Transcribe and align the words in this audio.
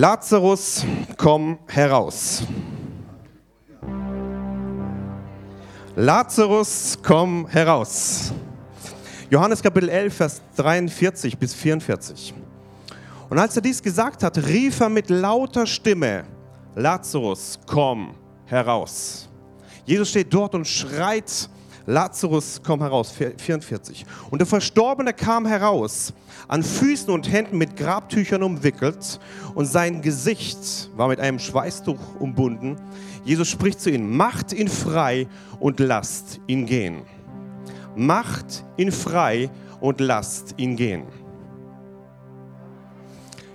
Lazarus, 0.00 0.84
komm 1.16 1.58
heraus. 1.66 2.44
Lazarus, 5.96 6.96
komm 7.02 7.48
heraus. 7.48 8.32
Johannes 9.28 9.60
Kapitel 9.60 9.88
11, 9.88 10.14
Vers 10.14 10.42
43 10.54 11.36
bis 11.36 11.52
44. 11.52 12.32
Und 13.28 13.38
als 13.40 13.56
er 13.56 13.62
dies 13.62 13.82
gesagt 13.82 14.22
hat, 14.22 14.38
rief 14.38 14.78
er 14.78 14.88
mit 14.88 15.10
lauter 15.10 15.66
Stimme, 15.66 16.22
Lazarus, 16.76 17.58
komm 17.66 18.14
heraus. 18.46 19.28
Jesus 19.84 20.10
steht 20.10 20.32
dort 20.32 20.54
und 20.54 20.68
schreit, 20.68 21.50
Lazarus, 21.88 22.60
komm 22.62 22.82
heraus, 22.82 23.10
44. 23.10 24.04
Und 24.30 24.40
der 24.40 24.46
Verstorbene 24.46 25.14
kam 25.14 25.46
heraus, 25.46 26.12
an 26.46 26.62
Füßen 26.62 27.08
und 27.08 27.32
Händen 27.32 27.56
mit 27.56 27.76
Grabtüchern 27.76 28.42
umwickelt 28.42 29.18
und 29.54 29.64
sein 29.64 30.02
Gesicht 30.02 30.90
war 30.96 31.08
mit 31.08 31.18
einem 31.18 31.38
Schweißtuch 31.38 31.98
umbunden. 32.18 32.76
Jesus 33.24 33.48
spricht 33.48 33.80
zu 33.80 33.90
ihnen, 33.90 34.14
macht 34.14 34.52
ihn 34.52 34.68
frei 34.68 35.28
und 35.60 35.80
lasst 35.80 36.40
ihn 36.46 36.66
gehen. 36.66 37.04
Macht 37.96 38.66
ihn 38.76 38.92
frei 38.92 39.48
und 39.80 39.98
lasst 40.00 40.56
ihn 40.58 40.76
gehen. 40.76 41.04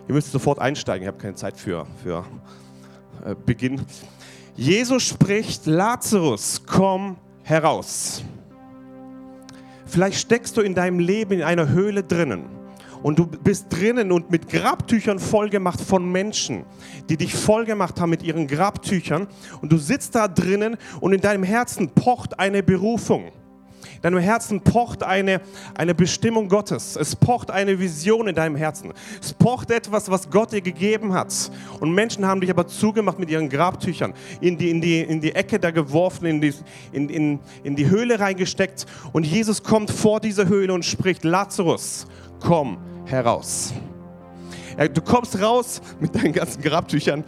Ihr 0.08 0.16
müsst 0.16 0.32
sofort 0.32 0.58
einsteigen, 0.58 1.04
ich 1.04 1.08
habe 1.08 1.20
keine 1.20 1.36
Zeit 1.36 1.56
für, 1.56 1.86
für 2.02 2.26
äh, 3.24 3.36
Beginn. 3.46 3.80
Jesus 4.56 5.04
spricht, 5.04 5.68
Lazarus, 5.68 6.64
komm 6.66 7.18
heraus. 7.44 8.24
Vielleicht 9.86 10.20
steckst 10.20 10.58
du 10.58 10.62
in 10.62 10.74
deinem 10.74 11.00
Leben 11.00 11.34
in 11.34 11.44
einer 11.44 11.70
Höhle 11.70 12.04
drinnen 12.04 12.46
und 13.04 13.20
du 13.20 13.28
bist 13.28 13.68
drinnen 13.70 14.12
und 14.12 14.32
mit 14.32 14.50
Grabtüchern 14.50 15.20
vollgemacht 15.20 15.82
von 15.82 16.12
Menschen, 16.12 16.66
die 17.10 17.18
dich 17.18 17.36
vollgemacht 17.36 18.00
haben 18.00 18.10
mit 18.10 18.24
ihren 18.24 18.48
Grabtüchern 18.48 19.28
und 19.62 19.72
du 19.72 19.78
sitzt 19.78 20.16
da 20.16 20.28
drinnen 20.28 20.78
und 21.02 21.14
in 21.14 21.22
deinem 21.22 21.44
Herzen 21.44 21.90
pocht 21.90 22.40
eine 22.40 22.64
Berufung 22.64 23.32
deinem 24.02 24.20
Herzen 24.20 24.62
pocht 24.62 25.04
eine, 25.04 25.42
eine 25.76 25.96
Bestimmung 25.96 26.50
Gottes. 26.50 26.96
Es 26.96 27.16
pocht 27.16 27.52
eine 27.52 27.80
Vision 27.80 28.28
in 28.28 28.36
deinem 28.36 28.56
Herzen. 28.56 28.94
Es 29.22 29.34
pocht 29.34 29.72
etwas, 29.72 30.10
was 30.10 30.30
Gott 30.30 30.52
dir 30.52 30.62
gegeben 30.62 31.14
hat. 31.14 31.34
Und 31.80 31.94
Menschen 31.94 32.26
haben 32.26 32.42
dich 32.42 32.50
aber 32.50 32.68
zugemacht 32.68 33.20
mit 33.20 33.30
ihren 33.30 33.50
Grabtüchern, 33.50 34.14
in 34.42 34.58
die, 34.58 34.70
in 34.70 34.82
die, 34.82 35.02
in 35.02 35.22
die 35.22 35.34
Ecke 35.36 35.60
da 35.60 35.72
geworfen, 35.72 36.26
in 36.26 36.42
die, 36.42 36.54
in, 36.92 37.10
in, 37.10 37.40
in 37.64 37.76
die 37.76 37.90
Höhle 37.90 38.20
reingesteckt. 38.20 38.86
Und 39.12 39.26
Jesus 39.26 39.64
kommt 39.64 39.92
vor 39.92 40.20
diese 40.20 40.48
Höhle 40.48 40.74
und 40.74 40.86
spricht, 40.86 41.24
Lazarus, 41.24 42.06
komm 42.40 42.78
heraus. 43.06 43.74
Du 44.94 45.02
kommst 45.02 45.40
raus 45.40 45.82
mit 46.00 46.16
deinen 46.16 46.34
ganzen 46.34 46.62
Grabtüchern 46.62 47.24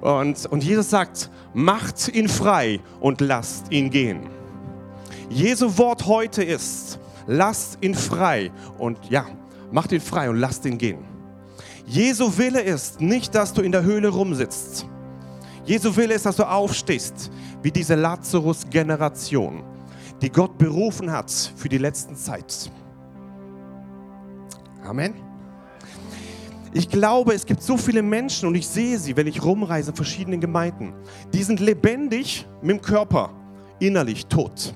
und, 0.00 0.46
und 0.46 0.64
Jesus 0.64 0.90
sagt, 0.90 1.30
macht 1.54 2.08
ihn 2.08 2.28
frei 2.28 2.80
und 3.00 3.20
lasst 3.20 3.70
ihn 3.70 3.90
gehen. 3.90 4.39
Jesu 5.30 5.78
Wort 5.78 6.06
heute 6.06 6.42
ist, 6.42 6.98
lasst 7.28 7.78
ihn 7.80 7.94
frei 7.94 8.50
und 8.78 8.98
ja, 9.08 9.26
macht 9.70 9.92
ihn 9.92 10.00
frei 10.00 10.28
und 10.28 10.36
lasst 10.36 10.66
ihn 10.66 10.76
gehen. 10.76 11.04
Jesu 11.86 12.36
Wille 12.36 12.60
ist 12.60 13.00
nicht, 13.00 13.32
dass 13.34 13.52
du 13.52 13.62
in 13.62 13.70
der 13.70 13.84
Höhle 13.84 14.08
rumsitzt. 14.08 14.86
Jesu 15.64 15.94
Wille 15.94 16.14
ist, 16.14 16.26
dass 16.26 16.34
du 16.34 16.42
aufstehst, 16.42 17.30
wie 17.62 17.70
diese 17.70 17.94
Lazarus-Generation, 17.94 19.62
die 20.20 20.30
Gott 20.30 20.58
berufen 20.58 21.12
hat 21.12 21.30
für 21.30 21.68
die 21.68 21.78
letzten 21.78 22.16
Zeit. 22.16 22.68
Amen. 24.84 25.14
Ich 26.72 26.88
glaube, 26.88 27.34
es 27.34 27.46
gibt 27.46 27.62
so 27.62 27.76
viele 27.76 28.02
Menschen 28.02 28.48
und 28.48 28.56
ich 28.56 28.66
sehe 28.66 28.98
sie, 28.98 29.16
wenn 29.16 29.28
ich 29.28 29.44
rumreise 29.44 29.90
in 29.90 29.96
verschiedenen 29.96 30.40
Gemeinden. 30.40 30.92
Die 31.32 31.42
sind 31.44 31.60
lebendig 31.60 32.48
mit 32.62 32.70
dem 32.70 32.80
Körper, 32.82 33.30
innerlich 33.78 34.26
tot. 34.26 34.74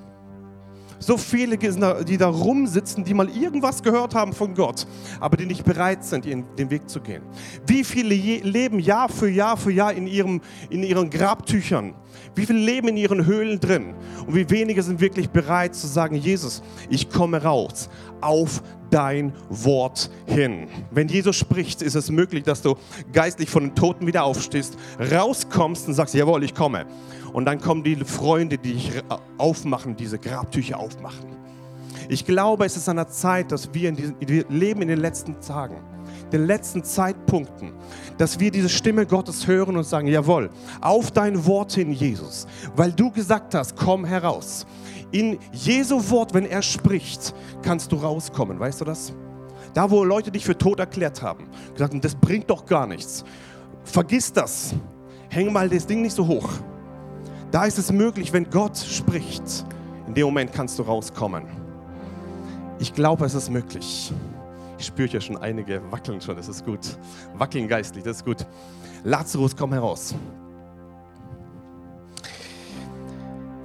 So 1.07 1.19
viele, 1.19 1.59
die 1.59 2.17
da 2.17 2.29
rumsitzen, 2.29 3.05
die 3.05 3.13
mal 3.13 3.29
irgendwas 3.29 3.83
gehört 3.83 4.15
haben 4.15 4.33
von 4.33 4.55
Gott, 4.55 4.87
aber 5.21 5.37
die 5.37 5.45
nicht 5.45 5.63
bereit 5.63 6.03
sind, 6.03 6.25
den 6.25 6.71
Weg 6.71 6.89
zu 6.89 6.99
gehen. 6.99 7.23
Wie 7.67 7.85
viele 7.85 8.15
leben 8.15 8.79
Jahr 8.79 9.11
für 9.11 9.29
Jahr 9.29 9.59
für 9.59 9.71
Jahr 9.71 9.93
in, 9.93 10.07
ihrem, 10.07 10.41
in 10.71 10.83
ihren 10.83 11.11
Grabtüchern? 11.11 11.93
Wie 12.35 12.47
viele 12.47 12.61
leben 12.61 12.89
in 12.89 12.97
ihren 12.97 13.27
Höhlen 13.27 13.61
drin? 13.61 13.93
Und 14.27 14.35
wie 14.35 14.49
wenige 14.49 14.83
sind 14.83 14.99
wirklich 14.99 15.29
bereit 15.29 15.75
zu 15.75 15.87
sagen, 15.87 16.17
Jesus, 16.17 16.63
ich 16.89 17.11
komme 17.11 17.43
raus 17.43 17.91
auf 18.23 18.63
dein 18.89 19.35
Wort 19.51 20.09
hin. 20.25 20.69
Wenn 20.91 21.09
Jesus 21.09 21.37
spricht, 21.37 21.83
ist 21.83 21.97
es 21.97 22.11
möglich, 22.11 22.45
dass 22.45 22.63
du 22.63 22.77
geistlich 23.13 23.51
von 23.51 23.65
den 23.65 23.75
Toten 23.75 24.07
wieder 24.07 24.25
aufstehst, 24.25 24.79
rauskommst 25.13 25.87
und 25.87 25.93
sagst, 25.93 26.15
jawohl, 26.15 26.45
ich 26.45 26.55
komme. 26.55 26.87
Und 27.35 27.47
dann 27.47 27.61
kommen 27.61 27.83
die 27.83 27.97
Freunde, 27.97 28.57
die 28.59 28.75
dich 28.75 28.93
aufmachen, 29.39 29.97
diese 29.97 30.21
Grabtücher 30.21 30.79
aufmachen. 30.79 31.37
Ich 32.09 32.25
glaube, 32.25 32.65
es 32.65 32.77
ist 32.77 32.89
an 32.89 32.95
der 32.95 33.09
Zeit, 33.09 33.51
dass 33.51 33.75
wir, 33.75 33.89
in 33.89 33.97
diesem, 33.97 34.17
wir 34.21 34.45
leben 34.49 34.83
in 34.83 34.89
den 34.89 35.01
letzten 35.01 35.41
Tagen, 35.41 35.75
den 36.31 36.47
letzten 36.47 36.85
Zeitpunkten, 36.85 37.73
dass 38.19 38.39
wir 38.39 38.53
diese 38.53 38.69
Stimme 38.69 39.05
Gottes 39.05 39.49
hören 39.49 39.77
und 39.77 39.83
sagen, 39.83 40.07
jawohl, 40.07 40.49
auf 40.81 41.11
dein 41.11 41.45
Wort 41.45 41.73
hin, 41.73 41.91
Jesus, 41.91 42.47
weil 42.77 42.93
du 42.93 43.11
gesagt 43.11 43.57
hast, 43.57 43.75
komm 43.75 44.05
heraus. 44.05 44.65
In 45.11 45.37
Jesu 45.51 46.09
Wort, 46.11 46.35
wenn 46.35 46.47
er 46.47 46.63
spricht, 46.63 47.35
kannst 47.63 47.91
du 47.91 47.97
rauskommen, 47.97 48.61
weißt 48.61 48.81
du 48.81 48.85
das? 48.85 49.13
Da, 49.73 49.91
wo 49.91 50.05
Leute 50.05 50.31
dich 50.31 50.45
für 50.45 50.57
tot 50.57 50.79
erklärt 50.79 51.21
haben, 51.21 51.49
gesagt 51.73 51.95
haben, 51.95 52.01
das 52.01 52.15
bringt 52.15 52.49
doch 52.49 52.65
gar 52.65 52.87
nichts. 52.87 53.25
Vergiss 53.83 54.33
das. 54.33 54.73
Häng 55.31 55.53
mal 55.53 55.69
das 55.69 55.85
Ding 55.85 56.03
nicht 56.03 56.15
so 56.15 56.25
hoch. 56.29 56.49
Da 57.55 57.67
ist 57.67 57.79
es 57.79 57.93
möglich, 57.93 58.33
wenn 58.33 58.51
Gott 58.51 58.77
spricht, 58.77 59.65
in 60.09 60.15
dem 60.15 60.25
Moment 60.25 60.53
kannst 60.53 60.77
du 60.77 60.83
rauskommen. 60.83 61.45
Ich 62.81 62.93
glaube, 62.93 63.25
es 63.27 63.35
ist 63.35 63.49
möglich. 63.49 64.13
Ich 64.77 64.87
spüre 64.87 65.09
ja 65.09 65.21
schon 65.21 65.37
einige 65.37 65.81
wackeln 65.93 66.21
schon, 66.21 66.35
das 66.35 66.49
ist 66.49 66.65
gut. 66.65 66.81
Wackeln 67.37 67.69
geistlich, 67.69 68.03
das 68.03 68.17
ist 68.17 68.25
gut. 68.25 68.45
Lazarus, 69.05 69.55
komm 69.55 69.73
heraus. 69.73 70.17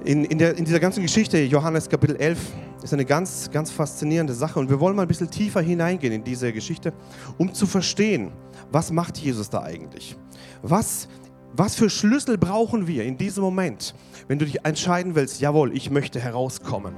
In, 0.04 0.24
in, 0.24 0.38
der, 0.38 0.56
in 0.56 0.64
dieser 0.64 0.78
ganzen 0.78 1.02
Geschichte, 1.02 1.38
Johannes 1.42 1.88
Kapitel 1.88 2.14
11, 2.14 2.38
ist 2.84 2.92
eine 2.94 3.04
ganz, 3.04 3.50
ganz 3.50 3.72
faszinierende 3.72 4.34
Sache. 4.34 4.60
Und 4.60 4.70
wir 4.70 4.78
wollen 4.78 4.94
mal 4.94 5.02
ein 5.02 5.08
bisschen 5.08 5.32
tiefer 5.32 5.62
hineingehen 5.62 6.12
in 6.12 6.22
diese 6.22 6.52
Geschichte, 6.52 6.92
um 7.38 7.52
zu 7.52 7.66
verstehen, 7.66 8.30
was 8.70 8.92
macht 8.92 9.18
Jesus 9.18 9.50
da 9.50 9.62
eigentlich? 9.64 10.16
Was 10.62 11.08
was 11.52 11.74
für 11.74 11.90
Schlüssel 11.90 12.38
brauchen 12.38 12.86
wir 12.86 13.04
in 13.04 13.18
diesem 13.18 13.42
Moment, 13.42 13.94
wenn 14.28 14.38
du 14.38 14.44
dich 14.44 14.64
entscheiden 14.64 15.14
willst, 15.14 15.40
jawohl, 15.40 15.74
ich 15.76 15.90
möchte 15.90 16.20
herauskommen? 16.20 16.94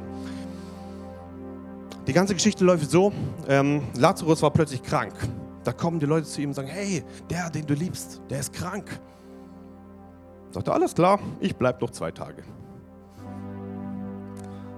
Die 2.07 2.13
ganze 2.13 2.35
Geschichte 2.35 2.65
läuft 2.65 2.91
so, 2.91 3.13
ähm, 3.49 3.83
Lazarus 3.97 4.43
war 4.43 4.51
plötzlich 4.51 4.83
krank. 4.83 5.15
Da 5.65 5.73
kommen 5.73 6.01
die 6.01 6.07
Leute 6.07 6.27
zu 6.27 6.41
ihm 6.41 6.51
und 6.51 6.55
sagen, 6.55 6.69
hey, 6.69 7.05
der, 7.31 7.49
den 7.49 7.67
du 7.67 7.75
liebst, 7.75 8.21
der 8.29 8.41
ist 8.41 8.53
krank. 8.53 9.01
Sagt 10.51 10.69
er, 10.69 10.75
alles 10.75 10.95
klar, 10.95 11.19
ich 11.41 11.57
bleibe 11.57 11.81
noch 11.81 11.91
zwei 11.91 12.11
Tage. 12.11 12.43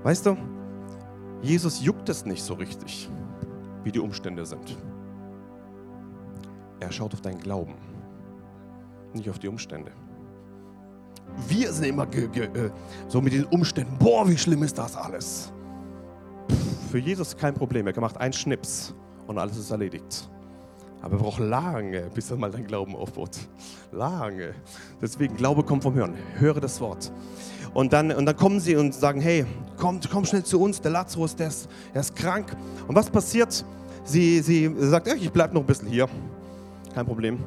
Weißt 0.02 0.26
du, 0.26 0.36
Jesus 1.42 1.82
juckt 1.82 2.08
es 2.10 2.24
nicht 2.26 2.42
so 2.42 2.54
richtig, 2.54 3.08
wie 3.82 3.90
die 3.90 4.00
Umstände 4.00 4.44
sind. 4.44 4.76
Er 6.78 6.92
schaut 6.92 7.14
auf 7.14 7.22
deinen 7.22 7.40
Glauben 7.40 7.74
nicht 9.14 9.30
auf 9.30 9.38
die 9.38 9.48
Umstände. 9.48 9.92
Wir 11.48 11.72
sind 11.72 11.86
immer 11.86 12.06
äh, 12.14 12.70
so 13.08 13.20
mit 13.20 13.32
den 13.32 13.44
Umständen, 13.46 13.96
boah, 13.98 14.28
wie 14.28 14.38
schlimm 14.38 14.62
ist 14.62 14.78
das 14.78 14.96
alles. 14.96 15.52
Pff, 16.50 16.90
für 16.90 16.98
Jesus 16.98 17.36
kein 17.36 17.54
Problem, 17.54 17.86
er 17.86 18.00
macht 18.00 18.18
einen 18.18 18.32
Schnips 18.32 18.94
und 19.26 19.38
alles 19.38 19.56
ist 19.56 19.70
erledigt. 19.70 20.28
Aber 21.02 21.16
er 21.16 21.18
braucht 21.18 21.40
lange, 21.40 22.08
bis 22.14 22.30
er 22.30 22.36
mal 22.38 22.50
dein 22.50 22.66
Glauben 22.66 22.96
aufbaut. 22.96 23.36
Lange. 23.92 24.54
Deswegen, 25.02 25.36
Glaube 25.36 25.62
kommt 25.62 25.82
vom 25.82 25.94
Hören. 25.94 26.14
Höre 26.38 26.60
das 26.60 26.80
Wort. 26.80 27.12
Und 27.74 27.92
dann, 27.92 28.10
und 28.12 28.24
dann 28.24 28.36
kommen 28.36 28.58
sie 28.58 28.76
und 28.76 28.94
sagen, 28.94 29.20
hey, 29.20 29.44
komm, 29.76 30.00
komm 30.10 30.24
schnell 30.24 30.44
zu 30.44 30.60
uns, 30.60 30.80
der 30.80 30.92
Lazarus, 30.92 31.36
der 31.36 31.48
ist, 31.48 31.68
der 31.92 32.00
ist 32.00 32.16
krank. 32.16 32.56
Und 32.86 32.94
was 32.94 33.10
passiert? 33.10 33.64
Sie, 34.04 34.40
sie 34.40 34.74
sagt, 34.78 35.08
ich 35.08 35.30
bleibe 35.30 35.52
noch 35.52 35.60
ein 35.62 35.66
bisschen 35.66 35.88
hier. 35.88 36.08
Kein 36.94 37.04
Problem. 37.04 37.38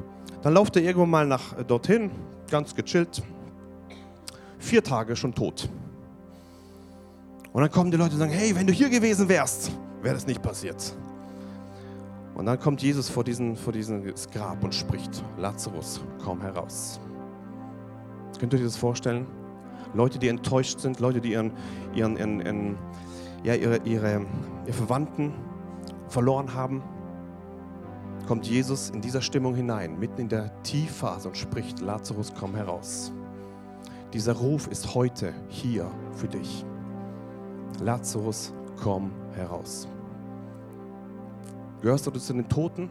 Dann 0.48 0.54
lauft 0.54 0.76
er 0.76 0.82
irgendwann 0.82 1.10
mal 1.10 1.26
nach 1.26 1.58
äh, 1.58 1.62
dorthin, 1.62 2.10
ganz 2.50 2.74
gechillt. 2.74 3.22
Vier 4.58 4.82
Tage 4.82 5.14
schon 5.14 5.34
tot. 5.34 5.68
Und 7.52 7.60
dann 7.60 7.70
kommen 7.70 7.90
die 7.90 7.98
Leute 7.98 8.14
und 8.14 8.20
sagen, 8.20 8.32
hey, 8.32 8.56
wenn 8.56 8.66
du 8.66 8.72
hier 8.72 8.88
gewesen 8.88 9.28
wärst, 9.28 9.70
wäre 10.00 10.14
das 10.14 10.26
nicht 10.26 10.40
passiert. 10.40 10.96
Und 12.34 12.46
dann 12.46 12.58
kommt 12.58 12.80
Jesus 12.80 13.10
vor 13.10 13.24
diesen, 13.24 13.56
vor 13.56 13.74
diesen 13.74 14.02
Grab 14.32 14.64
und 14.64 14.74
spricht, 14.74 15.22
Lazarus, 15.36 16.00
komm 16.24 16.40
heraus. 16.40 16.98
Könnt 18.40 18.54
ihr 18.54 18.58
euch 18.60 18.64
das 18.64 18.76
vorstellen? 18.76 19.26
Leute, 19.92 20.18
die 20.18 20.28
enttäuscht 20.28 20.80
sind, 20.80 20.98
Leute, 20.98 21.20
die 21.20 21.32
ihren, 21.32 21.52
ihren, 21.92 22.16
ihren, 22.16 22.40
ihren 22.40 22.78
ja, 23.44 23.54
ihre, 23.54 23.82
ihre, 23.84 24.24
ihre 24.64 24.72
Verwandten 24.72 25.34
verloren 26.08 26.54
haben, 26.54 26.82
kommt 28.28 28.46
Jesus 28.46 28.90
in 28.90 29.00
dieser 29.00 29.22
Stimmung 29.22 29.54
hinein, 29.54 29.98
mitten 29.98 30.20
in 30.20 30.28
der 30.28 30.62
Tiefphase 30.62 31.28
und 31.28 31.36
spricht, 31.38 31.80
Lazarus, 31.80 32.30
komm 32.38 32.54
heraus. 32.54 33.10
Dieser 34.12 34.34
Ruf 34.34 34.66
ist 34.66 34.94
heute 34.94 35.32
hier 35.48 35.90
für 36.12 36.28
dich. 36.28 36.62
Lazarus, 37.80 38.52
komm 38.82 39.12
heraus. 39.32 39.88
Gehörst 41.80 42.06
du 42.06 42.10
zu 42.10 42.34
den 42.34 42.46
Toten? 42.46 42.90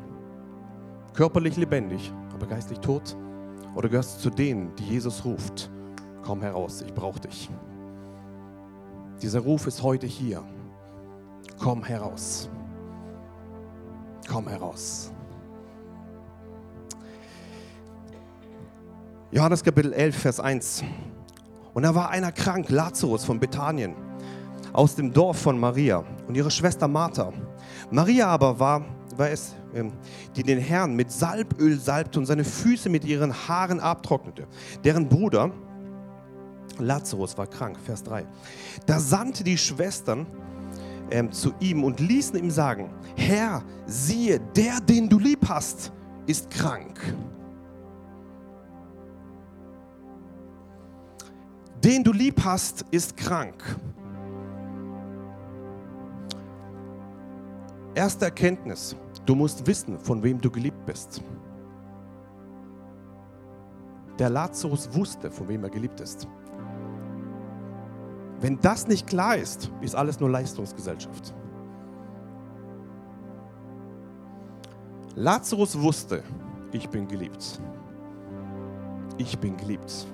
Körperlich 1.13 1.55
lebendig, 1.55 2.11
aber 2.33 2.47
geistlich 2.47 2.79
tot? 2.79 3.15
Oder 3.75 3.89
gehörst 3.89 4.17
du 4.17 4.29
zu 4.31 4.35
denen, 4.35 4.73
die 4.77 4.85
Jesus 4.85 5.23
ruft? 5.23 5.69
Komm 6.23 6.41
heraus, 6.41 6.81
ich 6.81 6.95
brauche 6.95 7.19
dich. 7.19 7.47
Dieser 9.21 9.41
Ruf 9.41 9.67
ist 9.67 9.83
heute 9.83 10.07
hier. 10.07 10.43
Komm 11.59 11.83
heraus. 11.83 12.49
Komm 14.27 14.47
heraus. 14.47 15.11
Johannes 19.29 19.61
Kapitel 19.61 19.91
11, 19.91 20.15
Vers 20.15 20.39
1. 20.39 20.83
Und 21.73 21.83
da 21.83 21.93
war 21.93 22.09
einer 22.11 22.31
krank, 22.31 22.69
Lazarus 22.69 23.25
von 23.25 23.41
Bethanien, 23.41 23.93
aus 24.71 24.95
dem 24.95 25.11
Dorf 25.11 25.41
von 25.41 25.59
Maria 25.59 26.01
und 26.29 26.35
ihre 26.35 26.49
Schwester 26.49 26.87
Martha. 26.87 27.33
Maria 27.91 28.27
aber 28.27 28.57
war, 28.57 28.85
war 29.17 29.29
es, 29.29 29.53
ähm, 29.75 29.91
die 30.37 30.43
den 30.43 30.59
Herrn 30.59 30.95
mit 30.95 31.11
Salböl 31.11 31.77
salbte 31.77 32.19
und 32.19 32.25
seine 32.25 32.45
Füße 32.45 32.87
mit 32.87 33.03
ihren 33.03 33.33
Haaren 33.33 33.81
abtrocknete. 33.81 34.47
Deren 34.85 35.09
Bruder 35.09 35.51
Lazarus 36.79 37.37
war 37.37 37.47
krank, 37.47 37.77
Vers 37.83 38.03
3. 38.03 38.25
Da 38.85 38.97
sandte 38.97 39.43
die 39.43 39.57
Schwestern 39.57 40.25
ähm, 41.11 41.33
zu 41.33 41.53
ihm 41.59 41.83
und 41.83 41.99
ließen 41.99 42.39
ihm 42.39 42.49
sagen, 42.49 42.91
Herr, 43.17 43.61
siehe, 43.87 44.39
der, 44.55 44.79
den 44.79 45.09
du 45.09 45.19
lieb 45.19 45.49
hast, 45.49 45.91
ist 46.27 46.49
krank. 46.49 46.97
Den 51.87 52.03
du 52.03 52.11
lieb 52.11 52.43
hast, 52.43 52.83
ist 52.91 53.15
krank. 53.15 53.63
Erste 57.95 58.25
Erkenntnis, 58.25 58.93
du 59.25 59.35
musst 59.35 59.65
wissen, 59.65 59.97
von 59.97 60.21
wem 60.21 60.41
du 60.41 60.51
geliebt 60.51 60.85
bist. 60.85 61.23
Der 64.19 64.29
Lazarus 64.29 64.93
wusste, 64.93 65.31
von 65.31 65.47
wem 65.47 65.63
er 65.63 65.69
geliebt 65.69 66.01
ist. 66.01 66.27
Wenn 68.41 68.59
das 68.59 68.85
nicht 68.85 69.07
klar 69.07 69.37
ist, 69.37 69.71
ist 69.79 69.95
alles 69.95 70.19
nur 70.19 70.29
Leistungsgesellschaft. 70.29 71.33
Lazarus 75.15 75.79
wusste, 75.79 76.21
ich 76.73 76.89
bin 76.89 77.07
geliebt. 77.07 77.61
Ich 79.17 79.39
bin 79.39 79.55
geliebt. 79.55 80.05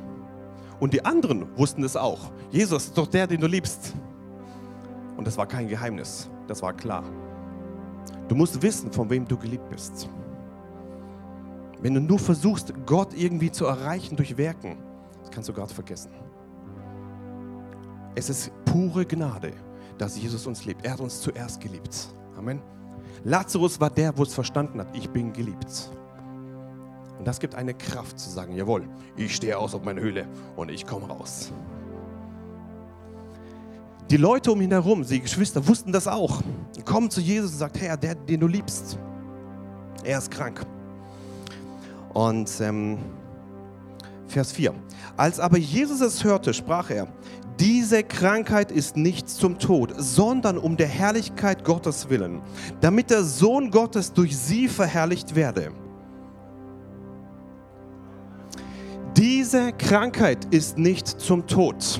Und 0.80 0.94
die 0.94 1.04
anderen 1.04 1.48
wussten 1.58 1.84
es 1.84 1.96
auch. 1.96 2.31
Jesus 2.52 2.86
ist 2.86 2.98
doch 2.98 3.08
der, 3.08 3.28
den 3.28 3.42
du 3.42 3.48
liebst. 3.48 3.94
Und 5.18 5.28
das 5.28 5.38
war 5.38 5.46
kein 5.46 5.68
Geheimnis, 5.68 6.30
das 6.48 6.62
war 6.62 6.74
klar. 6.74 7.04
Du 8.28 8.36
musst 8.36 8.62
wissen, 8.62 8.92
von 8.92 9.10
wem 9.10 9.28
du 9.28 9.38
geliebt 9.38 9.70
bist. 9.70 10.10
Wenn 11.81 11.94
du 11.94 12.00
nur 12.00 12.20
versuchst, 12.20 12.74
Gott 12.86 13.14
irgendwie 13.14 13.52
zu 13.52 13.66
erreichen 13.66 14.16
durch 14.16 14.38
Werken, 14.38 14.78
das 15.22 15.31
kannst 15.31 15.50
du 15.50 15.54
Gott 15.54 15.72
vergessen. 15.72 16.12
Es 18.16 18.30
ist 18.30 18.52
pure 18.66 19.06
Gnade, 19.06 19.52
dass 19.98 20.18
Jesus 20.18 20.48
uns 20.48 20.66
liebt. 20.66 20.86
Er 20.86 20.94
hat 20.94 21.00
uns 21.00 21.19
zuerst 21.22 21.60
geliebt. 21.60 22.08
Amen. 22.38 22.62
Lazarus 23.24 23.80
war 23.80 23.90
der, 23.90 24.18
wo 24.18 24.24
es 24.24 24.34
verstanden 24.34 24.80
hat, 24.80 24.96
ich 24.96 25.10
bin 25.10 25.34
geliebt. 25.34 25.90
Und 27.24 27.28
das 27.28 27.40
gibt 27.40 27.56
eine 27.56 27.74
Kraft 27.74 28.20
zu 28.20 28.30
sagen, 28.30 28.54
jawohl, 28.54 28.84
ich 29.16 29.34
stehe 29.34 29.58
aus 29.58 29.74
auf 29.74 29.86
meine 29.86 30.02
Höhle 30.02 30.28
und 30.58 30.70
ich 30.70 30.86
komme 30.86 31.08
raus. 31.08 31.54
Die 34.10 34.18
Leute 34.18 34.52
um 34.52 34.60
ihn 34.60 34.72
herum, 34.72 35.06
die 35.06 35.22
Geschwister, 35.22 35.66
wussten 35.66 35.94
das 35.94 36.06
auch. 36.06 36.42
Die 36.75 36.81
kommen 36.81 37.10
zu 37.10 37.22
Jesus 37.22 37.54
und 37.54 37.60
sagen, 37.60 37.80
Herr, 37.80 37.96
der, 37.96 38.16
den 38.16 38.42
du 38.42 38.48
liebst, 38.48 39.00
er 40.04 40.18
ist 40.18 40.31
krank. 40.31 40.66
Und 42.14 42.52
ähm, 42.60 42.98
Vers 44.28 44.52
4. 44.52 44.74
Als 45.16 45.40
aber 45.40 45.58
Jesus 45.58 46.02
es 46.02 46.26
hörte, 46.26 46.54
sprach 46.54 46.90
er, 46.90 47.08
diese 47.58 48.04
Krankheit 48.04 48.69
ist 48.69 48.98
nicht 48.98 49.30
zum 49.30 49.60
Tod, 49.60 49.94
sondern 49.96 50.58
um 50.58 50.76
der 50.76 50.88
Herrlichkeit 50.88 51.64
Gottes 51.64 52.10
willen, 52.10 52.42
damit 52.81 53.12
der 53.12 53.24
Sohn 53.24 53.72
Gottes 53.72 54.12
durch 54.12 54.38
sie 54.38 54.68
verherrlicht 54.68 55.36
werde. 55.36 55.72
Diese 59.18 59.71
Krankheit 59.74 60.45
ist 60.51 60.77
nicht 60.77 61.07
zum 61.07 61.45
Tod. 61.45 62.00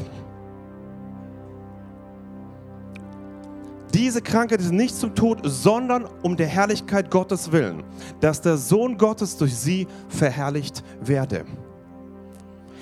Diese 3.94 4.22
Krankheit 4.22 4.60
ist 4.60 4.72
nicht 4.72 4.96
zum 4.96 5.14
Tod, 5.14 5.42
sondern 5.44 6.06
um 6.24 6.36
der 6.36 6.48
Herrlichkeit 6.48 7.12
Gottes 7.12 7.52
willen, 7.52 7.84
dass 8.20 8.42
der 8.42 8.58
Sohn 8.58 8.98
Gottes 8.98 9.38
durch 9.38 9.56
sie 9.56 9.88
verherrlicht 10.10 10.84
werde. 11.02 11.46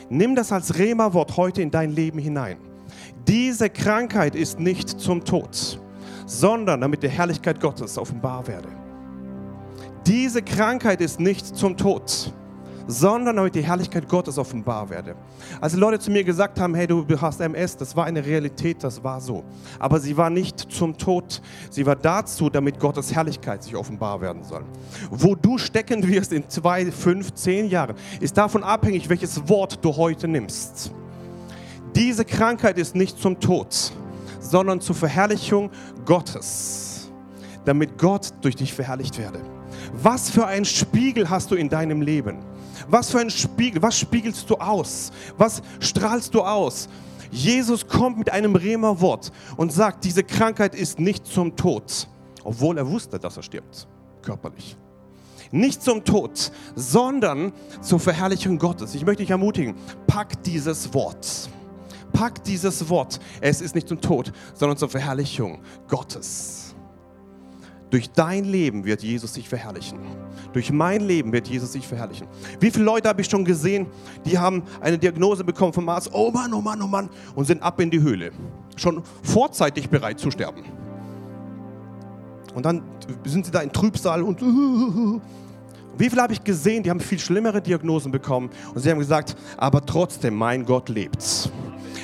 Nimm 0.09 0.35
das 0.35 0.53
als 0.53 0.77
Rema-Wort 0.77 1.35
heute 1.35 1.61
in 1.61 1.69
dein 1.69 1.91
Leben 1.91 2.19
hinein. 2.19 2.57
Diese 3.27 3.69
Krankheit 3.69 4.35
ist 4.35 4.59
nicht 4.59 4.89
zum 4.89 5.25
Tod, 5.25 5.81
sondern 6.25 6.79
damit 6.79 7.03
die 7.03 7.09
Herrlichkeit 7.09 7.59
Gottes 7.59 7.97
offenbar 7.97 8.47
werde. 8.47 8.69
Diese 10.07 10.41
Krankheit 10.41 11.01
ist 11.01 11.19
nicht 11.19 11.45
zum 11.45 11.75
Tod, 11.75 12.33
sondern 12.91 13.37
damit 13.37 13.55
die 13.55 13.63
Herrlichkeit 13.63 14.07
Gottes 14.07 14.37
offenbar 14.37 14.89
werde. 14.89 15.15
Als 15.61 15.73
Leute 15.75 15.97
zu 15.99 16.11
mir 16.11 16.23
gesagt 16.23 16.59
haben, 16.59 16.75
hey, 16.75 16.87
du 16.87 17.05
hast 17.21 17.39
MS, 17.39 17.77
das 17.77 17.95
war 17.95 18.05
eine 18.05 18.23
Realität, 18.25 18.83
das 18.83 19.01
war 19.01 19.21
so. 19.21 19.43
Aber 19.79 19.99
sie 19.99 20.15
war 20.17 20.29
nicht 20.29 20.59
zum 20.59 20.97
Tod, 20.97 21.41
sie 21.69 21.85
war 21.85 21.95
dazu, 21.95 22.49
damit 22.49 22.79
Gottes 22.79 23.13
Herrlichkeit 23.13 23.63
sich 23.63 23.75
offenbar 23.75 24.19
werden 24.19 24.43
soll. 24.43 24.63
Wo 25.09 25.35
du 25.35 25.57
stecken 25.57 26.05
wirst 26.07 26.33
in 26.33 26.47
zwei, 26.49 26.91
fünf, 26.91 27.33
zehn 27.33 27.69
Jahren, 27.69 27.95
ist 28.19 28.37
davon 28.37 28.63
abhängig, 28.63 29.07
welches 29.07 29.47
Wort 29.47 29.79
du 29.83 29.95
heute 29.95 30.27
nimmst. 30.27 30.91
Diese 31.95 32.25
Krankheit 32.25 32.77
ist 32.77 32.95
nicht 32.95 33.17
zum 33.17 33.39
Tod, 33.39 33.91
sondern 34.39 34.81
zur 34.81 34.95
Verherrlichung 34.95 35.69
Gottes, 36.05 37.09
damit 37.63 37.97
Gott 37.97 38.33
durch 38.41 38.55
dich 38.57 38.73
verherrlicht 38.73 39.17
werde. 39.17 39.39
Was 39.93 40.29
für 40.29 40.45
ein 40.45 40.65
Spiegel 40.65 41.29
hast 41.29 41.51
du 41.51 41.55
in 41.55 41.69
deinem 41.69 42.01
Leben? 42.01 42.50
Was 42.87 43.11
für 43.11 43.19
ein 43.19 43.29
Spiegel, 43.29 43.81
was 43.81 43.97
spiegelst 43.97 44.49
du 44.49 44.55
aus? 44.55 45.11
Was 45.37 45.61
strahlst 45.79 46.33
du 46.33 46.41
aus? 46.41 46.87
Jesus 47.31 47.87
kommt 47.87 48.17
mit 48.17 48.31
einem 48.31 48.55
Rema-Wort 48.55 49.31
und 49.55 49.71
sagt, 49.71 50.03
diese 50.03 50.23
Krankheit 50.23 50.75
ist 50.75 50.99
nicht 50.99 51.25
zum 51.25 51.55
Tod, 51.55 52.07
obwohl 52.43 52.77
er 52.77 52.87
wusste, 52.87 53.17
dass 53.17 53.37
er 53.37 53.43
stirbt, 53.43 53.87
körperlich. 54.21 54.75
Nicht 55.51 55.81
zum 55.81 56.03
Tod, 56.03 56.51
sondern 56.75 57.51
zur 57.81 57.99
Verherrlichung 57.99 58.57
Gottes. 58.57 58.95
Ich 58.95 59.05
möchte 59.05 59.23
dich 59.23 59.31
ermutigen, 59.31 59.75
pack 60.07 60.41
dieses 60.43 60.93
Wort. 60.93 61.49
Pack 62.13 62.43
dieses 62.43 62.89
Wort. 62.89 63.19
Es 63.39 63.61
ist 63.61 63.75
nicht 63.75 63.87
zum 63.87 63.99
Tod, 63.99 64.31
sondern 64.53 64.77
zur 64.77 64.89
Verherrlichung 64.89 65.59
Gottes. 65.87 66.60
Durch 67.91 68.09
dein 68.09 68.45
Leben 68.45 68.85
wird 68.85 69.03
Jesus 69.03 69.33
sich 69.33 69.47
verherrlichen. 69.47 69.99
Durch 70.53 70.71
mein 70.71 71.01
Leben 71.01 71.31
wird 71.33 71.47
Jesus 71.47 71.73
sich 71.73 71.85
verherrlichen. 71.85 72.25
Wie 72.59 72.71
viele 72.71 72.85
Leute 72.85 73.09
habe 73.09 73.21
ich 73.21 73.27
schon 73.27 73.43
gesehen, 73.45 73.87
die 74.25 74.39
haben 74.39 74.63
eine 74.79 74.97
Diagnose 74.97 75.43
bekommen 75.43 75.73
vom 75.73 75.87
Arzt, 75.89 76.09
oh 76.13 76.31
Mann, 76.31 76.53
oh 76.53 76.61
Mann, 76.61 76.81
oh 76.81 76.87
Mann, 76.87 77.09
und 77.35 77.45
sind 77.45 77.61
ab 77.61 77.79
in 77.81 77.91
die 77.91 78.01
Höhle. 78.01 78.31
Schon 78.77 79.03
vorzeitig 79.23 79.89
bereit 79.89 80.19
zu 80.19 80.31
sterben. 80.31 80.63
Und 82.55 82.65
dann 82.65 82.81
sind 83.25 83.45
sie 83.45 83.51
da 83.51 83.59
in 83.61 83.71
Trübsal 83.71 84.23
und 84.23 84.41
wie 84.41 86.09
viele 86.09 86.21
habe 86.21 86.33
ich 86.33 86.43
gesehen, 86.43 86.83
die 86.83 86.89
haben 86.89 86.99
viel 87.01 87.19
schlimmere 87.19 87.61
Diagnosen 87.61 88.11
bekommen 88.11 88.49
und 88.73 88.81
sie 88.81 88.89
haben 88.89 88.99
gesagt, 88.99 89.35
aber 89.57 89.85
trotzdem, 89.85 90.35
mein 90.35 90.65
Gott 90.65 90.87
lebt 90.89 91.51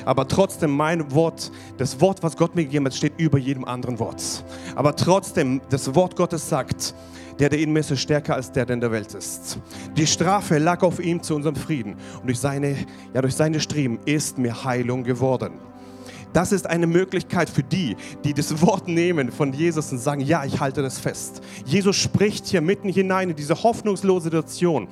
aber 0.08 0.26
trotzdem 0.26 0.72
mein 0.72 1.12
Wort, 1.12 1.52
das 1.78 2.00
Wort, 2.00 2.24
was 2.24 2.38
Gott 2.38 2.56
mir 2.56 2.64
gegeben 2.64 2.86
hat, 2.86 2.96
steht 2.96 3.12
über 3.18 3.38
jedem 3.38 3.66
anderen 3.66 4.00
Wort. 4.00 4.42
Aber 4.74 4.96
trotzdem, 4.96 5.60
das 5.70 5.94
Wort 5.96 6.16
Gottes 6.16 6.48
sagt, 6.48 6.96
der, 7.40 7.50
der 7.50 7.60
in 7.60 7.74
mir 7.74 7.82
ist, 7.82 7.92
ist 7.92 8.00
stärker 8.00 8.36
als 8.36 8.50
der, 8.50 8.66
der 8.66 8.76
in 8.76 8.80
der 8.80 8.92
Welt 8.94 9.14
ist. 9.14 9.60
Die 9.98 10.08
Strafe 10.08 10.60
lag 10.60 10.82
auf 10.82 11.02
ihm 11.02 11.22
zu 11.22 11.36
unserem 11.36 11.58
Frieden 11.58 11.98
und 12.22 12.28
durch 12.28 12.40
seine, 12.40 12.78
ja, 13.14 13.22
durch 13.22 13.36
seine 13.36 13.60
Striemen 13.60 14.00
ist 14.06 14.38
mir 14.38 14.64
Heilung 14.64 15.04
geworden. 15.04 15.60
Das 16.34 16.52
ist 16.52 16.68
eine 16.68 16.88
Möglichkeit 16.88 17.50
für 17.50 17.64
die, 17.64 17.96
die 18.24 18.34
das 18.34 18.62
Wort 18.62 18.88
nehmen 18.88 19.32
von 19.32 19.54
Jesus 19.54 19.92
und 19.92 19.98
sagen, 19.98 20.22
ja, 20.22 20.46
ich 20.46 20.60
halte 20.60 20.82
das 20.82 21.00
fest. 21.00 21.42
Jesus 21.66 21.96
spricht 21.96 22.48
hier 22.48 22.62
mitten 22.62 22.90
hinein 22.90 23.30
in 23.30 23.36
diese 23.36 23.64
hoffnungslose 23.64 24.26
Situation. 24.26 24.88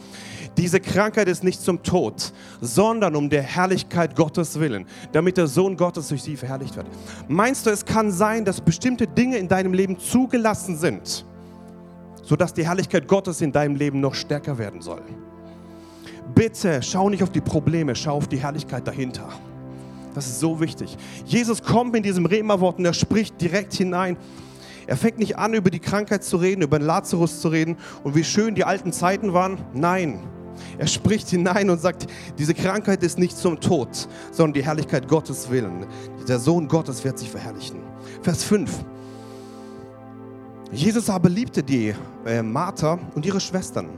Diese 0.58 0.80
Krankheit 0.80 1.28
ist 1.28 1.44
nicht 1.44 1.62
zum 1.62 1.84
Tod, 1.84 2.32
sondern 2.62 3.16
um 3.16 3.30
der 3.30 3.44
Herrlichkeit 3.44 4.16
Gottes 4.16 4.60
willen, 4.60 4.86
damit 5.12 5.38
der 5.38 5.48
Sohn 5.48 5.76
Gottes 5.76 6.08
durch 6.08 6.24
sie 6.24 6.38
verherrlicht 6.38 6.76
wird. 6.78 6.88
Meinst 7.28 7.66
du, 7.66 7.70
es 7.70 7.84
kann 7.84 8.12
sein, 8.12 8.46
dass 8.46 8.62
bestimmte 8.62 9.06
Dinge 9.06 9.38
in 9.38 9.48
deinem 9.48 9.74
Leben 9.74 10.00
zugelassen 10.00 10.78
sind? 10.78 11.26
sodass 12.26 12.54
die 12.54 12.66
Herrlichkeit 12.66 13.08
Gottes 13.08 13.42
in 13.42 13.52
deinem 13.52 13.76
Leben 13.76 14.00
noch 14.00 14.16
stärker 14.16 14.58
werden 14.58 14.82
soll. 14.82 15.02
Bitte 16.34 16.82
schau 16.82 17.10
nicht 17.10 17.24
auf 17.24 17.30
die 17.30 17.42
Probleme, 17.42 17.96
schau 17.96 18.18
auf 18.18 18.28
die 18.28 18.38
Herrlichkeit 18.38 18.88
dahinter. 18.88 19.30
Das 20.16 20.28
ist 20.28 20.40
so 20.40 20.60
wichtig. 20.62 20.98
Jesus 21.26 21.62
kommt 21.62 21.92
mit 21.92 22.06
diesem 22.06 22.26
Rema-Wort 22.26 22.80
und 22.80 22.86
er 22.86 22.94
spricht 22.94 23.40
direkt 23.42 23.74
hinein. 23.74 24.18
Er 24.88 24.96
fängt 24.98 25.20
nicht 25.20 25.38
an, 25.38 25.54
über 25.54 25.70
die 25.70 25.80
Krankheit 25.80 26.24
zu 26.24 26.38
reden, 26.38 26.62
über 26.62 26.80
den 26.80 26.86
Lazarus 26.86 27.42
zu 27.42 27.50
reden 27.50 27.78
und 28.04 28.16
wie 28.16 28.24
schön 28.24 28.56
die 28.56 28.64
alten 28.64 28.94
Zeiten 28.94 29.34
waren. 29.34 29.58
Nein, 29.74 30.20
er 30.78 30.88
spricht 30.88 31.30
hinein 31.30 31.70
und 31.70 31.82
sagt, 31.82 32.08
diese 32.38 32.54
Krankheit 32.54 33.04
ist 33.04 33.20
nicht 33.20 33.38
zum 33.38 33.60
Tod, 33.60 33.90
sondern 34.32 34.54
die 34.54 34.64
Herrlichkeit 34.64 35.08
Gottes 35.08 35.50
willen. 35.50 35.86
Der 36.28 36.40
Sohn 36.40 36.68
Gottes 36.68 37.04
wird 37.04 37.20
sich 37.20 37.30
verherrlichen. 37.30 37.82
Vers 38.22 38.44
5. 38.44 38.72
Jesus 40.72 41.10
aber 41.10 41.30
liebte 41.30 41.64
die 41.64 41.94
äh, 42.26 42.42
Martha 42.42 43.00
und 43.16 43.26
ihre 43.26 43.40
Schwestern 43.40 43.90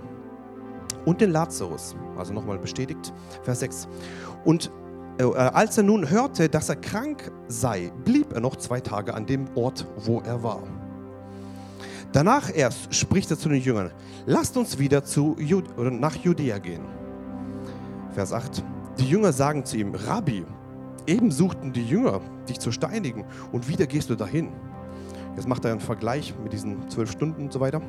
und 1.05 1.21
den 1.21 1.31
Lazarus. 1.31 1.95
Also 2.17 2.33
nochmal 2.33 2.57
bestätigt, 2.57 3.13
Vers 3.43 3.59
6. 3.61 3.87
Und 4.45 4.71
als 5.19 5.77
er 5.77 5.83
nun 5.83 6.09
hörte, 6.09 6.47
dass 6.47 6.69
er 6.69 6.75
krank 6.75 7.31
sei, 7.47 7.91
blieb 8.03 8.33
er 8.33 8.41
noch 8.41 8.55
zwei 8.55 8.79
Tage 8.79 9.13
an 9.13 9.25
dem 9.25 9.47
Ort, 9.55 9.85
wo 9.97 10.21
er 10.21 10.43
war. 10.43 10.61
Danach 12.11 12.55
erst 12.55 12.93
spricht 12.93 13.29
er 13.31 13.37
zu 13.37 13.49
den 13.49 13.61
Jüngern, 13.61 13.91
lasst 14.25 14.55
uns 14.57 14.77
wieder 14.79 15.03
zu 15.03 15.35
Jud 15.39 15.65
oder 15.77 15.91
nach 15.91 16.15
Judäa 16.15 16.57
gehen. 16.59 16.83
Vers 18.13 18.31
8. 18.31 18.63
Die 18.99 19.07
Jünger 19.07 19.31
sagen 19.33 19.65
zu 19.65 19.77
ihm, 19.77 19.93
Rabbi, 19.93 20.45
eben 21.05 21.31
suchten 21.31 21.73
die 21.73 21.85
Jünger, 21.85 22.21
dich 22.47 22.59
zu 22.59 22.71
steinigen 22.71 23.25
und 23.51 23.67
wieder 23.67 23.85
gehst 23.85 24.09
du 24.09 24.15
dahin. 24.15 24.49
Jetzt 25.35 25.47
macht 25.47 25.65
er 25.65 25.71
einen 25.71 25.79
Vergleich 25.79 26.33
mit 26.43 26.53
diesen 26.53 26.89
zwölf 26.89 27.11
Stunden 27.11 27.43
und 27.43 27.53
so 27.53 27.59
weiter. 27.59 27.81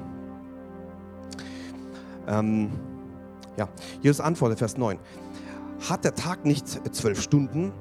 Ähm, 2.27 2.71
ja, 3.57 3.69
Jesus 4.03 4.21
antwortet, 4.21 4.59
Vers 4.59 4.77
9. 4.77 4.99
Hat 5.81 6.05
der 6.05 6.15
Tag 6.15 6.45
nicht 6.45 6.69
zwölf 6.95 7.23
Stunden? 7.23 7.73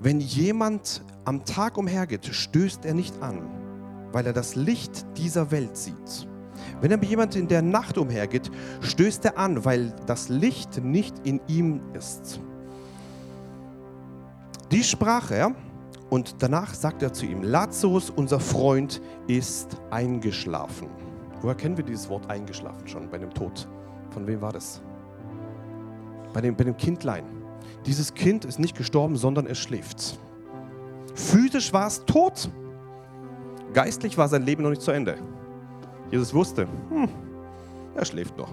Wenn 0.00 0.20
jemand 0.20 1.04
am 1.24 1.44
Tag 1.44 1.78
umhergeht, 1.78 2.26
stößt 2.26 2.84
er 2.84 2.94
nicht 2.94 3.22
an, 3.22 3.42
weil 4.10 4.26
er 4.26 4.32
das 4.32 4.56
Licht 4.56 5.06
dieser 5.16 5.50
Welt 5.50 5.76
sieht. 5.76 6.28
Wenn 6.80 6.92
aber 6.92 7.04
jemand 7.04 7.36
in 7.36 7.46
der 7.46 7.62
Nacht 7.62 7.96
umhergeht, 7.96 8.50
stößt 8.80 9.24
er 9.24 9.38
an, 9.38 9.64
weil 9.64 9.94
das 10.06 10.28
Licht 10.28 10.82
nicht 10.82 11.14
in 11.24 11.40
ihm 11.46 11.80
ist. 11.94 12.40
Dies 14.72 14.88
sprach 14.88 15.30
er 15.30 15.54
und 16.10 16.42
danach 16.42 16.74
sagt 16.74 17.02
er 17.02 17.12
zu 17.12 17.26
ihm, 17.26 17.42
Lazarus, 17.42 18.10
unser 18.10 18.40
Freund, 18.40 19.00
ist 19.28 19.76
eingeschlafen. 19.90 20.88
Woher 21.40 21.54
kennen 21.54 21.76
wir 21.76 21.84
dieses 21.84 22.08
Wort 22.08 22.28
eingeschlafen 22.28 22.86
schon 22.88 23.08
bei 23.08 23.18
dem 23.18 23.32
Tod? 23.32 23.68
Von 24.10 24.26
wem 24.26 24.40
war 24.40 24.52
das? 24.52 24.82
Bei 26.32 26.40
dem, 26.40 26.56
bei 26.56 26.64
dem 26.64 26.76
Kindlein. 26.76 27.24
Dieses 27.86 28.14
Kind 28.14 28.44
ist 28.44 28.58
nicht 28.58 28.76
gestorben, 28.76 29.16
sondern 29.16 29.46
es 29.46 29.58
schläft. 29.58 30.18
Physisch 31.14 31.72
war 31.72 31.86
es 31.86 32.04
tot. 32.04 32.50
Geistlich 33.74 34.16
war 34.18 34.28
sein 34.28 34.42
Leben 34.42 34.62
noch 34.62 34.70
nicht 34.70 34.82
zu 34.82 34.90
Ende. 34.90 35.18
Jesus 36.10 36.32
wusste, 36.34 36.68
hm, 36.90 37.08
er 37.94 38.04
schläft 38.04 38.36
noch. 38.36 38.52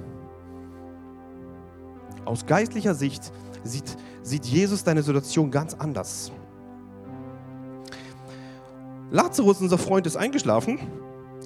Aus 2.26 2.46
geistlicher 2.46 2.96
Sicht 2.96 3.32
sieht, 3.64 3.98
sieht 4.24 4.46
Jesus 4.46 4.84
deine 4.84 5.04
Situation 5.04 5.52
ganz 5.52 5.74
anders. 5.74 6.32
Lazarus, 9.12 9.62
unser 9.62 9.78
Freund, 9.78 10.06
ist 10.06 10.16
eingeschlafen, 10.16 10.80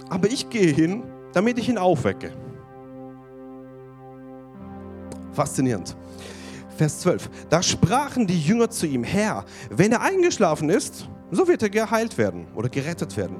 aber 0.09 0.27
ich 0.27 0.49
gehe 0.49 0.73
hin, 0.73 1.03
damit 1.31 1.57
ich 1.57 1.69
ihn 1.69 1.77
aufwecke. 1.77 2.33
Faszinierend. 5.33 5.95
Vers 6.77 6.99
12. 7.01 7.29
Da 7.49 7.61
sprachen 7.61 8.25
die 8.25 8.39
Jünger 8.39 8.69
zu 8.69 8.87
ihm, 8.87 9.03
Herr, 9.03 9.45
wenn 9.69 9.91
er 9.91 10.01
eingeschlafen 10.01 10.69
ist, 10.69 11.07
so 11.31 11.47
wird 11.47 11.61
er 11.63 11.69
geheilt 11.69 12.17
werden 12.17 12.47
oder 12.55 12.69
gerettet 12.69 13.15
werden. 13.17 13.37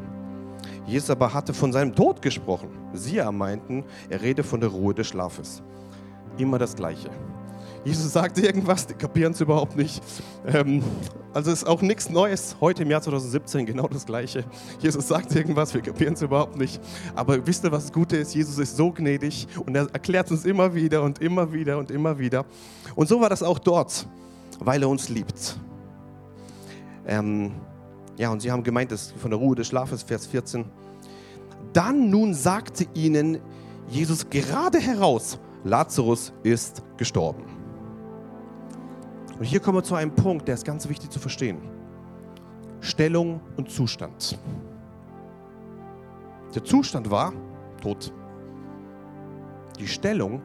Jesus 0.86 1.10
aber 1.10 1.34
hatte 1.34 1.54
von 1.54 1.72
seinem 1.72 1.96
Tod 1.96 2.22
gesprochen. 2.22 2.70
Sie 2.94 3.22
meinten, 3.32 3.84
er 4.10 4.22
rede 4.22 4.44
von 4.44 4.60
der 4.60 4.70
Ruhe 4.70 4.94
des 4.94 5.08
Schlafes. 5.08 5.64
Immer 6.38 6.60
das 6.60 6.76
Gleiche. 6.76 7.10
Jesus 7.86 8.14
sagte 8.14 8.42
irgendwas, 8.42 8.88
die 8.88 8.94
kapieren 8.94 9.34
es 9.34 9.42
überhaupt 9.42 9.76
nicht. 9.76 10.02
Ähm, 10.48 10.82
also 11.34 11.52
ist 11.52 11.68
auch 11.68 11.82
nichts 11.82 12.10
Neues. 12.10 12.56
Heute 12.62 12.84
im 12.84 12.92
Jahr 12.92 13.02
2017 13.02 13.66
genau 13.66 13.88
das 13.88 14.06
Gleiche. 14.06 14.46
Jesus 14.80 15.08
sagt 15.10 15.36
irgendwas, 15.36 15.74
wir 15.74 15.82
kapieren 15.82 16.14
es 16.14 16.22
überhaupt 16.22 16.58
nicht. 16.58 16.80
Aber 17.14 17.46
wisst 17.46 17.66
ihr, 17.66 17.72
was 17.74 17.86
das 17.86 17.94
Gute 17.94 18.16
ist? 18.16 18.34
Jesus 18.34 18.58
ist 18.58 18.78
so 18.78 18.92
gnädig 18.92 19.48
und 19.66 19.76
er 19.76 19.88
erklärt 19.92 20.32
uns 20.32 20.46
immer 20.46 20.74
wieder 20.74 21.04
und 21.04 21.20
immer 21.20 21.52
wieder 21.52 21.78
und 21.78 21.92
immer 21.92 22.18
wieder. 22.18 22.46
Und 22.96 23.10
so 23.10 23.20
war 23.20 23.30
das 23.30 23.44
auch 23.44 23.60
dort, 23.60 24.08
weil 24.60 24.82
er 24.82 24.88
uns 24.88 25.10
liebt. 25.10 25.58
Ähm, 27.06 27.52
ja, 28.16 28.30
und 28.30 28.42
sie 28.42 28.50
haben 28.50 28.64
gemeint, 28.64 28.92
das 28.94 29.12
von 29.12 29.30
der 29.30 29.40
Ruhe 29.40 29.58
des 29.58 29.68
Schlafes, 29.68 30.04
Vers 30.04 30.26
14. 30.28 30.64
Dann 31.74 32.10
nun 32.10 32.34
sagte 32.34 32.88
ihnen 32.94 33.40
Jesus 33.90 34.30
gerade 34.30 34.80
heraus, 34.80 35.38
Lazarus 35.66 36.32
ist 36.44 36.82
gestorben. 36.96 37.63
Und 39.44 39.50
hier 39.50 39.60
kommen 39.60 39.80
wir 39.80 39.84
zu 39.84 39.96
einem 39.96 40.16
Punkt, 40.16 40.48
der 40.48 40.56
ist 40.56 40.64
ganz 40.64 40.88
wichtig 40.88 41.10
zu 41.10 41.20
verstehen. 41.20 41.58
Stellung 42.80 43.42
und 43.58 43.70
Zustand. 43.70 44.40
Der 46.56 46.64
Zustand 46.64 47.12
war 47.12 47.34
tot. 47.82 48.14
Die 49.78 49.88
Stellung 49.90 50.42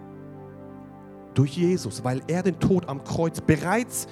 durch 1.32 1.56
Jesus, 1.56 2.02
weil 2.02 2.22
er 2.26 2.42
den 2.42 2.58
Tod 2.58 2.88
am 2.88 3.04
Kreuz 3.04 3.40
bereits 3.40 4.08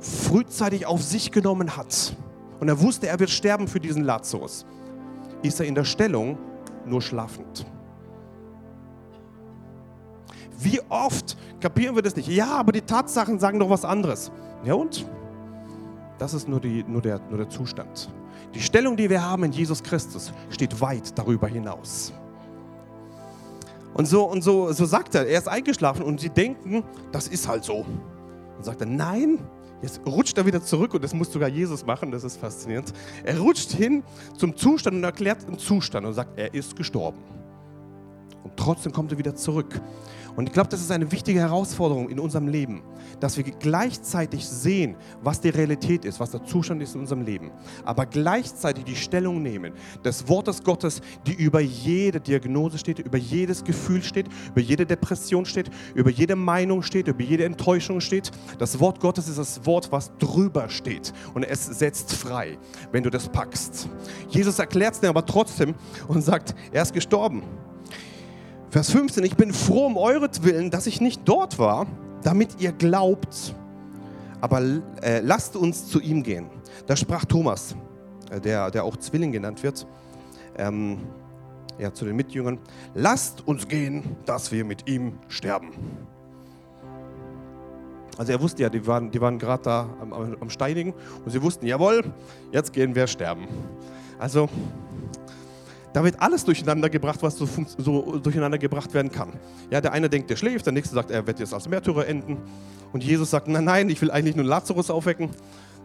frühzeitig 0.00 0.84
auf 0.84 1.00
sich 1.00 1.30
genommen 1.30 1.76
hat. 1.76 2.16
Und 2.58 2.66
er 2.66 2.80
wusste, 2.80 3.06
er 3.06 3.20
wird 3.20 3.30
sterben 3.30 3.68
für 3.68 3.78
diesen 3.78 4.02
Lazarus. 4.02 4.66
Ist 5.44 5.60
er 5.60 5.66
in 5.66 5.76
der 5.76 5.84
Stellung 5.84 6.38
nur 6.84 7.02
schlafend. 7.02 7.64
Wie 10.64 10.80
oft 10.88 11.36
kapieren 11.60 11.94
wir 11.94 12.02
das 12.02 12.16
nicht? 12.16 12.28
Ja, 12.28 12.52
aber 12.52 12.72
die 12.72 12.80
Tatsachen 12.80 13.38
sagen 13.38 13.58
doch 13.58 13.68
was 13.68 13.84
anderes. 13.84 14.32
Ja 14.64 14.74
und? 14.74 15.06
Das 16.18 16.32
ist 16.32 16.48
nur, 16.48 16.58
die, 16.58 16.82
nur, 16.84 17.02
der, 17.02 17.20
nur 17.28 17.36
der 17.36 17.50
Zustand. 17.50 18.08
Die 18.54 18.60
Stellung, 18.60 18.96
die 18.96 19.10
wir 19.10 19.22
haben 19.22 19.44
in 19.44 19.52
Jesus 19.52 19.82
Christus, 19.82 20.32
steht 20.48 20.80
weit 20.80 21.18
darüber 21.18 21.48
hinaus. 21.48 22.14
Und 23.92 24.06
so, 24.06 24.24
und 24.24 24.42
so, 24.42 24.72
so 24.72 24.86
sagt 24.86 25.14
er, 25.14 25.26
er 25.26 25.38
ist 25.38 25.48
eingeschlafen 25.48 26.02
und 26.02 26.18
sie 26.18 26.30
denken, 26.30 26.82
das 27.12 27.28
ist 27.28 27.46
halt 27.46 27.62
so. 27.62 27.84
Und 28.56 28.64
sagt 28.64 28.80
er, 28.80 28.86
nein, 28.86 29.38
jetzt 29.82 30.00
rutscht 30.06 30.38
er 30.38 30.46
wieder 30.46 30.62
zurück 30.62 30.94
und 30.94 31.04
das 31.04 31.12
muss 31.12 31.30
sogar 31.30 31.50
Jesus 31.50 31.84
machen, 31.84 32.10
das 32.10 32.24
ist 32.24 32.38
faszinierend. 32.38 32.92
Er 33.22 33.38
rutscht 33.38 33.72
hin 33.72 34.02
zum 34.38 34.56
Zustand 34.56 34.96
und 34.96 35.04
erklärt 35.04 35.46
den 35.46 35.58
Zustand 35.58 36.06
und 36.06 36.14
sagt, 36.14 36.38
er 36.38 36.54
ist 36.54 36.74
gestorben. 36.74 37.18
Und 38.44 38.56
trotzdem 38.56 38.92
kommt 38.92 39.12
er 39.12 39.18
wieder 39.18 39.34
zurück. 39.34 39.80
Und 40.36 40.48
ich 40.48 40.52
glaube, 40.52 40.68
das 40.68 40.80
ist 40.80 40.90
eine 40.90 41.10
wichtige 41.12 41.38
Herausforderung 41.40 42.08
in 42.08 42.18
unserem 42.18 42.48
Leben, 42.48 42.82
dass 43.20 43.36
wir 43.36 43.44
gleichzeitig 43.44 44.46
sehen, 44.46 44.96
was 45.22 45.40
die 45.40 45.50
Realität 45.50 46.04
ist, 46.04 46.18
was 46.18 46.32
der 46.32 46.44
Zustand 46.44 46.82
ist 46.82 46.94
in 46.94 47.02
unserem 47.02 47.22
Leben, 47.22 47.52
aber 47.84 48.06
gleichzeitig 48.06 48.84
die 48.84 48.96
Stellung 48.96 49.42
nehmen 49.42 49.72
des 50.04 50.28
Wortes 50.28 50.62
Gottes, 50.62 51.00
die 51.26 51.34
über 51.34 51.60
jede 51.60 52.20
Diagnose 52.20 52.78
steht, 52.78 52.98
über 52.98 53.18
jedes 53.18 53.62
Gefühl 53.62 54.02
steht, 54.02 54.26
über 54.50 54.60
jede 54.60 54.86
Depression 54.86 55.44
steht, 55.44 55.70
über 55.94 56.10
jede 56.10 56.36
Meinung 56.36 56.82
steht, 56.82 57.08
über 57.08 57.22
jede 57.22 57.44
Enttäuschung 57.44 58.00
steht. 58.00 58.30
Das 58.58 58.80
Wort 58.80 59.00
Gottes 59.00 59.28
ist 59.28 59.38
das 59.38 59.64
Wort, 59.66 59.92
was 59.92 60.12
drüber 60.18 60.68
steht 60.68 61.12
und 61.34 61.44
es 61.44 61.64
setzt 61.64 62.12
frei, 62.12 62.58
wenn 62.90 63.02
du 63.02 63.10
das 63.10 63.28
packst. 63.28 63.88
Jesus 64.28 64.58
erklärt 64.58 64.94
es 64.94 65.00
dir 65.00 65.08
aber 65.08 65.24
trotzdem 65.24 65.74
und 66.08 66.22
sagt, 66.22 66.54
er 66.72 66.82
ist 66.82 66.92
gestorben. 66.92 67.42
Vers 68.74 68.90
15, 68.90 69.22
ich 69.22 69.36
bin 69.36 69.52
froh 69.52 69.86
um 69.86 69.96
euretwillen, 69.96 70.68
dass 70.68 70.88
ich 70.88 71.00
nicht 71.00 71.20
dort 71.26 71.60
war, 71.60 71.86
damit 72.24 72.60
ihr 72.60 72.72
glaubt. 72.72 73.54
Aber 74.40 74.60
äh, 75.00 75.20
lasst 75.20 75.54
uns 75.54 75.86
zu 75.86 76.00
ihm 76.00 76.24
gehen. 76.24 76.50
Da 76.88 76.96
sprach 76.96 77.24
Thomas, 77.24 77.76
äh, 78.32 78.40
der, 78.40 78.72
der 78.72 78.82
auch 78.82 78.96
Zwilling 78.96 79.30
genannt 79.30 79.62
wird, 79.62 79.86
ähm, 80.56 80.98
ja, 81.78 81.94
zu 81.94 82.04
den 82.04 82.16
Mitjüngern, 82.16 82.58
lasst 82.94 83.46
uns 83.46 83.68
gehen, 83.68 84.16
dass 84.26 84.50
wir 84.50 84.64
mit 84.64 84.88
ihm 84.88 85.20
sterben. 85.28 85.70
Also 88.18 88.32
er 88.32 88.40
wusste 88.40 88.64
ja, 88.64 88.70
die 88.70 88.84
waren, 88.88 89.08
die 89.12 89.20
waren 89.20 89.38
gerade 89.38 89.62
da 89.62 89.88
am, 90.00 90.12
am 90.12 90.50
Steinigen 90.50 90.94
und 91.24 91.30
sie 91.30 91.40
wussten, 91.40 91.64
jawohl, 91.64 92.02
jetzt 92.50 92.72
gehen 92.72 92.96
wir 92.96 93.06
sterben. 93.06 93.46
Also 94.18 94.48
da 95.94 96.02
wird 96.02 96.20
alles 96.20 96.44
durcheinander 96.44 96.90
gebracht, 96.90 97.22
was 97.22 97.38
so, 97.38 97.48
so, 97.78 98.18
durcheinander 98.18 98.58
gebracht 98.58 98.92
werden 98.92 99.12
kann. 99.12 99.32
Ja, 99.70 99.80
der 99.80 99.92
eine 99.92 100.10
denkt, 100.10 100.28
der 100.28 100.34
schläft, 100.34 100.66
der 100.66 100.72
nächste 100.72 100.92
sagt, 100.92 101.12
er 101.12 101.24
wird 101.24 101.38
jetzt 101.38 101.54
als 101.54 101.68
Märtyrer 101.68 102.08
enden. 102.08 102.36
Und 102.92 103.04
Jesus 103.04 103.30
sagt, 103.30 103.46
nein, 103.46 103.62
nein, 103.62 103.88
ich 103.88 104.02
will 104.02 104.10
eigentlich 104.10 104.34
nur 104.34 104.44
Lazarus 104.44 104.90
aufwecken. 104.90 105.30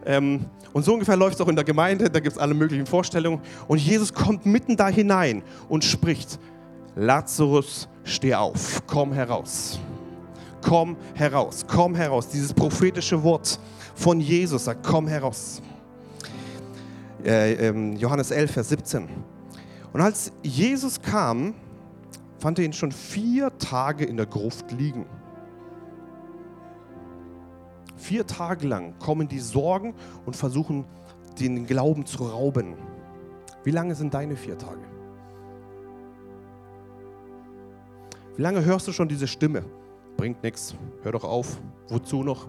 Ähm, 0.04 0.46
und 0.72 0.84
so 0.84 0.94
ungefähr 0.94 1.16
läuft 1.16 1.36
es 1.36 1.40
auch 1.40 1.46
in 1.46 1.54
der 1.54 1.64
Gemeinde, 1.64 2.10
da 2.10 2.18
gibt 2.18 2.34
es 2.34 2.42
alle 2.42 2.54
möglichen 2.54 2.86
Vorstellungen. 2.86 3.40
Und 3.68 3.78
Jesus 3.78 4.12
kommt 4.12 4.46
mitten 4.46 4.76
da 4.76 4.88
hinein 4.88 5.44
und 5.68 5.84
spricht, 5.84 6.40
Lazarus, 6.96 7.88
steh 8.02 8.34
auf, 8.34 8.82
komm 8.88 9.12
heraus. 9.12 9.78
Komm 10.60 10.96
heraus, 11.14 11.64
komm 11.68 11.94
heraus. 11.94 12.28
Dieses 12.28 12.52
prophetische 12.52 13.22
Wort 13.22 13.60
von 13.94 14.20
Jesus 14.20 14.64
sagt, 14.64 14.84
komm 14.84 15.06
heraus. 15.06 15.62
Äh, 17.24 17.68
ähm, 17.68 17.94
Johannes 17.94 18.32
11, 18.32 18.50
Vers 18.50 18.70
17. 18.70 19.08
Und 19.92 20.00
als 20.00 20.32
Jesus 20.42 21.00
kam, 21.00 21.54
fand 22.38 22.58
er 22.58 22.64
ihn 22.64 22.72
schon 22.72 22.92
vier 22.92 23.56
Tage 23.58 24.04
in 24.04 24.16
der 24.16 24.26
Gruft 24.26 24.72
liegen. 24.72 25.06
Vier 27.96 28.26
Tage 28.26 28.66
lang 28.66 28.98
kommen 28.98 29.28
die 29.28 29.40
Sorgen 29.40 29.94
und 30.24 30.36
versuchen, 30.36 30.84
den 31.38 31.66
Glauben 31.66 32.06
zu 32.06 32.24
rauben. 32.24 32.74
Wie 33.62 33.70
lange 33.70 33.94
sind 33.94 34.14
deine 34.14 34.36
vier 34.36 34.56
Tage? 34.56 34.80
Wie 38.36 38.42
lange 38.42 38.64
hörst 38.64 38.88
du 38.88 38.92
schon 38.92 39.08
diese 39.08 39.26
Stimme? 39.26 39.64
Bringt 40.16 40.42
nichts, 40.42 40.74
hör 41.02 41.12
doch 41.12 41.24
auf. 41.24 41.58
Wozu 41.88 42.22
noch? 42.22 42.48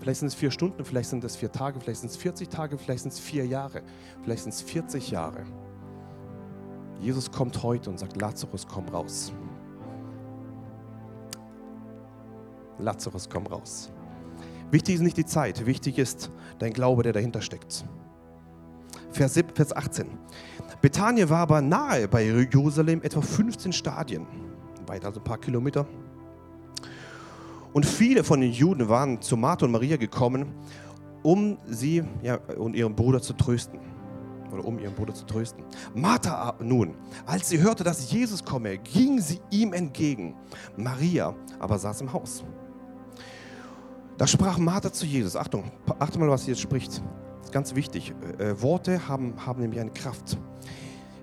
Vielleicht 0.00 0.18
sind 0.18 0.28
es 0.28 0.34
vier 0.34 0.50
Stunden, 0.50 0.84
vielleicht 0.84 1.10
sind 1.10 1.22
es 1.22 1.36
vier 1.36 1.52
Tage, 1.52 1.78
vielleicht 1.78 2.00
sind 2.00 2.10
es 2.10 2.16
40 2.16 2.48
Tage, 2.48 2.76
vielleicht 2.76 3.02
sind 3.02 3.12
es 3.12 3.20
vier 3.20 3.46
Jahre, 3.46 3.82
vielleicht 4.24 4.42
sind 4.42 4.52
es 4.52 4.62
40 4.62 5.12
Jahre. 5.12 5.44
Jesus 7.02 7.30
kommt 7.30 7.62
heute 7.64 7.90
und 7.90 7.98
sagt, 7.98 8.16
Lazarus, 8.20 8.66
komm 8.66 8.88
raus. 8.88 9.32
Lazarus, 12.78 13.28
komm 13.28 13.46
raus. 13.46 13.90
Wichtig 14.70 14.94
ist 14.94 15.00
nicht 15.02 15.16
die 15.16 15.26
Zeit, 15.26 15.66
wichtig 15.66 15.98
ist 15.98 16.30
dein 16.60 16.72
Glaube, 16.72 17.02
der 17.02 17.12
dahinter 17.12 17.42
steckt. 17.42 17.84
Vers, 19.10 19.34
7, 19.34 19.54
Vers 19.54 19.74
18. 19.74 20.06
Bethanien 20.80 21.28
war 21.28 21.40
aber 21.40 21.60
nahe 21.60 22.08
bei 22.08 22.24
Jerusalem, 22.24 23.02
etwa 23.02 23.20
15 23.20 23.72
Stadien, 23.72 24.26
weit 24.86 25.04
also 25.04 25.20
ein 25.20 25.24
paar 25.24 25.38
Kilometer. 25.38 25.86
Und 27.72 27.84
viele 27.84 28.22
von 28.22 28.40
den 28.40 28.52
Juden 28.52 28.88
waren 28.88 29.20
zu 29.20 29.36
Martha 29.36 29.66
und 29.66 29.72
Maria 29.72 29.96
gekommen, 29.96 30.52
um 31.22 31.58
sie 31.66 32.04
ja, 32.22 32.36
und 32.56 32.74
ihren 32.74 32.94
Bruder 32.94 33.20
zu 33.20 33.32
trösten. 33.32 33.91
Oder 34.52 34.64
um 34.64 34.78
ihren 34.78 34.94
Bruder 34.94 35.14
zu 35.14 35.24
trösten. 35.24 35.64
Martha 35.94 36.54
nun, 36.60 36.94
als 37.26 37.48
sie 37.48 37.60
hörte, 37.60 37.84
dass 37.84 38.10
Jesus 38.10 38.44
komme, 38.44 38.78
ging 38.78 39.20
sie 39.20 39.40
ihm 39.50 39.72
entgegen. 39.72 40.34
Maria 40.76 41.34
aber 41.58 41.78
saß 41.78 42.02
im 42.02 42.12
Haus. 42.12 42.44
Da 44.18 44.26
sprach 44.26 44.58
Martha 44.58 44.92
zu 44.92 45.06
Jesus. 45.06 45.36
Achtung, 45.36 45.64
achte 45.98 46.18
mal, 46.18 46.28
was 46.28 46.44
sie 46.44 46.50
jetzt 46.50 46.60
spricht. 46.60 47.02
Das 47.38 47.46
ist 47.46 47.52
ganz 47.52 47.74
wichtig. 47.74 48.14
Äh, 48.38 48.60
Worte 48.60 49.08
haben, 49.08 49.34
haben 49.44 49.60
nämlich 49.62 49.80
eine 49.80 49.90
Kraft. 49.90 50.38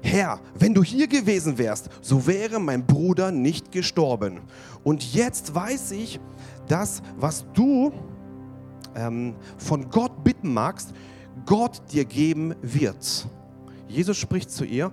Herr, 0.01 0.39
wenn 0.57 0.73
du 0.73 0.83
hier 0.83 1.07
gewesen 1.07 1.57
wärst, 1.57 1.89
so 2.01 2.25
wäre 2.25 2.59
mein 2.59 2.85
Bruder 2.85 3.31
nicht 3.31 3.71
gestorben. 3.71 4.41
Und 4.83 5.13
jetzt 5.13 5.53
weiß 5.53 5.91
ich, 5.91 6.19
dass 6.67 7.01
was 7.17 7.45
du 7.53 7.91
ähm, 8.95 9.35
von 9.57 9.89
Gott 9.89 10.23
bitten 10.23 10.53
magst, 10.53 10.93
Gott 11.45 11.81
dir 11.91 12.05
geben 12.05 12.55
wird. 12.61 13.27
Jesus 13.87 14.17
spricht 14.17 14.51
zu 14.51 14.65
ihr, 14.65 14.91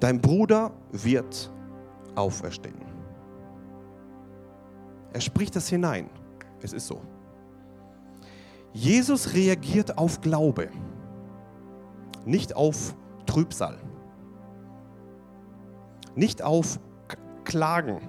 dein 0.00 0.20
Bruder 0.20 0.72
wird 0.92 1.50
auferstehen. 2.14 2.80
Er 5.12 5.20
spricht 5.20 5.56
das 5.56 5.68
hinein. 5.68 6.10
Es 6.60 6.72
ist 6.72 6.86
so. 6.86 7.00
Jesus 8.72 9.32
reagiert 9.32 9.96
auf 9.96 10.20
Glaube, 10.20 10.68
nicht 12.24 12.54
auf 12.54 12.94
Trübsal, 13.24 13.78
nicht 16.14 16.42
auf 16.42 16.78
Klagen. 17.44 18.00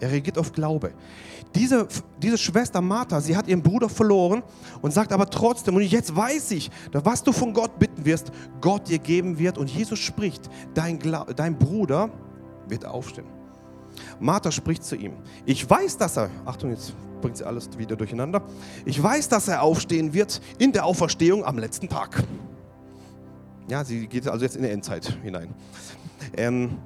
Er 0.00 0.10
reagiert 0.10 0.36
auf 0.36 0.52
Glaube. 0.52 0.92
Diese, 1.54 1.86
diese 2.22 2.38
Schwester 2.38 2.80
Martha, 2.80 3.20
sie 3.20 3.36
hat 3.36 3.46
ihren 3.46 3.62
Bruder 3.62 3.88
verloren 3.88 4.42
und 4.80 4.92
sagt 4.92 5.12
aber 5.12 5.28
trotzdem, 5.28 5.76
und 5.76 5.82
jetzt 5.82 6.14
weiß 6.14 6.52
ich, 6.52 6.70
was 6.92 7.22
du 7.22 7.32
von 7.32 7.52
Gott 7.52 7.78
bitten 7.78 8.04
wirst, 8.04 8.32
Gott 8.60 8.88
dir 8.88 8.98
geben 8.98 9.38
wird. 9.38 9.58
Und 9.58 9.68
Jesus 9.68 9.98
spricht, 9.98 10.48
dein, 10.74 10.98
dein 11.36 11.58
Bruder 11.58 12.10
wird 12.68 12.86
aufstehen. 12.86 13.26
Martha 14.18 14.50
spricht 14.50 14.84
zu 14.84 14.96
ihm, 14.96 15.12
ich 15.44 15.68
weiß, 15.68 15.98
dass 15.98 16.16
er, 16.16 16.30
Achtung, 16.46 16.70
jetzt 16.70 16.94
bringt 17.20 17.36
sie 17.36 17.44
alles 17.44 17.68
wieder 17.78 17.96
durcheinander. 17.96 18.42
Ich 18.84 19.00
weiß, 19.02 19.28
dass 19.28 19.48
er 19.48 19.62
aufstehen 19.62 20.14
wird 20.14 20.40
in 20.58 20.72
der 20.72 20.84
Auferstehung 20.86 21.44
am 21.44 21.58
letzten 21.58 21.88
Tag. 21.88 22.22
Ja, 23.68 23.84
sie 23.84 24.06
geht 24.06 24.26
also 24.26 24.44
jetzt 24.44 24.56
in 24.56 24.62
die 24.62 24.70
Endzeit 24.70 25.18
hinein. 25.22 25.54
Ähm, 26.36 26.78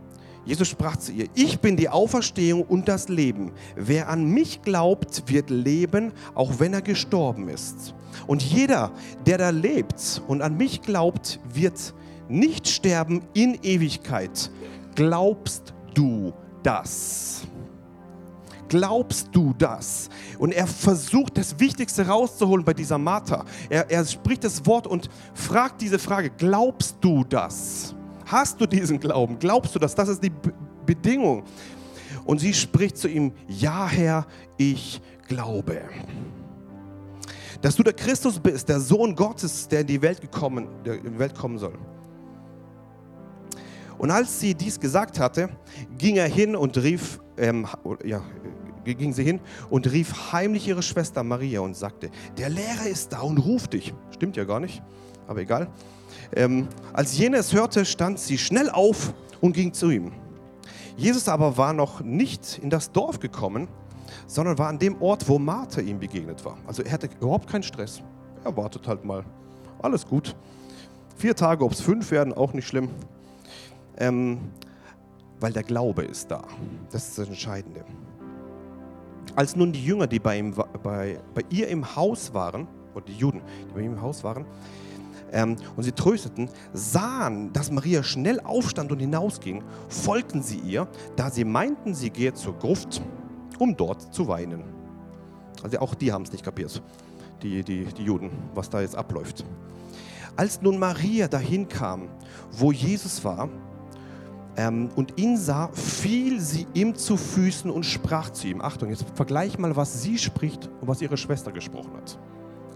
Jesus 0.47 0.69
sprach 0.69 0.97
zu 0.97 1.11
ihr, 1.11 1.27
ich 1.35 1.59
bin 1.59 1.77
die 1.77 1.89
Auferstehung 1.89 2.63
und 2.63 2.89
das 2.89 3.09
Leben. 3.09 3.51
Wer 3.75 4.09
an 4.09 4.25
mich 4.25 4.63
glaubt, 4.63 5.25
wird 5.27 5.51
leben, 5.51 6.13
auch 6.37 6.61
wenn 6.61 6.73
er 6.73 6.83
gestorben 6.83 7.49
ist. 7.49 7.95
Und 8.29 8.43
jeder, 8.43 8.93
der 9.27 9.39
da 9.39 9.51
lebt 9.51 10.23
und 10.29 10.43
an 10.43 10.57
mich 10.57 10.83
glaubt, 10.83 11.41
wird 11.53 11.93
nicht 12.29 12.69
sterben 12.69 13.23
in 13.35 13.59
Ewigkeit. 13.63 14.51
Glaubst 14.95 15.75
du 15.95 16.33
das? 16.63 17.43
Glaubst 18.69 19.29
du 19.33 19.53
das? 19.59 20.09
Und 20.39 20.53
er 20.53 20.69
versucht, 20.69 21.39
das 21.39 21.59
Wichtigste 21.59 22.07
rauszuholen 22.07 22.65
bei 22.65 22.75
dieser 22.75 22.99
Martha. 22.99 23.45
Er, 23.69 23.91
er 23.91 24.05
spricht 24.05 24.45
das 24.45 24.65
Wort 24.65 24.87
und 24.87 25.11
fragt 25.35 25.81
diese 25.81 25.99
Frage, 25.99 26.31
glaubst 26.31 26.97
du 27.01 27.25
das? 27.25 27.96
Hast 28.27 28.61
du 28.61 28.67
diesen 28.67 29.01
Glauben? 29.01 29.39
Glaubst 29.39 29.75
du 29.75 29.79
das? 29.79 29.95
Das 29.95 30.09
ist 30.09 30.23
die 30.23 30.31
B 30.31 30.51
Bedingung. 30.85 31.43
Und 32.25 32.39
sie 32.39 32.55
spricht 32.55 32.97
zu 32.97 33.09
ihm, 33.09 33.33
ja 33.49 33.89
Herr, 33.89 34.25
ich 34.57 35.01
glaube. 35.27 35.83
Dass 37.61 37.75
du 37.75 37.83
der 37.83 37.93
Christus 37.93 38.39
bist, 38.39 38.69
der 38.69 38.79
Sohn 38.79 39.17
Gottes, 39.17 39.67
der 39.67 39.81
in 39.81 39.89
die 39.89 40.01
Welt, 40.01 40.21
gekommen, 40.21 40.69
der 40.85 40.95
in 40.95 41.15
die 41.15 41.19
Welt 41.19 41.35
kommen 41.35 41.59
soll. 41.59 41.75
Und 43.99 44.11
als 44.11 44.39
sie 44.39 44.55
dies 44.55 44.79
gesagt 44.79 45.19
hatte, 45.19 45.49
ging 45.99 46.17
er 46.17 46.29
hin 46.29 46.55
und 46.55 46.77
rief, 46.79 47.19
ähm, 47.37 47.67
ja, 48.05 48.23
ging 48.85 49.13
sie 49.13 49.25
hin 49.25 49.41
und 49.71 49.91
rief 49.91 50.33
heimlich 50.33 50.69
ihre 50.69 50.83
Schwester 50.83 51.23
Maria 51.25 51.61
und 51.61 51.77
sagte, 51.77 52.11
der 52.37 52.51
Lehrer 52.51 52.87
ist 52.87 53.13
da 53.13 53.21
und 53.21 53.39
ruft 53.39 53.73
dich. 53.73 53.95
Stimmt 54.11 54.37
ja 54.37 54.45
gar 54.45 54.61
nicht, 54.61 54.83
aber 55.27 55.41
egal. 55.41 55.69
Ähm, 56.35 56.69
als 56.93 57.17
jene 57.17 57.37
es 57.39 57.53
hörte, 57.53 57.85
stand 57.85 58.19
sie 58.19 58.39
schnell 58.39 58.71
auf 58.71 59.13
und 59.41 59.53
ging 59.53 59.73
zu 59.73 59.91
ihm. 59.91 60.13
Jesus 60.97 61.29
aber 61.29 61.57
war 61.57 61.73
noch 61.73 62.01
nicht 62.01 62.59
in 62.63 62.71
das 62.71 62.91
Dorf 62.91 63.21
gekommen, 63.21 63.69
sondern 64.27 64.59
war 64.59 64.69
an 64.69 64.79
dem 64.79 65.01
Ort, 65.01 65.29
wo 65.29 65.39
Martha 65.39 65.81
ihm 65.81 65.99
begegnet 65.99 66.45
war. 66.45 66.57
Also 66.67 66.83
er 66.83 66.93
hatte 66.93 67.09
überhaupt 67.21 67.49
keinen 67.49 67.63
Stress. 67.63 68.03
Er 68.45 68.57
wartet 68.57 68.87
halt 68.89 69.05
mal. 69.05 69.25
Alles 69.81 70.07
gut. 70.07 70.35
Vier 71.17 71.35
Tage, 71.35 71.65
ob 71.65 71.73
es 71.73 71.81
fünf 71.81 72.11
werden, 72.11 72.33
auch 72.33 72.53
nicht 72.53 72.67
schlimm. 72.67 72.89
Ähm, 73.99 74.39
weil 75.41 75.53
der 75.53 75.63
Glaube 75.63 76.03
ist 76.03 76.31
da. 76.31 76.45
Das 76.91 77.09
ist 77.09 77.19
das 77.19 77.29
Entscheidende. 77.29 77.85
Als 79.35 79.55
nun 79.55 79.73
die 79.73 79.85
Jünger, 79.85 80.07
die 80.07 80.19
bei, 80.19 80.39
ihm, 80.39 80.55
bei, 80.83 81.19
bei 81.35 81.43
ihr 81.51 81.69
im 81.69 81.95
Haus 81.95 82.33
waren, 82.33 82.67
oder 82.95 83.05
die 83.05 83.15
Juden, 83.15 83.43
die 83.69 83.75
bei 83.75 83.81
ihm 83.81 83.93
im 83.93 84.01
Haus 84.01 84.25
waren, 84.25 84.47
ähm, 85.33 85.57
und 85.77 85.83
sie 85.83 85.93
trösteten, 85.93 86.49
sahen, 86.73 87.53
dass 87.53 87.71
Maria 87.71 88.03
schnell 88.03 88.41
aufstand 88.41 88.93
und 88.93 89.01
hinausging, 89.01 89.63
folgten 89.89 90.43
sie 90.43 90.59
ihr, 90.59 90.89
da 91.17 91.31
sie 91.31 91.45
meinten, 91.45 91.95
sie 91.95 92.11
gehe 92.11 92.35
zur 92.35 92.59
Gruft, 92.59 93.03
um 93.59 93.77
dort 93.77 94.15
zu 94.15 94.29
weinen. 94.29 94.65
Also 95.63 95.79
auch 95.79 95.95
die 95.95 96.13
haben 96.13 96.23
es 96.23 96.33
nicht 96.33 96.45
kapiert, 96.45 96.83
die, 97.43 97.63
die, 97.63 97.85
die 97.85 98.05
Juden, 98.05 98.31
was 98.55 98.71
da 98.71 98.81
jetzt 98.81 98.97
abläuft. 98.97 99.45
Als 100.37 100.61
nun 100.61 100.79
Maria 100.79 101.29
dahin 101.29 101.67
kam, 101.67 102.09
wo 102.53 102.71
Jesus 102.71 103.25
war, 103.25 103.49
ähm, 104.59 104.89
und 104.97 105.19
ihn 105.19 105.37
sah, 105.37 105.69
fiel 105.73 106.41
sie 106.41 106.67
ihm 106.73 106.95
zu 106.95 107.17
Füßen 107.17 107.71
und 107.71 107.85
sprach 107.85 108.31
zu 108.31 108.47
ihm. 108.47 108.61
Achtung, 108.63 108.89
jetzt 108.89 109.05
vergleich 109.15 109.59
mal, 109.59 109.77
was 109.77 110.03
sie 110.03 110.19
spricht 110.19 110.71
und 110.81 110.89
was 110.89 111.03
ihre 111.03 111.17
Schwester 111.17 111.53
gesprochen 111.53 111.93
hat. 111.95 112.19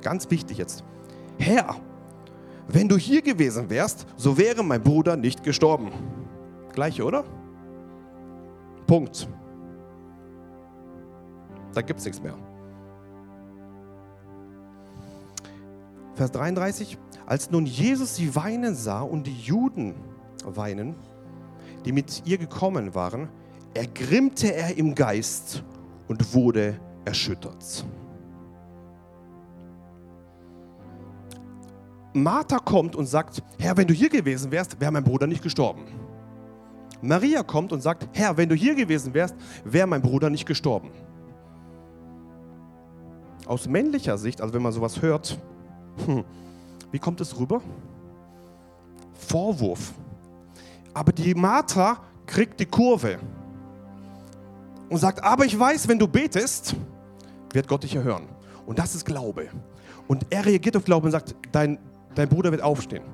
Ganz 0.03 0.31
wichtig 0.31 0.59
jetzt. 0.59 0.85
Herr, 1.39 1.77
wenn 2.75 2.89
du 2.89 2.97
hier 2.97 3.23
gewesen 3.23 3.71
wärst, 3.71 4.07
so 4.17 4.37
wäre 4.37 4.63
mein 4.63 4.83
Bruder 4.83 5.17
nicht 5.17 5.43
gestorben. 5.43 5.91
Gleiche, 6.73 7.05
oder? 7.05 7.25
Punkt. 8.87 9.29
Da 11.75 11.83
gibt 11.83 12.01
es 12.01 12.05
nichts 12.05 12.23
mehr. 12.23 12.35
Vers 16.15 16.33
33. 16.33 16.99
Als 17.27 17.51
nun 17.51 17.67
Jesus 17.67 18.17
sie 18.17 18.35
weinen 18.35 18.75
sah 18.75 19.03
und 19.03 19.27
die 19.27 19.41
Juden 19.41 19.95
weinen, 20.45 20.97
die 21.85 21.93
mit 21.93 22.23
ihr 22.27 22.39
gekommen 22.39 22.95
waren, 22.95 23.29
ergrimmte 23.75 24.53
er 24.53 24.77
im 24.77 24.95
Geist 24.95 25.63
und 26.09 26.35
wurde 26.35 26.79
erschüttert. 27.05 27.85
Martha 32.13 32.59
kommt 32.59 32.97
und 32.97 33.07
sagt, 33.07 33.43
Herr, 33.59 33.77
wenn 33.77 33.87
du 33.87 33.95
hier 33.95 34.09
gewesen 34.09 34.51
wärst, 34.51 34.81
wäre 34.81 34.91
mein 34.91 35.05
Bruder 35.05 35.27
nicht 35.27 35.43
gestorben. 35.43 35.85
Maria 37.03 37.43
kommt 37.43 37.73
und 37.73 37.81
sagt, 37.81 38.09
Herr, 38.13 38.37
wenn 38.37 38.49
du 38.49 38.55
hier 38.55 38.75
gewesen 38.75 39.15
wärst, 39.15 39.35
wäre 39.65 39.87
mein 39.87 40.03
Bruder 40.03 40.29
nicht 40.29 40.47
gestorben. 40.47 40.91
Aus 43.47 43.67
männlicher 43.67 44.19
Sicht, 44.19 44.41
also 44.41 44.53
wenn 44.55 44.63
man 44.63 44.73
sowas 44.73 45.01
hört, 45.01 45.39
hm, 46.05 46.25
wie 46.91 46.99
kommt 46.99 47.21
es 47.21 47.39
rüber? 47.39 47.61
Vorwurf. 49.15 49.93
Aber 50.93 51.13
die 51.13 51.35
Martha 51.35 51.99
kriegt 52.27 52.61
die 52.61 52.67
Kurve 52.67 53.19
und 54.89 54.99
sagt, 54.99 55.23
aber 55.23 55.45
ich 55.45 55.59
weiß, 55.59 55.89
wenn 55.89 55.99
du 55.99 56.07
betest, 56.07 56.75
wird 57.53 57.69
Gott 57.69 57.83
dich 57.83 57.95
erhören. 57.95 58.29
Und 58.67 58.79
das 58.79 58.95
ist 58.95 59.05
Glaube. 59.05 59.49
Und 60.07 60.27
er 60.31 60.45
reagiert 60.45 60.77
auf 60.77 60.85
Glaube 60.85 61.07
und 61.07 61.13
sagt, 61.13 61.35
dein, 61.53 61.79
dein 62.15 62.29
Bruder 62.29 62.51
wird 62.51 62.63
aufstehen. 62.63 63.05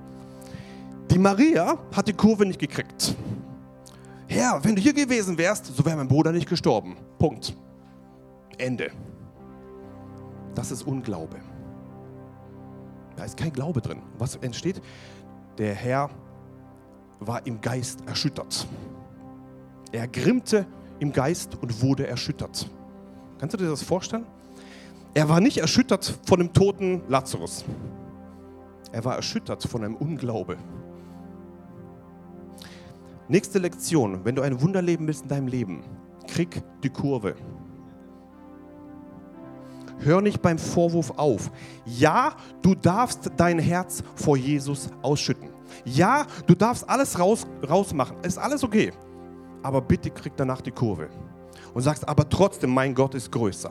Die 1.10 1.18
Maria 1.18 1.78
hat 1.94 2.08
die 2.08 2.12
Kurve 2.12 2.46
nicht 2.46 2.58
gekriegt. 2.58 3.14
Herr, 4.26 4.62
wenn 4.64 4.74
du 4.74 4.82
hier 4.82 4.92
gewesen 4.92 5.38
wärst, 5.38 5.66
so 5.66 5.84
wäre 5.84 5.96
mein 5.96 6.08
Bruder 6.08 6.32
nicht 6.32 6.48
gestorben. 6.48 6.96
Punkt. 7.18 7.56
Ende. 8.58 8.90
Das 10.54 10.70
ist 10.70 10.82
Unglaube. 10.82 11.36
Da 13.16 13.24
ist 13.24 13.36
kein 13.36 13.52
Glaube 13.52 13.80
drin. 13.80 14.02
Was 14.18 14.36
entsteht? 14.36 14.80
Der 15.58 15.74
Herr 15.74 16.10
war 17.20 17.46
im 17.46 17.60
Geist 17.60 18.00
erschüttert. 18.06 18.66
Er 19.92 20.08
grimmte 20.08 20.66
im 20.98 21.12
Geist 21.12 21.56
und 21.60 21.82
wurde 21.82 22.06
erschüttert. 22.06 22.68
Kannst 23.38 23.54
du 23.54 23.58
dir 23.58 23.68
das 23.68 23.82
vorstellen? 23.82 24.26
Er 25.14 25.28
war 25.28 25.40
nicht 25.40 25.58
erschüttert 25.58 26.18
von 26.26 26.40
dem 26.40 26.52
toten 26.52 27.02
Lazarus. 27.08 27.64
Er 28.92 29.04
war 29.04 29.16
erschüttert 29.16 29.62
von 29.64 29.84
einem 29.84 29.96
Unglaube. 29.96 30.56
Nächste 33.28 33.58
Lektion, 33.58 34.24
wenn 34.24 34.36
du 34.36 34.42
ein 34.42 34.60
Wunder 34.60 34.80
leben 34.80 35.06
willst 35.06 35.24
in 35.24 35.28
deinem 35.28 35.48
Leben, 35.48 35.82
krieg 36.28 36.62
die 36.82 36.90
Kurve. 36.90 37.34
Hör 39.98 40.20
nicht 40.20 40.42
beim 40.42 40.58
Vorwurf 40.58 41.10
auf. 41.16 41.50
Ja, 41.84 42.36
du 42.62 42.74
darfst 42.74 43.30
dein 43.36 43.58
Herz 43.58 44.04
vor 44.14 44.36
Jesus 44.36 44.90
ausschütten. 45.02 45.48
Ja, 45.84 46.26
du 46.46 46.54
darfst 46.54 46.88
alles 46.88 47.18
raus, 47.18 47.46
rausmachen. 47.68 48.16
Ist 48.22 48.38
alles 48.38 48.62
okay. 48.62 48.92
Aber 49.62 49.80
bitte 49.80 50.10
krieg 50.10 50.34
danach 50.36 50.60
die 50.60 50.70
Kurve. 50.70 51.08
Und 51.76 51.82
sagst, 51.82 52.08
aber 52.08 52.26
trotzdem, 52.26 52.70
mein 52.70 52.94
Gott 52.94 53.14
ist 53.14 53.30
größer. 53.30 53.70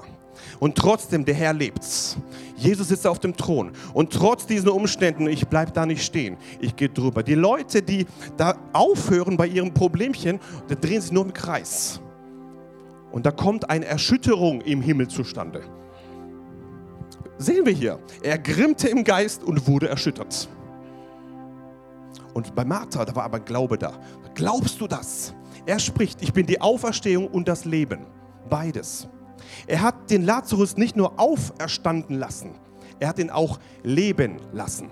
Und 0.59 0.75
trotzdem, 0.75 1.25
der 1.25 1.33
Herr 1.33 1.53
lebt's. 1.53 2.15
Jesus 2.55 2.89
sitzt 2.89 3.07
auf 3.07 3.17
dem 3.17 3.35
Thron. 3.35 3.71
Und 3.95 4.13
trotz 4.13 4.45
diesen 4.45 4.69
Umständen, 4.69 5.25
ich 5.25 5.47
bleibe 5.47 5.71
da 5.71 5.87
nicht 5.87 6.05
stehen. 6.05 6.37
Ich 6.59 6.75
gehe 6.75 6.89
drüber. 6.89 7.23
Die 7.23 7.33
Leute, 7.33 7.81
die 7.81 8.05
da 8.37 8.59
aufhören 8.73 9.37
bei 9.37 9.47
ihrem 9.47 9.73
Problemchen, 9.73 10.39
die 10.69 10.75
drehen 10.75 11.01
sich 11.01 11.11
nur 11.11 11.25
im 11.25 11.33
Kreis. 11.33 11.99
Und 13.11 13.25
da 13.25 13.31
kommt 13.31 13.71
eine 13.71 13.85
Erschütterung 13.85 14.61
im 14.61 14.83
Himmel 14.83 15.07
zustande. 15.07 15.63
Sehen 17.39 17.65
wir 17.65 17.73
hier. 17.73 17.97
Er 18.21 18.37
grimmte 18.37 18.87
im 18.87 19.03
Geist 19.03 19.43
und 19.43 19.67
wurde 19.67 19.89
erschüttert. 19.89 20.47
Und 22.35 22.53
bei 22.53 22.65
Martha, 22.65 23.03
da 23.03 23.15
war 23.15 23.23
aber 23.23 23.39
Glaube 23.39 23.79
da. 23.79 23.93
Glaubst 24.35 24.79
du 24.79 24.85
das? 24.85 25.33
Er 25.65 25.79
spricht, 25.79 26.21
ich 26.21 26.31
bin 26.31 26.45
die 26.45 26.61
Auferstehung 26.61 27.27
und 27.27 27.47
das 27.47 27.65
Leben. 27.65 28.05
Beides. 28.49 29.07
Er 29.67 29.81
hat 29.81 30.09
den 30.11 30.23
Lazarus 30.23 30.77
nicht 30.77 30.95
nur 30.95 31.19
auferstanden 31.19 32.17
lassen, 32.17 32.55
er 32.99 33.09
hat 33.09 33.19
ihn 33.19 33.29
auch 33.29 33.59
leben 33.83 34.37
lassen. 34.53 34.89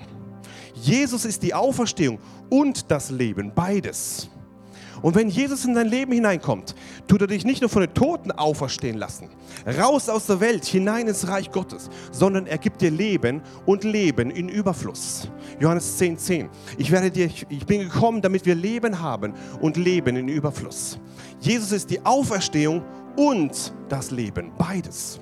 Jesus 0.73 1.25
ist 1.25 1.43
die 1.43 1.53
Auferstehung 1.53 2.19
und 2.49 2.89
das 2.91 3.09
Leben, 3.09 3.53
beides. 3.53 4.29
Und 5.03 5.15
wenn 5.15 5.27
Jesus 5.27 5.65
in 5.65 5.75
dein 5.75 5.89
Leben 5.89 6.13
hineinkommt, 6.13 6.75
tut 7.07 7.19
er 7.19 7.27
dich 7.27 7.43
nicht 7.43 7.59
nur 7.59 7.69
von 7.69 7.81
den 7.81 7.93
Toten 7.93 8.31
auferstehen 8.31 8.97
lassen, 8.97 9.27
raus 9.77 10.07
aus 10.07 10.27
der 10.27 10.39
Welt, 10.39 10.63
hinein 10.63 11.09
ins 11.09 11.27
Reich 11.27 11.51
Gottes, 11.51 11.89
sondern 12.13 12.47
er 12.47 12.57
gibt 12.57 12.81
dir 12.81 12.89
Leben 12.89 13.41
und 13.65 13.83
Leben 13.83 14.31
in 14.31 14.47
Überfluss. 14.47 15.27
Johannes 15.59 15.97
10, 15.97 16.17
10. 16.17 16.49
Ich, 16.77 16.89
werde 16.89 17.11
dir, 17.11 17.29
ich 17.49 17.65
bin 17.65 17.81
gekommen, 17.81 18.21
damit 18.21 18.45
wir 18.45 18.55
Leben 18.55 19.01
haben 19.01 19.33
und 19.59 19.75
Leben 19.75 20.15
in 20.15 20.29
Überfluss. 20.29 20.97
Jesus 21.41 21.73
ist 21.73 21.89
die 21.89 22.03
Auferstehung 22.05 22.81
und 23.17 23.73
das 23.89 24.09
Leben, 24.09 24.53
beides. 24.57 25.19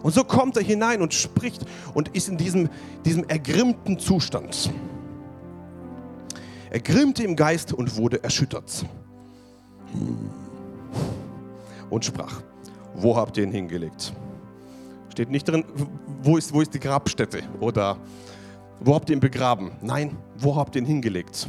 Und 0.00 0.14
so 0.14 0.22
kommt 0.22 0.56
er 0.56 0.62
hinein 0.62 1.02
und 1.02 1.12
spricht 1.12 1.64
und 1.92 2.14
ist 2.14 2.28
in 2.28 2.36
diesem, 2.36 2.68
diesem 3.04 3.24
ergrimmten 3.24 3.98
Zustand. 3.98 4.70
Er 6.70 6.78
grimmte 6.78 7.24
im 7.24 7.34
Geist 7.34 7.72
und 7.72 7.96
wurde 7.96 8.22
erschüttert 8.22 8.86
und 11.90 12.04
sprach, 12.04 12.42
wo 12.94 13.16
habt 13.16 13.36
ihr 13.36 13.44
ihn 13.44 13.52
hingelegt? 13.52 14.12
Steht 15.10 15.30
nicht 15.30 15.48
drin, 15.48 15.64
wo 16.22 16.36
ist, 16.36 16.52
wo 16.52 16.60
ist 16.60 16.74
die 16.74 16.80
Grabstätte 16.80 17.42
oder 17.60 17.96
wo 18.80 18.94
habt 18.94 19.10
ihr 19.10 19.16
ihn 19.16 19.20
begraben? 19.20 19.72
Nein, 19.80 20.16
wo 20.36 20.54
habt 20.54 20.76
ihr 20.76 20.82
ihn 20.82 20.86
hingelegt? 20.86 21.48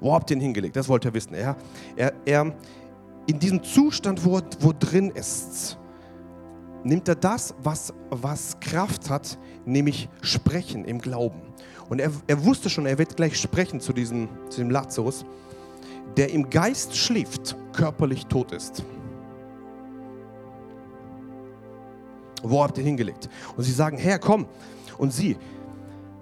Wo 0.00 0.12
habt 0.12 0.30
ihr 0.30 0.36
ihn 0.36 0.42
hingelegt? 0.42 0.76
Das 0.76 0.88
wollte 0.88 1.08
er 1.08 1.14
wissen. 1.14 1.34
Er, 1.34 1.56
er, 1.96 2.12
er 2.24 2.54
in 3.26 3.38
diesem 3.38 3.62
Zustand, 3.62 4.24
wo, 4.24 4.40
wo 4.60 4.72
drin 4.78 5.10
ist, 5.10 5.78
nimmt 6.84 7.08
er 7.08 7.14
das, 7.14 7.54
was, 7.62 7.92
was 8.10 8.58
Kraft 8.60 9.10
hat, 9.10 9.38
nämlich 9.64 10.08
sprechen 10.22 10.84
im 10.84 11.00
Glauben. 11.00 11.40
Und 11.88 12.00
er, 12.00 12.10
er 12.26 12.44
wusste 12.44 12.70
schon, 12.70 12.86
er 12.86 12.98
wird 12.98 13.16
gleich 13.16 13.38
sprechen 13.40 13.80
zu 13.80 13.92
diesem, 13.92 14.28
zu 14.48 14.60
dem 14.60 14.70
Lazarus 14.70 15.24
der 16.16 16.32
im 16.32 16.48
Geist 16.48 16.96
schläft, 16.96 17.56
körperlich 17.72 18.26
tot 18.26 18.52
ist. 18.52 18.82
Wo 22.42 22.62
habt 22.62 22.78
ihr 22.78 22.84
hingelegt? 22.84 23.28
Und 23.56 23.64
sie 23.64 23.72
sagen, 23.72 23.98
Herr, 23.98 24.18
komm. 24.18 24.46
Und 24.98 25.12
sie, 25.12 25.36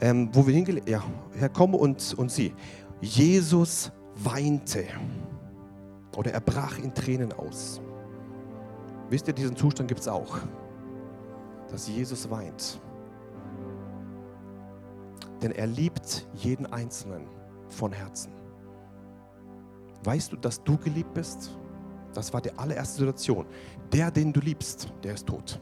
ähm, 0.01 0.31
wo 0.33 0.47
wir 0.47 0.55
hingelegt, 0.55 0.89
ja, 0.89 1.03
Herr, 1.37 1.49
komm 1.49 1.75
und, 1.75 2.15
und 2.15 2.31
sie. 2.31 2.55
Jesus 3.01 3.93
weinte. 4.17 4.85
Oder 6.17 6.33
er 6.33 6.41
brach 6.41 6.79
in 6.79 6.95
Tränen 6.95 7.33
aus. 7.33 7.81
Wisst 9.11 9.29
ihr, 9.29 9.35
diesen 9.35 9.57
Zustand 9.57 9.89
gibt 9.89 10.01
es 10.01 10.09
auch. 10.09 10.39
Dass 11.71 11.89
Jesus 11.89 12.31
weint. 12.31 12.81
Denn 15.43 15.53
er 15.53 15.67
liebt 15.67 16.27
jeden 16.35 16.67
Einzelnen 16.67 17.27
von 17.69 17.93
Herzen. 17.93 18.44
Weißt 20.05 20.33
du, 20.33 20.37
dass 20.37 20.63
du 20.63 20.77
geliebt 20.77 21.15
bist? 21.15 21.57
Das 22.13 22.33
war 22.33 22.41
die 22.41 22.53
allererste 22.53 22.99
Situation. 22.99 23.47
Der, 23.93 24.11
den 24.11 24.33
du 24.33 24.41
liebst, 24.41 24.93
der 25.03 25.15
ist 25.15 25.27
tot. 25.27 25.61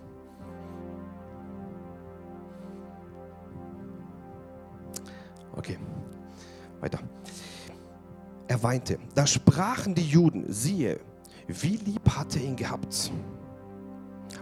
Okay, 5.54 5.78
weiter. 6.80 6.98
Er 8.48 8.62
weinte. 8.62 8.98
Da 9.14 9.26
sprachen 9.26 9.94
die 9.94 10.06
Juden, 10.06 10.52
siehe, 10.52 11.00
wie 11.46 11.76
lieb 11.76 12.08
hatte 12.10 12.38
er 12.38 12.46
ihn 12.46 12.56
gehabt. 12.56 13.12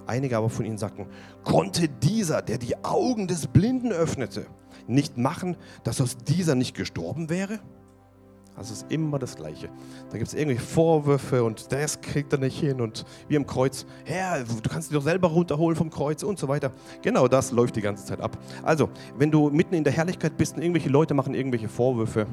Einige 0.07 0.37
aber 0.37 0.49
von 0.49 0.65
ihnen 0.65 0.79
sagten, 0.79 1.07
konnte 1.45 1.89
dieser, 1.89 2.43
der 2.43 2.59
die 2.59 2.83
Augen 2.85 3.29
des 3.29 3.47
Blinden 3.47 3.93
öffnete, 3.93 4.47
nicht 4.87 5.19
machen, 5.19 5.57
dass 5.85 6.01
aus 6.01 6.17
dieser 6.17 6.55
nicht 6.55 6.75
gestorben 6.75 7.29
wäre? 7.29 7.61
Also 8.57 8.75
es 8.75 8.83
ist 8.83 8.93
immer 8.93 9.19
das 9.19 9.37
Gleiche. 9.37 9.71
Da 10.11 10.19
gibt 10.19 10.29
es 10.29 10.35
irgendwelche 10.35 10.63
Vorwürfe 10.63 11.43
und 11.43 11.73
das 11.73 12.01
kriegt 12.01 12.33
er 12.33 12.39
nicht 12.39 12.59
hin 12.59 12.81
und 12.81 13.07
wie 13.29 13.37
im 13.37 13.47
Kreuz, 13.47 13.87
Herr, 14.05 14.45
du 14.45 14.69
kannst 14.69 14.91
dich 14.91 14.97
doch 14.97 15.05
selber 15.05 15.29
runterholen 15.29 15.77
vom 15.77 15.89
Kreuz 15.89 16.23
und 16.23 16.39
so 16.39 16.47
weiter. 16.49 16.71
Genau 17.01 17.27
das 17.27 17.53
läuft 17.53 17.77
die 17.77 17.81
ganze 17.81 18.05
Zeit 18.05 18.21
ab. 18.21 18.37
Also, 18.63 18.91
wenn 19.17 19.31
du 19.31 19.49
mitten 19.51 19.75
in 19.75 19.85
der 19.85 19.93
Herrlichkeit 19.93 20.37
bist 20.37 20.57
und 20.57 20.63
irgendwelche 20.63 20.91
Leute 20.91 21.15
machen 21.15 21.35
irgendwelche 21.35 21.69
Vorwürfe, 21.69 22.27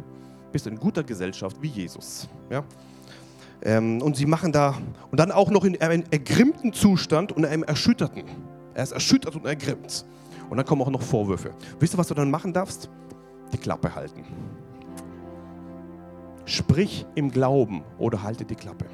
bist 0.51 0.65
du 0.65 0.69
in 0.69 0.77
guter 0.77 1.03
Gesellschaft 1.03 1.57
wie 1.61 1.67
Jesus. 1.67 2.27
Ja? 2.49 2.63
Ähm, 3.61 4.01
und 4.01 4.15
sie 4.15 4.25
machen 4.25 4.51
da, 4.51 4.75
und 5.11 5.19
dann 5.19 5.31
auch 5.31 5.49
noch 5.49 5.63
in 5.63 5.79
einem 5.81 6.03
ergrimmten 6.11 6.73
Zustand 6.73 7.31
und 7.31 7.45
einem 7.45 7.63
erschütterten. 7.63 8.23
Er 8.73 8.83
ist 8.83 8.91
erschüttert 8.91 9.35
und 9.35 9.45
ergrimmt. 9.45 10.05
Und 10.49 10.57
dann 10.57 10.65
kommen 10.65 10.81
auch 10.81 10.89
noch 10.89 11.01
Vorwürfe. 11.01 11.51
Wisst 11.79 11.95
ihr, 11.95 11.97
was 11.97 12.07
du 12.07 12.13
dann 12.13 12.29
machen 12.29 12.53
darfst? 12.53 12.89
Die 13.51 13.57
Klappe 13.57 13.93
halten. 13.93 14.23
Sprich 16.47 17.05
im 17.13 17.29
Glauben 17.29 17.83
oder 17.99 18.23
halte 18.23 18.45
die 18.45 18.55
Klappe. 18.55 18.85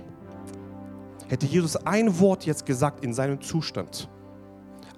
Hätte 1.28 1.46
Jesus 1.46 1.76
ein 1.76 2.20
Wort 2.20 2.48
jetzt 2.48 2.66
gesagt 2.66 3.06
in 3.06 3.13
seinem 3.13 3.39
Zustand, 3.42 4.10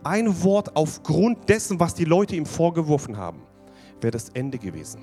ein 0.03 0.41
Wort 0.41 0.73
aufgrund 0.77 1.49
dessen, 1.49 1.81
was 1.81 1.95
die 1.95 2.05
Leute 2.05 2.37
ihm 2.37 2.45
vorgeworfen 2.45 3.17
haben, 3.17 3.41
wäre 3.99 4.11
das 4.11 4.29
Ende 4.29 4.57
gewesen. 4.57 5.01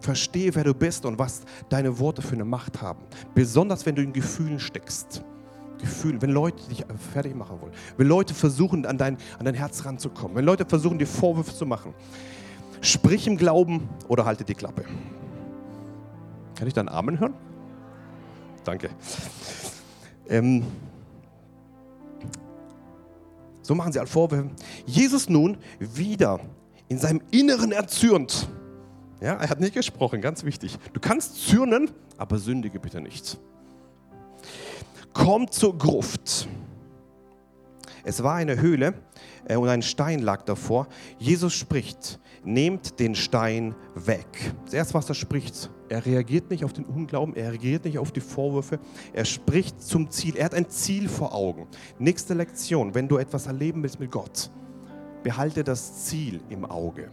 Verstehe, 0.00 0.52
wer 0.52 0.64
du 0.64 0.74
bist 0.74 1.06
und 1.06 1.16
was 1.16 1.42
deine 1.68 1.96
Worte 2.00 2.22
für 2.22 2.34
eine 2.34 2.44
Macht 2.44 2.82
haben. 2.82 3.04
Besonders 3.32 3.86
wenn 3.86 3.94
du 3.94 4.02
in 4.02 4.12
Gefühlen 4.12 4.58
steckst. 4.58 5.22
Gefühlen, 5.78 6.20
wenn 6.22 6.30
Leute 6.30 6.68
dich 6.68 6.84
fertig 7.12 7.36
machen 7.36 7.60
wollen, 7.60 7.72
wenn 7.96 8.08
Leute 8.08 8.34
versuchen, 8.34 8.84
an 8.84 8.98
dein, 8.98 9.16
an 9.38 9.44
dein 9.44 9.54
Herz 9.54 9.84
ranzukommen, 9.84 10.36
wenn 10.36 10.44
Leute 10.44 10.64
versuchen, 10.64 10.98
dir 10.98 11.06
Vorwürfe 11.06 11.54
zu 11.54 11.66
machen. 11.66 11.94
Sprich 12.80 13.28
im 13.28 13.36
Glauben 13.36 13.88
oder 14.08 14.24
halte 14.24 14.42
die 14.42 14.54
Klappe. 14.54 14.84
Kann 16.56 16.66
ich 16.66 16.74
da 16.74 16.80
einen 16.80 16.88
Amen 16.88 17.20
hören? 17.20 17.34
Danke. 18.64 18.90
Ähm, 20.28 20.64
so 23.62 23.74
machen 23.74 23.92
sie 23.92 23.98
alle 23.98 24.08
Vorwürfe. 24.08 24.50
Jesus 24.86 25.28
nun 25.28 25.58
wieder 25.78 26.40
in 26.88 26.98
seinem 26.98 27.20
Inneren 27.30 27.72
erzürnt. 27.72 28.48
Ja, 29.20 29.34
er 29.34 29.48
hat 29.48 29.60
nicht 29.60 29.74
gesprochen, 29.74 30.20
ganz 30.20 30.44
wichtig. 30.44 30.78
Du 30.92 31.00
kannst 31.00 31.46
zürnen, 31.46 31.90
aber 32.16 32.38
sündige 32.38 32.78
bitte 32.80 33.00
nicht. 33.00 33.38
Kommt 35.12 35.52
zur 35.54 35.76
Gruft. 35.76 36.48
Es 38.04 38.22
war 38.22 38.34
eine 38.34 38.60
Höhle 38.60 38.94
äh, 39.46 39.56
und 39.56 39.68
ein 39.68 39.82
Stein 39.82 40.20
lag 40.20 40.42
davor. 40.42 40.86
Jesus 41.18 41.54
spricht, 41.54 42.20
nehmt 42.44 43.00
den 43.00 43.14
Stein 43.14 43.74
weg. 43.94 44.54
Das 44.64 44.74
erste, 44.74 44.94
was 44.94 45.08
er 45.08 45.14
spricht, 45.14 45.70
er 45.88 46.04
reagiert 46.04 46.50
nicht 46.50 46.64
auf 46.64 46.72
den 46.72 46.84
Unglauben, 46.84 47.34
er 47.34 47.50
reagiert 47.50 47.84
nicht 47.84 47.98
auf 47.98 48.12
die 48.12 48.20
Vorwürfe, 48.20 48.78
er 49.12 49.24
spricht 49.24 49.82
zum 49.82 50.10
Ziel, 50.10 50.36
er 50.36 50.46
hat 50.46 50.54
ein 50.54 50.68
Ziel 50.68 51.08
vor 51.08 51.34
Augen. 51.34 51.66
Nächste 51.98 52.34
Lektion, 52.34 52.94
wenn 52.94 53.08
du 53.08 53.18
etwas 53.18 53.46
erleben 53.46 53.82
willst 53.82 54.00
mit 54.00 54.10
Gott, 54.10 54.50
behalte 55.22 55.64
das 55.64 56.04
Ziel 56.06 56.40
im 56.50 56.64
Auge. 56.64 57.10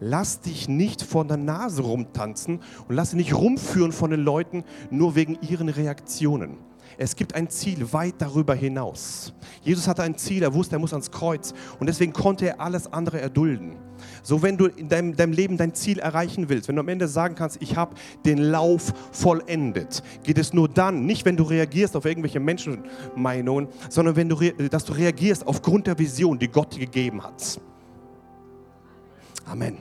Lass 0.00 0.40
dich 0.40 0.68
nicht 0.68 1.02
vor 1.02 1.24
der 1.24 1.36
Nase 1.36 1.82
rumtanzen 1.82 2.60
und 2.88 2.94
lass 2.94 3.10
dich 3.10 3.18
nicht 3.18 3.34
rumführen 3.34 3.92
von 3.92 4.10
den 4.10 4.20
Leuten 4.20 4.64
nur 4.90 5.14
wegen 5.14 5.38
ihren 5.40 5.68
Reaktionen. 5.68 6.58
Es 6.98 7.16
gibt 7.16 7.34
ein 7.34 7.48
Ziel 7.48 7.92
weit 7.92 8.14
darüber 8.18 8.54
hinaus. 8.54 9.32
Jesus 9.62 9.88
hatte 9.88 10.02
ein 10.02 10.16
Ziel, 10.16 10.42
er 10.42 10.54
wusste, 10.54 10.76
er 10.76 10.78
muss 10.78 10.92
ans 10.92 11.10
Kreuz 11.10 11.52
und 11.80 11.88
deswegen 11.88 12.12
konnte 12.12 12.46
er 12.46 12.60
alles 12.60 12.92
andere 12.92 13.20
erdulden. 13.20 13.76
So, 14.22 14.42
wenn 14.42 14.56
du 14.56 14.66
in 14.66 14.88
deinem, 14.88 15.16
deinem 15.16 15.32
Leben 15.32 15.56
dein 15.56 15.74
Ziel 15.74 15.98
erreichen 15.98 16.48
willst, 16.48 16.68
wenn 16.68 16.76
du 16.76 16.80
am 16.80 16.88
Ende 16.88 17.08
sagen 17.08 17.34
kannst, 17.34 17.60
ich 17.60 17.76
habe 17.76 17.94
den 18.24 18.38
Lauf 18.38 18.92
vollendet, 19.12 20.02
geht 20.22 20.38
es 20.38 20.52
nur 20.52 20.68
dann, 20.68 21.06
nicht 21.06 21.24
wenn 21.24 21.36
du 21.36 21.44
reagierst 21.44 21.96
auf 21.96 22.04
irgendwelche 22.04 22.40
Menschenmeinungen, 22.40 23.68
sondern 23.88 24.16
wenn 24.16 24.28
du, 24.28 24.36
dass 24.68 24.84
du 24.84 24.92
reagierst 24.92 25.46
aufgrund 25.46 25.86
der 25.86 25.98
Vision, 25.98 26.38
die 26.38 26.48
Gott 26.48 26.74
dir 26.74 26.80
gegeben 26.80 27.22
hat. 27.22 27.60
Amen. 29.46 29.78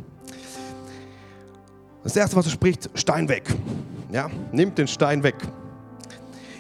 Das 2.04 2.16
erste, 2.16 2.36
was 2.36 2.46
er 2.46 2.52
spricht, 2.52 2.90
Stein 2.96 3.30
weg. 3.30 3.48
Ja, 4.12 4.30
nimmt 4.52 4.78
den 4.78 4.88
Stein 4.88 5.24
weg. 5.24 5.36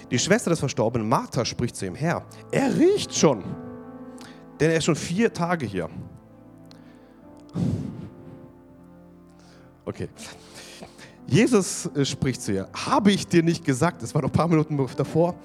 Die 0.09 0.19
Schwester 0.19 0.49
des 0.49 0.59
Verstorbenen, 0.59 1.07
Martha, 1.07 1.43
spricht 1.43 1.75
zu 1.75 1.85
ihm, 1.85 1.95
Herr, 1.95 2.23
er 2.51 2.77
riecht 2.77 3.15
schon, 3.15 3.43
denn 4.59 4.69
er 4.69 4.77
ist 4.77 4.85
schon 4.85 4.95
vier 4.95 5.33
Tage 5.33 5.65
hier. 5.65 5.89
Okay. 9.85 10.09
Jesus 11.27 11.85
äh, 11.87 12.05
spricht 12.05 12.41
zu 12.41 12.53
ihr, 12.53 12.69
habe 12.73 13.11
ich 13.11 13.27
dir 13.27 13.43
nicht 13.43 13.65
gesagt, 13.65 14.01
das 14.01 14.13
war 14.13 14.21
noch 14.21 14.29
ein 14.29 14.33
paar 14.33 14.47
Minuten 14.47 14.77
davor, 14.95 15.35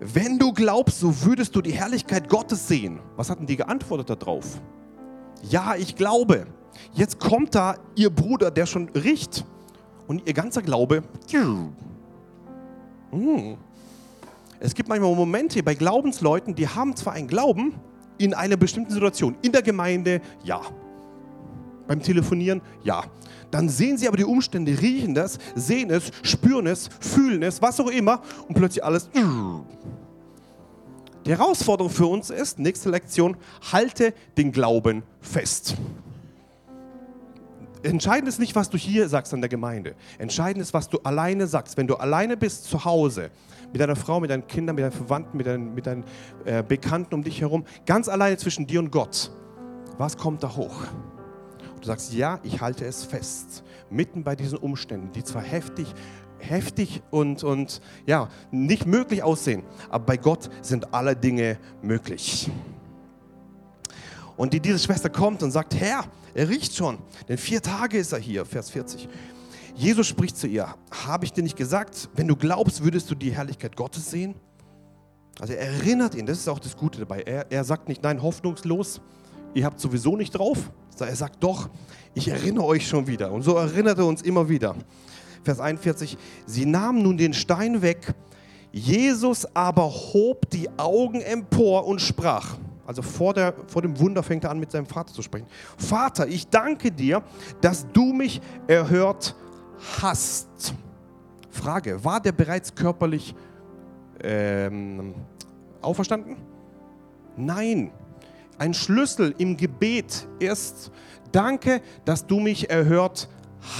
wenn 0.00 0.38
du 0.38 0.52
glaubst, 0.52 1.00
so 1.00 1.24
würdest 1.24 1.54
du 1.54 1.60
die 1.60 1.72
Herrlichkeit 1.72 2.28
Gottes 2.28 2.66
sehen. 2.66 3.00
Was 3.16 3.28
hatten 3.28 3.46
die 3.46 3.56
geantwortet 3.56 4.08
darauf? 4.08 4.60
Ja, 5.42 5.74
ich 5.76 5.94
glaube. 5.94 6.46
Jetzt 6.94 7.20
kommt 7.20 7.54
da 7.54 7.76
ihr 7.94 8.08
Bruder, 8.08 8.50
der 8.50 8.64
schon 8.64 8.88
riecht. 8.90 9.44
Und 10.06 10.26
ihr 10.26 10.32
ganzer 10.32 10.62
Glaube, 10.62 11.02
hm, 13.10 13.56
es 14.58 14.74
gibt 14.74 14.88
manchmal 14.88 15.14
Momente 15.14 15.62
bei 15.62 15.74
Glaubensleuten, 15.74 16.54
die 16.54 16.66
haben 16.66 16.96
zwar 16.96 17.12
einen 17.12 17.28
Glauben 17.28 17.74
in 18.18 18.34
einer 18.34 18.56
bestimmten 18.56 18.92
Situation, 18.92 19.36
in 19.42 19.52
der 19.52 19.62
Gemeinde, 19.62 20.20
ja. 20.42 20.60
Beim 21.90 22.00
Telefonieren, 22.00 22.62
ja. 22.84 23.02
Dann 23.50 23.68
sehen 23.68 23.98
sie 23.98 24.06
aber 24.06 24.16
die 24.16 24.24
Umstände, 24.24 24.80
riechen 24.80 25.12
das, 25.12 25.40
sehen 25.56 25.90
es, 25.90 26.12
spüren 26.22 26.68
es, 26.68 26.88
fühlen 27.00 27.42
es, 27.42 27.60
was 27.60 27.80
auch 27.80 27.88
immer 27.88 28.22
und 28.46 28.54
plötzlich 28.54 28.84
alles. 28.84 29.10
Die 31.26 31.30
Herausforderung 31.32 31.90
für 31.90 32.06
uns 32.06 32.30
ist, 32.30 32.60
nächste 32.60 32.90
Lektion, 32.90 33.36
halte 33.72 34.14
den 34.38 34.52
Glauben 34.52 35.02
fest. 35.20 35.74
Entscheidend 37.82 38.28
ist 38.28 38.38
nicht, 38.38 38.54
was 38.54 38.70
du 38.70 38.78
hier 38.78 39.08
sagst 39.08 39.34
an 39.34 39.40
der 39.40 39.50
Gemeinde. 39.50 39.96
Entscheidend 40.18 40.62
ist, 40.62 40.72
was 40.72 40.88
du 40.88 40.98
alleine 40.98 41.48
sagst. 41.48 41.76
Wenn 41.76 41.88
du 41.88 41.96
alleine 41.96 42.36
bist 42.36 42.66
zu 42.66 42.84
Hause, 42.84 43.32
mit 43.72 43.80
deiner 43.80 43.96
Frau, 43.96 44.20
mit 44.20 44.30
deinen 44.30 44.46
Kindern, 44.46 44.76
mit 44.76 44.84
deinen 44.84 44.92
Verwandten, 44.92 45.36
mit 45.36 45.48
deinen, 45.48 45.74
mit 45.74 45.86
deinen 45.86 46.04
äh, 46.44 46.62
Bekannten 46.62 47.14
um 47.16 47.24
dich 47.24 47.40
herum, 47.40 47.64
ganz 47.84 48.08
alleine 48.08 48.36
zwischen 48.36 48.68
dir 48.68 48.78
und 48.78 48.92
Gott. 48.92 49.32
Was 49.98 50.16
kommt 50.16 50.44
da 50.44 50.54
hoch? 50.54 50.84
Du 51.80 51.86
sagst, 51.86 52.12
ja, 52.12 52.40
ich 52.42 52.60
halte 52.60 52.84
es 52.84 53.04
fest. 53.04 53.64
Mitten 53.88 54.22
bei 54.22 54.36
diesen 54.36 54.58
Umständen, 54.58 55.12
die 55.12 55.24
zwar 55.24 55.42
heftig, 55.42 55.92
heftig 56.38 57.02
und, 57.10 57.42
und 57.42 57.80
ja, 58.06 58.28
nicht 58.50 58.86
möglich 58.86 59.22
aussehen, 59.22 59.62
aber 59.88 60.04
bei 60.04 60.16
Gott 60.16 60.50
sind 60.62 60.92
alle 60.92 61.16
Dinge 61.16 61.58
möglich. 61.82 62.50
Und 64.36 64.52
die, 64.52 64.60
diese 64.60 64.78
Schwester 64.78 65.10
kommt 65.10 65.42
und 65.42 65.50
sagt, 65.50 65.74
Herr, 65.74 66.04
er 66.34 66.48
riecht 66.48 66.74
schon, 66.74 66.98
denn 67.28 67.38
vier 67.38 67.60
Tage 67.60 67.98
ist 67.98 68.12
er 68.12 68.18
hier, 68.18 68.44
Vers 68.44 68.70
40. 68.70 69.08
Jesus 69.74 70.06
spricht 70.06 70.36
zu 70.36 70.46
ihr, 70.46 70.74
habe 71.04 71.24
ich 71.24 71.32
dir 71.32 71.42
nicht 71.42 71.56
gesagt, 71.56 72.08
wenn 72.14 72.28
du 72.28 72.36
glaubst, 72.36 72.84
würdest 72.84 73.10
du 73.10 73.14
die 73.14 73.32
Herrlichkeit 73.32 73.76
Gottes 73.76 74.10
sehen? 74.10 74.34
Also 75.40 75.54
er 75.54 75.68
erinnert 75.68 76.14
ihn, 76.14 76.26
das 76.26 76.38
ist 76.38 76.48
auch 76.48 76.58
das 76.58 76.76
Gute 76.76 76.98
dabei. 76.98 77.22
Er, 77.22 77.50
er 77.50 77.64
sagt 77.64 77.88
nicht, 77.88 78.02
nein, 78.02 78.22
hoffnungslos, 78.22 79.00
ihr 79.54 79.64
habt 79.64 79.80
sowieso 79.80 80.16
nicht 80.16 80.32
drauf. 80.32 80.70
Er 80.98 81.16
sagt 81.16 81.42
doch, 81.42 81.70
ich 82.14 82.28
erinnere 82.28 82.64
euch 82.64 82.86
schon 82.86 83.06
wieder. 83.06 83.32
Und 83.32 83.42
so 83.42 83.56
erinnert 83.56 83.98
er 83.98 84.06
uns 84.06 84.20
immer 84.22 84.48
wieder. 84.48 84.74
Vers 85.42 85.60
41, 85.60 86.18
sie 86.46 86.66
nahmen 86.66 87.02
nun 87.02 87.16
den 87.16 87.32
Stein 87.32 87.80
weg, 87.80 88.12
Jesus 88.72 89.46
aber 89.54 89.84
hob 89.90 90.48
die 90.50 90.68
Augen 90.76 91.22
empor 91.22 91.86
und 91.86 92.00
sprach, 92.00 92.56
also 92.86 93.02
vor, 93.02 93.34
der, 93.34 93.54
vor 93.66 93.82
dem 93.82 93.98
Wunder 93.98 94.22
fängt 94.22 94.44
er 94.44 94.50
an, 94.50 94.58
mit 94.58 94.70
seinem 94.70 94.86
Vater 94.86 95.12
zu 95.12 95.22
sprechen. 95.22 95.46
Vater, 95.78 96.26
ich 96.26 96.48
danke 96.48 96.90
dir, 96.90 97.22
dass 97.60 97.86
du 97.92 98.12
mich 98.12 98.40
erhört 98.66 99.34
hast. 100.02 100.74
Frage, 101.50 102.04
war 102.04 102.20
der 102.20 102.32
bereits 102.32 102.74
körperlich 102.74 103.34
ähm, 104.22 105.14
auferstanden? 105.80 106.36
Nein. 107.36 107.90
Ein 108.60 108.74
Schlüssel 108.74 109.34
im 109.38 109.56
Gebet 109.56 110.28
ist, 110.38 110.92
danke, 111.32 111.80
dass 112.04 112.26
du 112.26 112.40
mich 112.40 112.68
erhört 112.68 113.26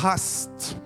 hast. 0.02 0.78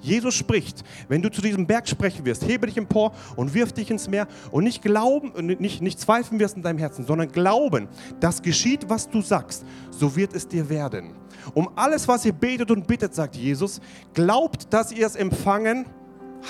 Jesus 0.00 0.34
spricht, 0.34 0.82
wenn 1.06 1.22
du 1.22 1.30
zu 1.30 1.40
diesem 1.40 1.64
Berg 1.64 1.88
sprechen 1.88 2.24
wirst, 2.24 2.44
hebe 2.44 2.66
dich 2.66 2.76
empor 2.76 3.12
und 3.36 3.54
wirf 3.54 3.72
dich 3.72 3.88
ins 3.88 4.08
Meer 4.08 4.26
und 4.50 4.64
nicht 4.64 4.82
glauben, 4.82 5.30
nicht, 5.60 5.80
nicht 5.80 6.00
zweifeln 6.00 6.40
wirst 6.40 6.56
in 6.56 6.62
deinem 6.62 6.78
Herzen, 6.78 7.06
sondern 7.06 7.30
glauben, 7.30 7.86
dass 8.18 8.42
geschieht, 8.42 8.88
was 8.88 9.08
du 9.08 9.22
sagst, 9.22 9.64
so 9.90 10.16
wird 10.16 10.34
es 10.34 10.48
dir 10.48 10.68
werden. 10.68 11.12
Um 11.54 11.68
alles, 11.76 12.08
was 12.08 12.24
ihr 12.24 12.32
betet 12.32 12.72
und 12.72 12.88
bittet, 12.88 13.14
sagt 13.14 13.36
Jesus, 13.36 13.80
glaubt, 14.12 14.72
dass 14.72 14.90
ihr 14.90 15.06
es 15.06 15.14
empfangen 15.14 15.86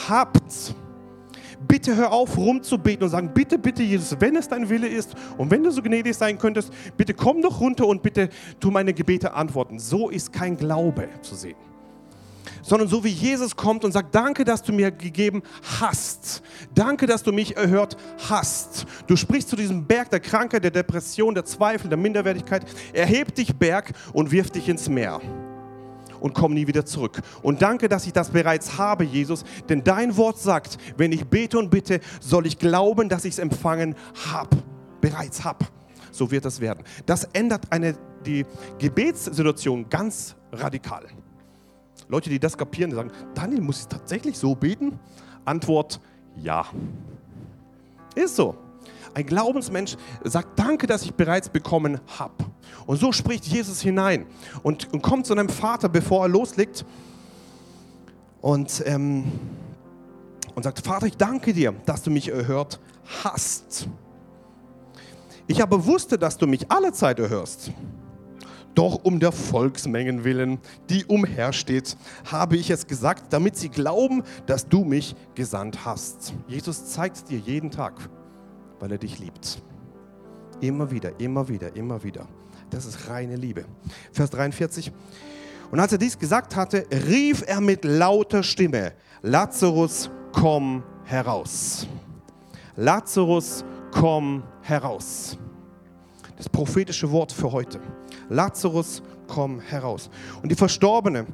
habt. 0.09 0.75
Bitte 1.67 1.97
hör 1.97 2.13
auf, 2.13 2.37
rumzubeten 2.37 3.05
und 3.05 3.11
sagen, 3.11 3.31
bitte, 3.33 3.59
bitte, 3.59 3.83
Jesus, 3.83 4.17
wenn 4.21 4.37
es 4.37 4.49
dein 4.49 4.69
Wille 4.69 4.89
ist 4.89 5.15
und 5.39 5.51
wenn 5.51 5.63
du 5.63 5.71
so 5.71 5.83
gnädig 5.83 6.17
sein 6.17 6.39
könntest, 6.39 6.73
bitte 6.97 7.15
komm 7.15 7.43
doch 7.43 7.61
runter 7.61 7.87
und 7.87 8.03
bitte 8.03 8.29
tu 8.61 8.71
meine 8.71 8.93
Gebete 8.93 9.33
antworten. 9.33 9.79
So 9.79 10.11
ist 10.11 10.33
kein 10.33 10.57
Glaube 10.57 11.09
zu 11.23 11.35
sehen 11.35 11.57
sondern 12.67 12.89
so 12.89 13.05
wie 13.05 13.09
Jesus 13.09 13.55
kommt 13.55 13.85
und 13.85 13.93
sagt, 13.93 14.15
danke, 14.15 14.45
dass 14.45 14.63
du 14.63 14.73
mir 14.73 14.91
gegeben 14.91 15.43
hast. 15.81 16.43
Danke, 16.75 17.07
dass 17.07 17.23
du 17.23 17.33
mich 17.33 17.57
erhört 17.57 17.97
hast. 18.29 18.87
Du 19.07 19.17
sprichst 19.17 19.49
zu 19.49 19.57
diesem 19.57 19.87
Berg 19.87 20.11
der 20.11 20.21
Krankheit, 20.21 20.65
der 20.65 20.73
Depression, 20.73 21.35
der 21.35 21.45
Zweifel, 21.45 21.89
der 21.89 21.99
Minderwertigkeit. 21.99 22.65
Erheb 22.93 23.35
dich 23.35 23.55
Berg 23.55 23.93
und 24.13 24.33
wirf 24.33 24.51
dich 24.51 24.69
ins 24.69 24.89
Meer 24.89 25.21
und 26.27 26.35
komm 26.35 26.53
nie 26.53 26.67
wieder 26.67 26.85
zurück. 26.85 27.23
Und 27.43 27.63
danke, 27.63 27.89
dass 27.89 28.07
ich 28.07 28.13
das 28.13 28.31
bereits 28.31 28.77
habe, 28.77 29.05
Jesus, 29.05 29.45
denn 29.69 29.83
dein 29.83 30.17
Wort 30.17 30.39
sagt, 30.39 30.77
wenn 30.97 31.13
ich 31.13 31.25
bete 31.27 31.59
und 31.59 31.71
bitte, 31.71 32.01
soll 32.21 32.47
ich 32.47 32.59
glauben, 32.59 33.09
dass 33.09 33.25
ich 33.25 33.35
es 33.35 33.39
empfangen 33.39 33.95
habe, 34.31 34.59
bereits 35.01 35.45
habe. 35.45 35.65
So 36.11 36.31
wird 36.31 36.45
das 36.45 36.61
werden. 36.61 36.85
Das 37.07 37.25
ändert 37.33 37.71
eine, 37.71 37.97
die 38.25 38.45
Gebetssituation 38.79 39.89
ganz 39.89 40.35
radikal. 40.53 41.07
Leute, 42.09 42.31
die 42.31 42.39
das 42.39 42.57
kapieren, 42.57 42.91
sagen, 42.93 43.11
Daniel, 43.35 43.61
muss 43.61 43.81
ich 43.81 43.87
tatsächlich 43.87 44.39
so 44.39 44.55
beten? 44.55 44.99
Antwort, 45.45 46.01
ja. 46.37 46.67
Ist 48.15 48.37
so. 48.37 48.57
Ein 49.15 49.27
Glaubensmensch 49.27 49.97
sagt, 50.25 50.59
danke, 50.59 50.87
dass 50.87 51.03
ich 51.03 51.15
bereits 51.15 51.49
bekommen 51.49 52.01
habe. 52.19 52.35
Und 52.87 52.99
so 52.99 53.13
spricht 53.13 53.45
Jesus 53.47 53.81
hinein 53.81 54.27
und, 54.63 54.93
und, 54.93 55.03
kommt 55.03 55.27
zu 55.27 55.33
einem 55.33 55.49
Vater, 55.49 55.89
bevor 55.89 56.25
er 56.25 56.29
loslegt 56.29 56.85
und, 58.41 58.83
ähm, 58.87 59.25
und 60.55 60.63
sagt, 60.63 60.81
Vater, 60.81 61.07
ich 61.07 61.17
danke 61.17 61.53
dir, 61.53 61.75
dass 61.85 62.03
du 62.03 62.11
mich 62.11 62.29
erhört 62.29 62.79
hast. 63.25 63.89
Ich 65.49 65.63
aber 65.63 65.85
wusste, 65.85 66.17
dass 66.19 66.39
du 66.39 66.47
mich 66.47 66.71
alle 66.71 66.93
Zeit 66.93 67.19
erhörst. 67.19 67.73
Doch 68.75 69.05
um 69.05 69.21
der 69.21 69.33
Volksmengen 69.33 70.23
willen, 70.23 70.59
die 70.91 71.07
umhersteht, 71.07 71.97
habe 72.31 72.57
ich 72.57 72.71
es 72.71 72.87
gesagt, 72.87 73.33
damit 73.33 73.57
sie 73.57 73.71
glauben, 73.71 74.23
dass 74.47 74.69
du 74.69 74.85
mich 74.85 75.17
gesandt 75.35 75.85
hast. 75.87 76.35
Jesus 76.47 76.87
zeigt 76.91 77.31
dir 77.31 77.39
jeden 77.39 77.71
Tag, 77.71 77.95
weil 78.79 78.93
er 78.93 78.99
dich 78.99 79.19
liebt. 79.19 79.63
Immer 80.61 80.91
wieder, 80.91 81.19
immer 81.19 81.49
wieder, 81.49 81.75
immer 81.75 82.03
wieder. 82.03 82.29
Das 82.71 82.85
ist 82.85 83.09
reine 83.09 83.37
Liebe. 83.37 83.65
Vers 84.13 84.31
43. 84.31 84.93
Und 85.71 85.81
als 85.81 85.93
er 85.93 85.99
dies 85.99 86.19
gesagt 86.19 86.55
hatte, 86.55 86.87
rief 87.09 87.43
er 87.47 87.61
mit 87.61 87.85
lauter 87.85 88.43
Stimme, 88.43 88.93
Lazarus, 89.23 90.11
komm 90.33 90.83
heraus. 91.05 91.87
Lazarus, 92.77 93.65
komm 93.91 94.43
heraus. 94.63 95.39
Das 96.37 96.49
prophetische 96.49 97.11
Wort 97.11 97.33
für 97.33 97.51
heute. 97.51 97.81
Lazarus, 98.29 99.03
komm 99.27 99.61
heraus. 99.61 100.11
Und 100.43 100.51
die 100.51 100.57
Verstorbene 100.57 101.27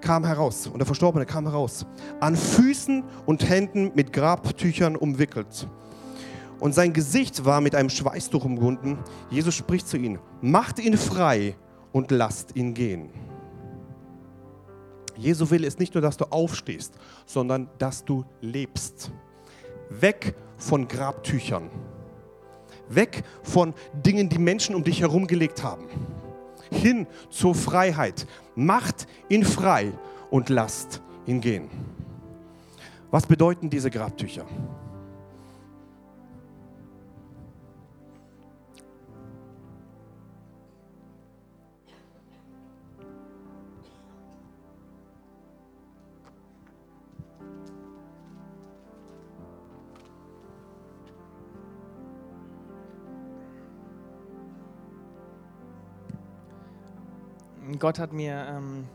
kam 0.00 0.24
heraus. 0.24 0.66
Und 0.66 0.78
der 0.78 0.86
Verstorbene 0.86 1.26
kam 1.26 1.44
heraus. 1.44 1.84
An 2.20 2.36
Füßen 2.36 3.04
und 3.26 3.48
Händen 3.48 3.92
mit 3.94 4.12
Grabtüchern 4.12 4.96
umwickelt. 4.96 5.68
Und 6.58 6.74
sein 6.74 6.92
Gesicht 6.92 7.44
war 7.44 7.60
mit 7.60 7.74
einem 7.74 7.90
Schweißtuch 7.90 8.44
umwunden. 8.44 8.98
Jesus 9.30 9.54
spricht 9.54 9.88
zu 9.88 9.96
ihnen: 9.96 10.18
Macht 10.40 10.78
ihn 10.78 10.96
frei 10.96 11.54
und 11.92 12.10
lasst 12.10 12.56
ihn 12.56 12.74
gehen. 12.74 13.10
Jesu 15.16 15.48
will 15.50 15.64
ist 15.64 15.78
nicht 15.78 15.94
nur, 15.94 16.02
dass 16.02 16.16
du 16.16 16.26
aufstehst, 16.26 16.94
sondern 17.24 17.68
dass 17.78 18.04
du 18.04 18.24
lebst. 18.40 19.10
Weg 19.88 20.34
von 20.56 20.88
Grabtüchern. 20.88 21.70
Weg 22.88 23.24
von 23.42 23.74
Dingen, 24.04 24.28
die 24.28 24.38
Menschen 24.38 24.74
um 24.74 24.84
dich 24.84 25.00
herum 25.00 25.26
gelegt 25.26 25.62
haben. 25.62 25.84
Hin 26.70 27.06
zur 27.30 27.54
Freiheit. 27.54 28.26
Macht 28.54 29.06
ihn 29.28 29.44
frei 29.44 29.92
und 30.30 30.48
lasst 30.48 31.00
ihn 31.26 31.40
gehen. 31.40 31.70
Was 33.10 33.26
bedeuten 33.26 33.70
diese 33.70 33.90
Grabtücher? 33.90 34.44
Gott 57.78 57.98
hat 57.98 58.12
mir 58.12 58.46
ähm, 58.48 58.86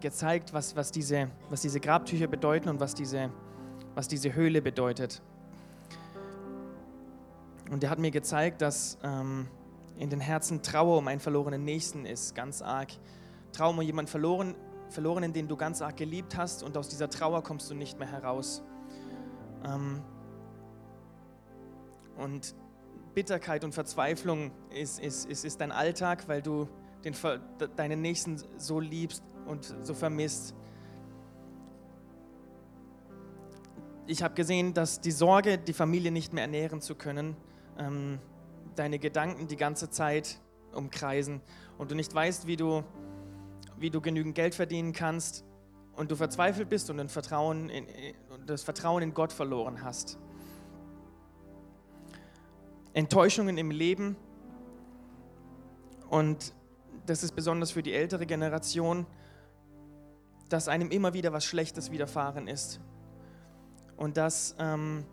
gezeigt, 0.00 0.52
was, 0.52 0.76
was, 0.76 0.90
diese, 0.90 1.30
was 1.48 1.62
diese 1.62 1.80
Grabtücher 1.80 2.26
bedeuten 2.26 2.68
und 2.68 2.80
was 2.80 2.94
diese, 2.94 3.30
was 3.94 4.08
diese 4.08 4.34
Höhle 4.34 4.60
bedeutet. 4.60 5.22
Und 7.70 7.84
er 7.84 7.90
hat 7.90 7.98
mir 7.98 8.10
gezeigt, 8.10 8.60
dass 8.60 8.98
ähm, 9.02 9.48
in 9.96 10.10
den 10.10 10.20
Herzen 10.20 10.62
Trauer 10.62 10.98
um 10.98 11.08
einen 11.08 11.20
verlorenen 11.20 11.64
Nächsten 11.64 12.04
ist, 12.04 12.34
ganz 12.34 12.60
arg. 12.60 12.90
Trauer 13.52 13.70
um 13.70 13.82
jemanden 13.82 14.10
verloren, 14.10 14.56
verlorenen, 14.90 15.32
den 15.32 15.48
du 15.48 15.56
ganz 15.56 15.80
arg 15.80 15.96
geliebt 15.96 16.36
hast 16.36 16.62
und 16.62 16.76
aus 16.76 16.88
dieser 16.88 17.08
Trauer 17.08 17.42
kommst 17.42 17.70
du 17.70 17.74
nicht 17.74 17.98
mehr 17.98 18.10
heraus. 18.10 18.62
Ähm, 19.64 20.02
und 22.16 22.54
Bitterkeit 23.14 23.64
und 23.64 23.72
Verzweiflung 23.72 24.50
ist, 24.70 25.00
ist, 25.00 25.26
ist, 25.26 25.44
ist 25.44 25.60
dein 25.60 25.72
Alltag, 25.72 26.28
weil 26.28 26.42
du 26.42 26.68
den, 27.04 27.14
deinen 27.76 28.00
Nächsten 28.00 28.42
so 28.58 28.80
liebst 28.80 29.22
und 29.46 29.74
so 29.82 29.94
vermisst. 29.94 30.54
Ich 34.06 34.22
habe 34.22 34.34
gesehen, 34.34 34.74
dass 34.74 35.00
die 35.00 35.10
Sorge, 35.10 35.58
die 35.58 35.72
Familie 35.72 36.10
nicht 36.10 36.32
mehr 36.32 36.42
ernähren 36.42 36.80
zu 36.80 36.94
können, 36.94 37.36
ähm, 37.78 38.18
deine 38.74 38.98
Gedanken 38.98 39.46
die 39.46 39.56
ganze 39.56 39.90
Zeit 39.90 40.40
umkreisen 40.72 41.40
und 41.78 41.90
du 41.90 41.94
nicht 41.94 42.14
weißt, 42.14 42.46
wie 42.46 42.56
du, 42.56 42.82
wie 43.76 43.90
du 43.90 44.00
genügend 44.00 44.34
Geld 44.34 44.54
verdienen 44.54 44.92
kannst 44.92 45.44
und 45.94 46.10
du 46.10 46.16
verzweifelt 46.16 46.68
bist 46.68 46.90
und 46.90 47.10
Vertrauen 47.10 47.68
in, 47.68 47.86
das 48.46 48.62
Vertrauen 48.62 49.02
in 49.02 49.14
Gott 49.14 49.32
verloren 49.32 49.82
hast. 49.82 50.18
Enttäuschungen 52.94 53.56
im 53.56 53.70
Leben 53.70 54.16
und 56.10 56.54
das 57.06 57.22
ist 57.22 57.34
besonders 57.34 57.70
für 57.72 57.82
die 57.82 57.92
ältere 57.92 58.26
Generation, 58.26 59.06
dass 60.48 60.68
einem 60.68 60.90
immer 60.90 61.14
wieder 61.14 61.32
was 61.32 61.44
Schlechtes 61.44 61.90
widerfahren 61.90 62.46
ist. 62.46 62.80
Und 63.96 64.16
dass 64.16 64.54
ähm, 64.58 65.04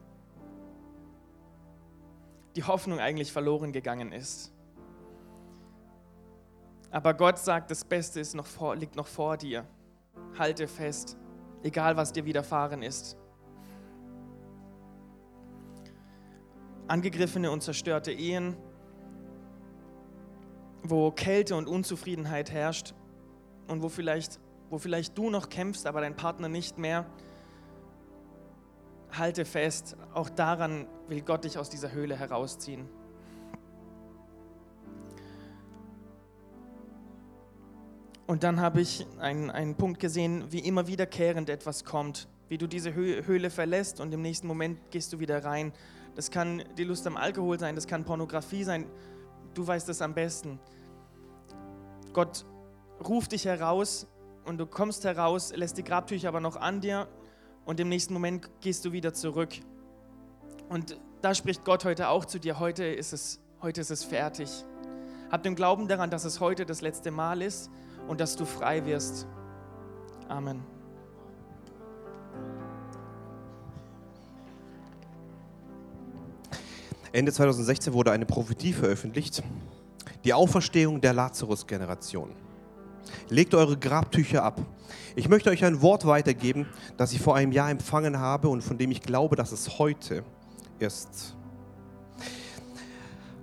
die 2.56 2.64
Hoffnung 2.64 3.00
eigentlich 3.00 3.32
verloren 3.32 3.72
gegangen 3.72 4.12
ist. 4.12 4.52
Aber 6.92 7.14
Gott 7.14 7.38
sagt, 7.38 7.72
das 7.72 7.86
Beste 7.86 8.22
noch 8.36 8.48
vor, 8.48 8.76
liegt 8.76 8.96
noch 8.96 9.08
vor 9.08 9.38
dir. 9.38 9.66
Halte 10.38 10.68
fest, 10.68 11.18
egal 11.64 11.96
was 11.98 12.12
dir 12.12 12.26
widerfahren 12.26 12.82
ist. 12.82 13.16
Angegriffene 16.88 17.52
und 17.52 17.62
zerstörte 17.62 18.12
Ehen, 18.12 18.58
wo 20.84 21.12
Kälte 21.12 21.56
und 21.56 21.68
Unzufriedenheit 21.68 22.52
herrscht 22.52 22.94
und 23.68 23.84
wo 23.84 23.90
vielleicht, 23.90 24.40
wo 24.70 24.78
vielleicht 24.78 25.18
du 25.18 25.30
noch 25.30 25.50
kämpfst, 25.50 25.86
aber 25.86 26.02
dein 26.02 26.16
Partner 26.16 26.50
nicht 26.50 26.78
mehr, 26.78 27.06
halte 29.12 29.46
fest, 29.46 29.98
auch 30.14 30.30
daran 30.30 30.88
will 31.08 31.22
Gott 31.22 31.44
dich 31.44 31.58
aus 31.58 31.70
dieser 31.70 31.92
Höhle 31.92 32.16
herausziehen. 32.16 32.88
Und 38.28 38.44
dann 38.44 38.62
habe 38.62 38.80
ich 38.80 39.08
einen, 39.18 39.50
einen 39.50 39.74
Punkt 39.74 40.00
gesehen, 40.00 40.44
wie 40.52 40.60
immer 40.60 40.86
wiederkehrend 40.86 41.50
etwas 41.50 41.84
kommt, 41.84 42.28
wie 42.48 42.60
du 42.60 42.68
diese 42.68 42.94
Höhle 42.94 43.50
verlässt 43.50 44.00
und 44.00 44.14
im 44.14 44.22
nächsten 44.22 44.46
Moment 44.46 44.92
gehst 44.92 45.12
du 45.14 45.20
wieder 45.20 45.44
rein. 45.44 45.74
Das 46.14 46.30
kann 46.30 46.64
die 46.78 46.84
Lust 46.84 47.08
am 47.08 47.18
Alkohol 47.18 47.58
sein, 47.58 47.74
das 47.74 47.88
kann 47.88 48.04
Pornografie 48.04 48.64
sein, 48.64 48.86
du 49.54 49.66
weißt 49.66 49.90
es 49.90 50.02
am 50.02 50.14
besten. 50.14 50.60
Gott 52.14 52.46
ruft 53.08 53.32
dich 53.32 53.46
heraus 53.46 54.08
und 54.46 54.58
du 54.58 54.66
kommst 54.66 55.04
heraus, 55.04 55.54
lässt 55.56 55.78
die 55.78 55.84
Grabtücher 55.84 56.28
aber 56.28 56.40
noch 56.40 56.56
an 56.56 56.82
dir 56.82 57.08
und 57.66 57.80
im 57.80 57.90
nächsten 57.90 58.14
Moment 58.14 58.50
gehst 58.62 58.86
du 58.86 58.92
wieder 58.92 59.14
zurück. 59.14 59.54
Und 60.70 61.00
da 61.22 61.36
spricht 61.36 61.66
Gott 61.66 61.86
heute 61.86 62.10
auch 62.10 62.26
zu 62.26 62.40
dir, 62.40 62.60
heute 62.60 62.86
ist 62.86 63.14
es, 63.14 63.40
heute 63.62 63.82
ist 63.82 63.92
es 63.92 64.04
fertig. 64.04 64.50
Hab 65.32 65.44
den 65.44 65.56
Glauben 65.56 65.88
daran, 65.88 66.10
dass 66.10 66.26
es 66.26 66.40
heute 66.40 66.66
das 66.66 66.82
letzte 66.82 67.12
Mal 67.12 67.42
ist 67.42 67.70
und 68.08 68.20
dass 68.20 68.36
du 68.36 68.46
frei 68.46 68.86
wirst. 68.86 69.28
Amen. 70.28 70.79
Ende 77.12 77.32
2016 77.32 77.94
wurde 77.94 78.12
eine 78.12 78.26
Prophetie 78.26 78.74
veröffentlicht, 78.74 79.42
die 80.24 80.34
Auferstehung 80.34 81.02
der 81.02 81.14
Lazarus-Generation. 81.14 82.30
Legt 83.30 83.56
eure 83.56 83.78
Grabtücher 83.78 84.44
ab. 84.44 84.62
Ich 85.16 85.28
möchte 85.28 85.50
euch 85.50 85.66
ein 85.66 85.82
Wort 85.82 86.06
weitergeben, 86.06 86.68
das 86.98 87.12
ich 87.12 87.20
vor 87.20 87.36
einem 87.36 87.52
Jahr 87.52 87.72
empfangen 87.72 88.20
habe 88.20 88.50
und 88.50 88.62
von 88.62 88.78
dem 88.78 88.92
ich 88.92 89.02
glaube, 89.02 89.36
dass 89.36 89.52
es 89.52 89.80
heute 89.80 90.24
ist. 90.78 91.36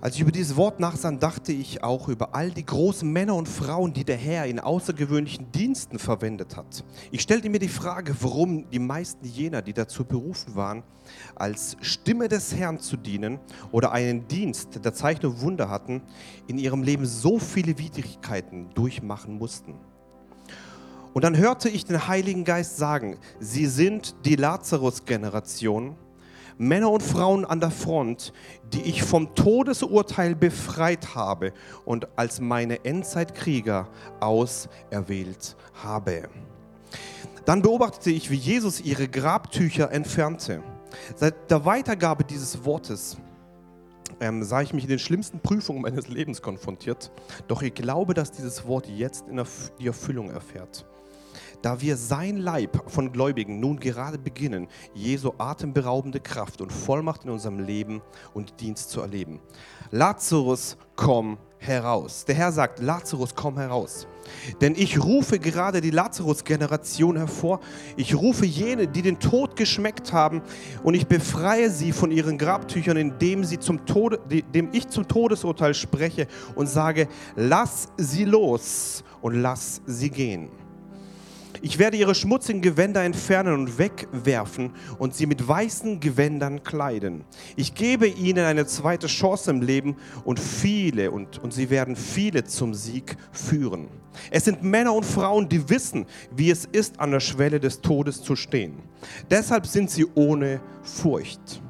Als 0.02 0.14
ich 0.14 0.20
über 0.20 0.30
dieses 0.30 0.56
Wort 0.56 0.78
nachsann, 0.78 1.18
dachte 1.18 1.52
ich 1.52 1.82
auch 1.82 2.08
über 2.08 2.34
all 2.34 2.50
die 2.50 2.66
großen 2.66 3.10
Männer 3.10 3.34
und 3.34 3.48
Frauen, 3.48 3.94
die 3.94 4.04
der 4.04 4.18
Herr 4.18 4.44
in 4.44 4.60
außergewöhnlichen 4.60 5.50
Diensten 5.52 5.98
verwendet 5.98 6.54
hat. 6.54 6.84
Ich 7.10 7.22
stellte 7.22 7.48
mir 7.48 7.58
die 7.58 7.68
Frage, 7.68 8.14
warum 8.20 8.68
die 8.68 8.78
meisten 8.78 9.24
jener, 9.24 9.62
die 9.62 9.72
dazu 9.72 10.04
berufen 10.04 10.54
waren, 10.54 10.82
als 11.34 11.78
Stimme 11.80 12.28
des 12.28 12.54
Herrn 12.54 12.78
zu 12.78 12.98
dienen 12.98 13.38
oder 13.72 13.90
einen 13.92 14.28
Dienst 14.28 14.84
der 14.84 14.92
Zeichen 14.92 15.24
und 15.26 15.40
Wunder 15.40 15.70
hatten, 15.70 16.02
in 16.46 16.58
ihrem 16.58 16.82
Leben 16.82 17.06
so 17.06 17.38
viele 17.38 17.78
Widrigkeiten 17.78 18.68
durchmachen 18.74 19.38
mussten. 19.38 19.74
Und 21.14 21.24
dann 21.24 21.38
hörte 21.38 21.70
ich 21.70 21.86
den 21.86 22.06
Heiligen 22.06 22.44
Geist 22.44 22.76
sagen, 22.76 23.16
sie 23.40 23.64
sind 23.64 24.14
die 24.26 24.36
Lazarus-Generation 24.36 25.96
Männer 26.58 26.90
und 26.90 27.02
Frauen 27.02 27.44
an 27.44 27.60
der 27.60 27.70
Front, 27.70 28.32
die 28.72 28.82
ich 28.82 29.02
vom 29.02 29.34
Todesurteil 29.34 30.34
befreit 30.34 31.14
habe 31.14 31.52
und 31.84 32.08
als 32.16 32.40
meine 32.40 32.84
Endzeitkrieger 32.84 33.88
auserwählt 34.20 35.56
habe. 35.82 36.28
Dann 37.44 37.62
beobachtete 37.62 38.10
ich, 38.10 38.30
wie 38.30 38.36
Jesus 38.36 38.80
ihre 38.80 39.06
Grabtücher 39.06 39.92
entfernte. 39.92 40.62
Seit 41.14 41.50
der 41.50 41.64
Weitergabe 41.64 42.24
dieses 42.24 42.64
Wortes 42.64 43.18
ähm, 44.20 44.42
sah 44.42 44.62
ich 44.62 44.72
mich 44.72 44.84
in 44.84 44.90
den 44.90 44.98
schlimmsten 44.98 45.40
Prüfungen 45.40 45.82
meines 45.82 46.08
Lebens 46.08 46.40
konfrontiert. 46.42 47.10
Doch 47.48 47.62
ich 47.62 47.74
glaube, 47.74 48.14
dass 48.14 48.32
dieses 48.32 48.66
Wort 48.66 48.88
jetzt 48.88 49.28
in 49.28 49.42
die 49.78 49.86
Erfüllung 49.86 50.30
erfährt. 50.30 50.86
Da 51.66 51.80
wir 51.80 51.96
sein 51.96 52.36
Leib 52.36 52.80
von 52.88 53.10
Gläubigen 53.10 53.58
nun 53.58 53.80
gerade 53.80 54.18
beginnen, 54.18 54.68
Jesu 54.94 55.32
atemberaubende 55.36 56.20
Kraft 56.20 56.60
und 56.60 56.70
Vollmacht 56.70 57.24
in 57.24 57.30
unserem 57.30 57.58
Leben 57.58 58.02
und 58.34 58.60
Dienst 58.60 58.90
zu 58.90 59.00
erleben. 59.00 59.40
Lazarus, 59.90 60.76
komm 60.94 61.38
heraus. 61.58 62.24
Der 62.24 62.36
Herr 62.36 62.52
sagt, 62.52 62.78
Lazarus, 62.78 63.34
komm 63.34 63.58
heraus. 63.58 64.06
Denn 64.60 64.76
ich 64.76 65.02
rufe 65.02 65.40
gerade 65.40 65.80
die 65.80 65.90
Lazarus-Generation 65.90 67.16
hervor. 67.16 67.58
Ich 67.96 68.14
rufe 68.14 68.46
jene, 68.46 68.86
die 68.86 69.02
den 69.02 69.18
Tod 69.18 69.56
geschmeckt 69.56 70.12
haben, 70.12 70.42
und 70.84 70.94
ich 70.94 71.08
befreie 71.08 71.68
sie 71.68 71.90
von 71.90 72.12
ihren 72.12 72.38
Grabtüchern, 72.38 72.96
indem, 72.96 73.42
sie 73.42 73.58
zum 73.58 73.84
Tode, 73.86 74.20
indem 74.28 74.68
ich 74.70 74.86
zum 74.86 75.08
Todesurteil 75.08 75.74
spreche 75.74 76.28
und 76.54 76.68
sage, 76.68 77.08
lass 77.34 77.88
sie 77.96 78.24
los 78.24 79.02
und 79.20 79.34
lass 79.34 79.80
sie 79.84 80.10
gehen. 80.10 80.48
Ich 81.62 81.78
werde 81.78 81.96
ihre 81.96 82.14
schmutzigen 82.14 82.60
Gewänder 82.62 83.02
entfernen 83.02 83.54
und 83.54 83.78
wegwerfen 83.78 84.72
und 84.98 85.14
sie 85.14 85.26
mit 85.26 85.46
weißen 85.46 86.00
Gewändern 86.00 86.62
kleiden. 86.62 87.24
Ich 87.56 87.74
gebe 87.74 88.06
ihnen 88.06 88.44
eine 88.44 88.66
zweite 88.66 89.06
Chance 89.06 89.50
im 89.50 89.62
Leben 89.62 89.96
und 90.24 90.38
viele 90.40 91.10
und, 91.10 91.38
und 91.38 91.52
sie 91.52 91.70
werden 91.70 91.96
viele 91.96 92.44
zum 92.44 92.74
Sieg 92.74 93.16
führen. 93.32 93.88
Es 94.30 94.44
sind 94.44 94.62
Männer 94.62 94.94
und 94.94 95.04
Frauen, 95.04 95.48
die 95.48 95.68
wissen, 95.68 96.06
wie 96.34 96.50
es 96.50 96.64
ist, 96.64 97.00
an 97.00 97.10
der 97.10 97.20
Schwelle 97.20 97.60
des 97.60 97.80
Todes 97.80 98.22
zu 98.22 98.36
stehen. 98.36 98.82
Deshalb 99.30 99.66
sind 99.66 99.90
sie 99.90 100.06
ohne 100.14 100.60
Furcht. 100.82 101.62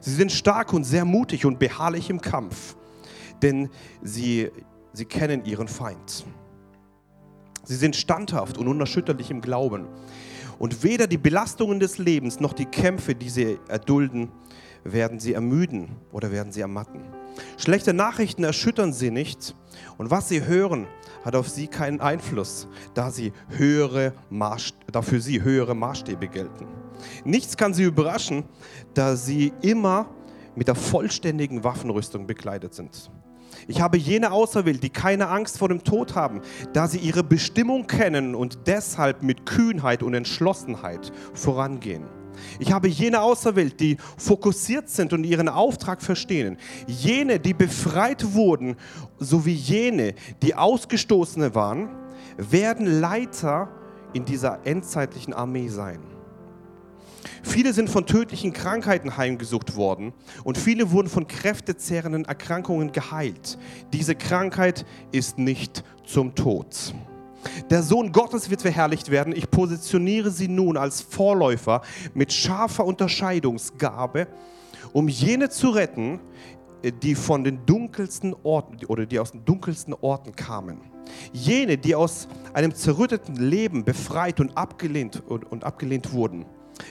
Sie 0.00 0.14
sind 0.14 0.32
stark 0.32 0.72
und 0.72 0.84
sehr 0.84 1.04
mutig 1.04 1.44
und 1.44 1.58
beharrlich 1.58 2.10
im 2.10 2.20
Kampf, 2.20 2.76
denn 3.42 3.68
sie, 4.02 4.50
sie 4.92 5.04
kennen 5.04 5.44
ihren 5.44 5.68
Feind. 5.68 6.24
Sie 7.70 7.76
sind 7.76 7.94
standhaft 7.94 8.58
und 8.58 8.66
unerschütterlich 8.66 9.30
im 9.30 9.40
Glauben. 9.40 9.86
Und 10.58 10.82
weder 10.82 11.06
die 11.06 11.18
Belastungen 11.18 11.78
des 11.78 11.98
Lebens 11.98 12.40
noch 12.40 12.52
die 12.52 12.64
Kämpfe, 12.64 13.14
die 13.14 13.30
sie 13.30 13.60
erdulden, 13.68 14.28
werden 14.82 15.20
sie 15.20 15.34
ermüden 15.34 15.94
oder 16.10 16.32
werden 16.32 16.50
sie 16.50 16.62
ermatten. 16.62 17.04
Schlechte 17.58 17.94
Nachrichten 17.94 18.42
erschüttern 18.42 18.92
sie 18.92 19.12
nicht 19.12 19.54
und 19.98 20.10
was 20.10 20.28
sie 20.28 20.44
hören, 20.44 20.88
hat 21.24 21.36
auf 21.36 21.48
sie 21.48 21.68
keinen 21.68 22.00
Einfluss, 22.00 22.66
da 22.94 23.12
sie 23.12 23.32
höhere 23.50 24.14
da 24.90 25.00
für 25.00 25.20
sie 25.20 25.40
höhere 25.40 25.76
Maßstäbe 25.76 26.26
gelten. 26.26 26.66
Nichts 27.22 27.56
kann 27.56 27.72
sie 27.72 27.84
überraschen, 27.84 28.42
da 28.94 29.14
sie 29.14 29.52
immer 29.62 30.08
mit 30.56 30.66
der 30.66 30.74
vollständigen 30.74 31.62
Waffenrüstung 31.62 32.26
bekleidet 32.26 32.74
sind. 32.74 33.12
Ich 33.70 33.80
habe 33.80 33.96
jene 33.98 34.32
auserwählt, 34.32 34.82
die 34.82 34.90
keine 34.90 35.28
Angst 35.28 35.56
vor 35.56 35.68
dem 35.68 35.84
Tod 35.84 36.16
haben, 36.16 36.40
da 36.72 36.88
sie 36.88 36.98
ihre 36.98 37.22
Bestimmung 37.22 37.86
kennen 37.86 38.34
und 38.34 38.58
deshalb 38.66 39.22
mit 39.22 39.46
Kühnheit 39.46 40.02
und 40.02 40.12
Entschlossenheit 40.12 41.12
vorangehen. 41.34 42.02
Ich 42.58 42.72
habe 42.72 42.88
jene 42.88 43.20
auserwählt, 43.20 43.78
die 43.78 43.96
fokussiert 44.18 44.88
sind 44.88 45.12
und 45.12 45.22
ihren 45.22 45.48
Auftrag 45.48 46.02
verstehen. 46.02 46.58
Jene, 46.88 47.38
die 47.38 47.54
befreit 47.54 48.34
wurden, 48.34 48.74
sowie 49.20 49.54
jene, 49.54 50.14
die 50.42 50.56
Ausgestoßene 50.56 51.54
waren, 51.54 51.90
werden 52.38 53.00
Leiter 53.00 53.68
in 54.14 54.24
dieser 54.24 54.66
endzeitlichen 54.66 55.32
Armee 55.32 55.68
sein. 55.68 56.00
Viele 57.42 57.72
sind 57.72 57.90
von 57.90 58.06
tödlichen 58.06 58.52
Krankheiten 58.52 59.16
heimgesucht 59.16 59.76
worden 59.76 60.12
und 60.44 60.58
viele 60.58 60.90
wurden 60.90 61.08
von 61.08 61.26
kräftezehrenden 61.26 62.24
Erkrankungen 62.24 62.92
geheilt. 62.92 63.58
Diese 63.92 64.14
Krankheit 64.14 64.86
ist 65.12 65.38
nicht 65.38 65.84
zum 66.06 66.34
Tod. 66.34 66.94
Der 67.70 67.82
Sohn 67.82 68.12
Gottes 68.12 68.50
wird 68.50 68.62
verherrlicht 68.62 69.10
werden. 69.10 69.34
Ich 69.34 69.50
positioniere 69.50 70.30
sie 70.30 70.48
nun 70.48 70.76
als 70.76 71.00
Vorläufer 71.00 71.82
mit 72.14 72.32
scharfer 72.32 72.84
Unterscheidungsgabe, 72.84 74.26
um 74.92 75.08
jene 75.08 75.48
zu 75.48 75.70
retten, 75.70 76.20
die 77.02 77.14
von 77.14 77.44
den 77.44 77.64
dunkelsten 77.66 78.34
Orten 78.42 78.84
oder 78.86 79.06
die 79.06 79.18
aus 79.18 79.32
den 79.32 79.44
dunkelsten 79.44 79.94
Orten 79.94 80.34
kamen. 80.34 80.80
Jene, 81.32 81.76
die 81.76 81.94
aus 81.94 82.28
einem 82.52 82.74
zerrütteten 82.74 83.36
Leben 83.36 83.84
befreit 83.84 84.40
und 84.40 84.56
abgelehnt, 84.56 85.22
und, 85.26 85.50
und 85.50 85.64
abgelehnt 85.64 86.12
wurden 86.12 86.44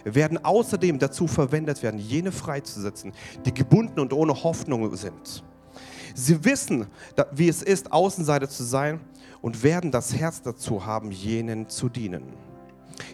werden 0.04 0.44
außerdem 0.44 1.00
dazu 1.00 1.28
verwendet 1.28 1.84
werden, 1.84 2.00
jene 2.00 2.32
freizusetzen, 2.32 3.14
die 3.46 3.54
gebunden 3.54 4.00
und 4.00 4.14
ohne 4.14 4.44
Hoffnung 4.44 4.96
sind. 4.96 5.44
Sie 6.16 6.44
wissen, 6.44 6.88
wie 7.32 7.48
es 7.48 7.62
ist, 7.62 7.92
Außenseiter 7.92 8.50
zu 8.50 8.64
sein 8.64 9.00
und 9.42 9.64
werden 9.64 9.92
das 9.92 10.14
Herz 10.16 10.42
dazu 10.42 10.86
haben, 10.86 11.12
jenen 11.12 11.70
zu 11.70 11.90
dienen. 11.90 12.24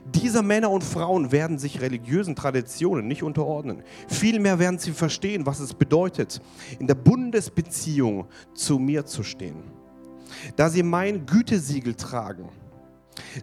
Diese 0.06 0.42
Männer 0.42 0.72
und 0.72 0.84
Frauen 0.84 1.32
werden 1.32 1.60
sich 1.60 1.82
religiösen 1.82 2.36
Traditionen 2.36 3.08
nicht 3.08 3.24
unterordnen. 3.24 3.84
Vielmehr 4.08 4.60
werden 4.60 4.80
sie 4.80 4.92
verstehen, 4.92 5.46
was 5.46 5.60
es 5.60 5.74
bedeutet, 5.74 6.42
in 6.80 6.88
der 6.88 6.96
Bundesbeziehung 6.96 8.26
zu 8.54 8.80
mir 8.80 9.06
zu 9.06 9.24
stehen. 9.24 9.64
Da 10.56 10.70
sie 10.70 10.84
mein 10.84 11.26
Gütesiegel 11.26 11.96
tragen, 11.96 12.50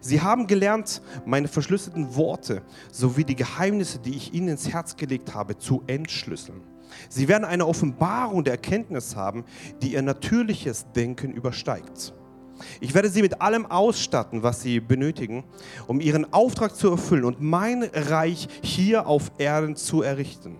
Sie 0.01 0.21
haben 0.21 0.47
gelernt, 0.47 1.01
meine 1.25 1.47
verschlüsselten 1.47 2.15
Worte 2.15 2.61
sowie 2.91 3.23
die 3.23 3.35
Geheimnisse, 3.35 3.99
die 3.99 4.15
ich 4.15 4.33
ihnen 4.33 4.49
ins 4.49 4.69
Herz 4.69 4.95
gelegt 4.95 5.33
habe, 5.33 5.57
zu 5.57 5.83
entschlüsseln. 5.87 6.61
Sie 7.09 7.27
werden 7.27 7.45
eine 7.45 7.65
Offenbarung 7.65 8.43
der 8.43 8.53
Erkenntnis 8.53 9.15
haben, 9.15 9.45
die 9.81 9.93
ihr 9.93 10.01
natürliches 10.01 10.85
Denken 10.95 11.31
übersteigt. 11.31 12.13
Ich 12.79 12.93
werde 12.93 13.09
sie 13.09 13.21
mit 13.21 13.41
allem 13.41 13.65
ausstatten, 13.65 14.43
was 14.43 14.61
sie 14.61 14.79
benötigen, 14.79 15.43
um 15.87 15.99
ihren 15.99 16.31
Auftrag 16.33 16.75
zu 16.75 16.91
erfüllen 16.91 17.25
und 17.25 17.41
mein 17.41 17.83
Reich 17.83 18.47
hier 18.61 19.07
auf 19.07 19.31
Erden 19.37 19.75
zu 19.75 20.01
errichten. 20.01 20.55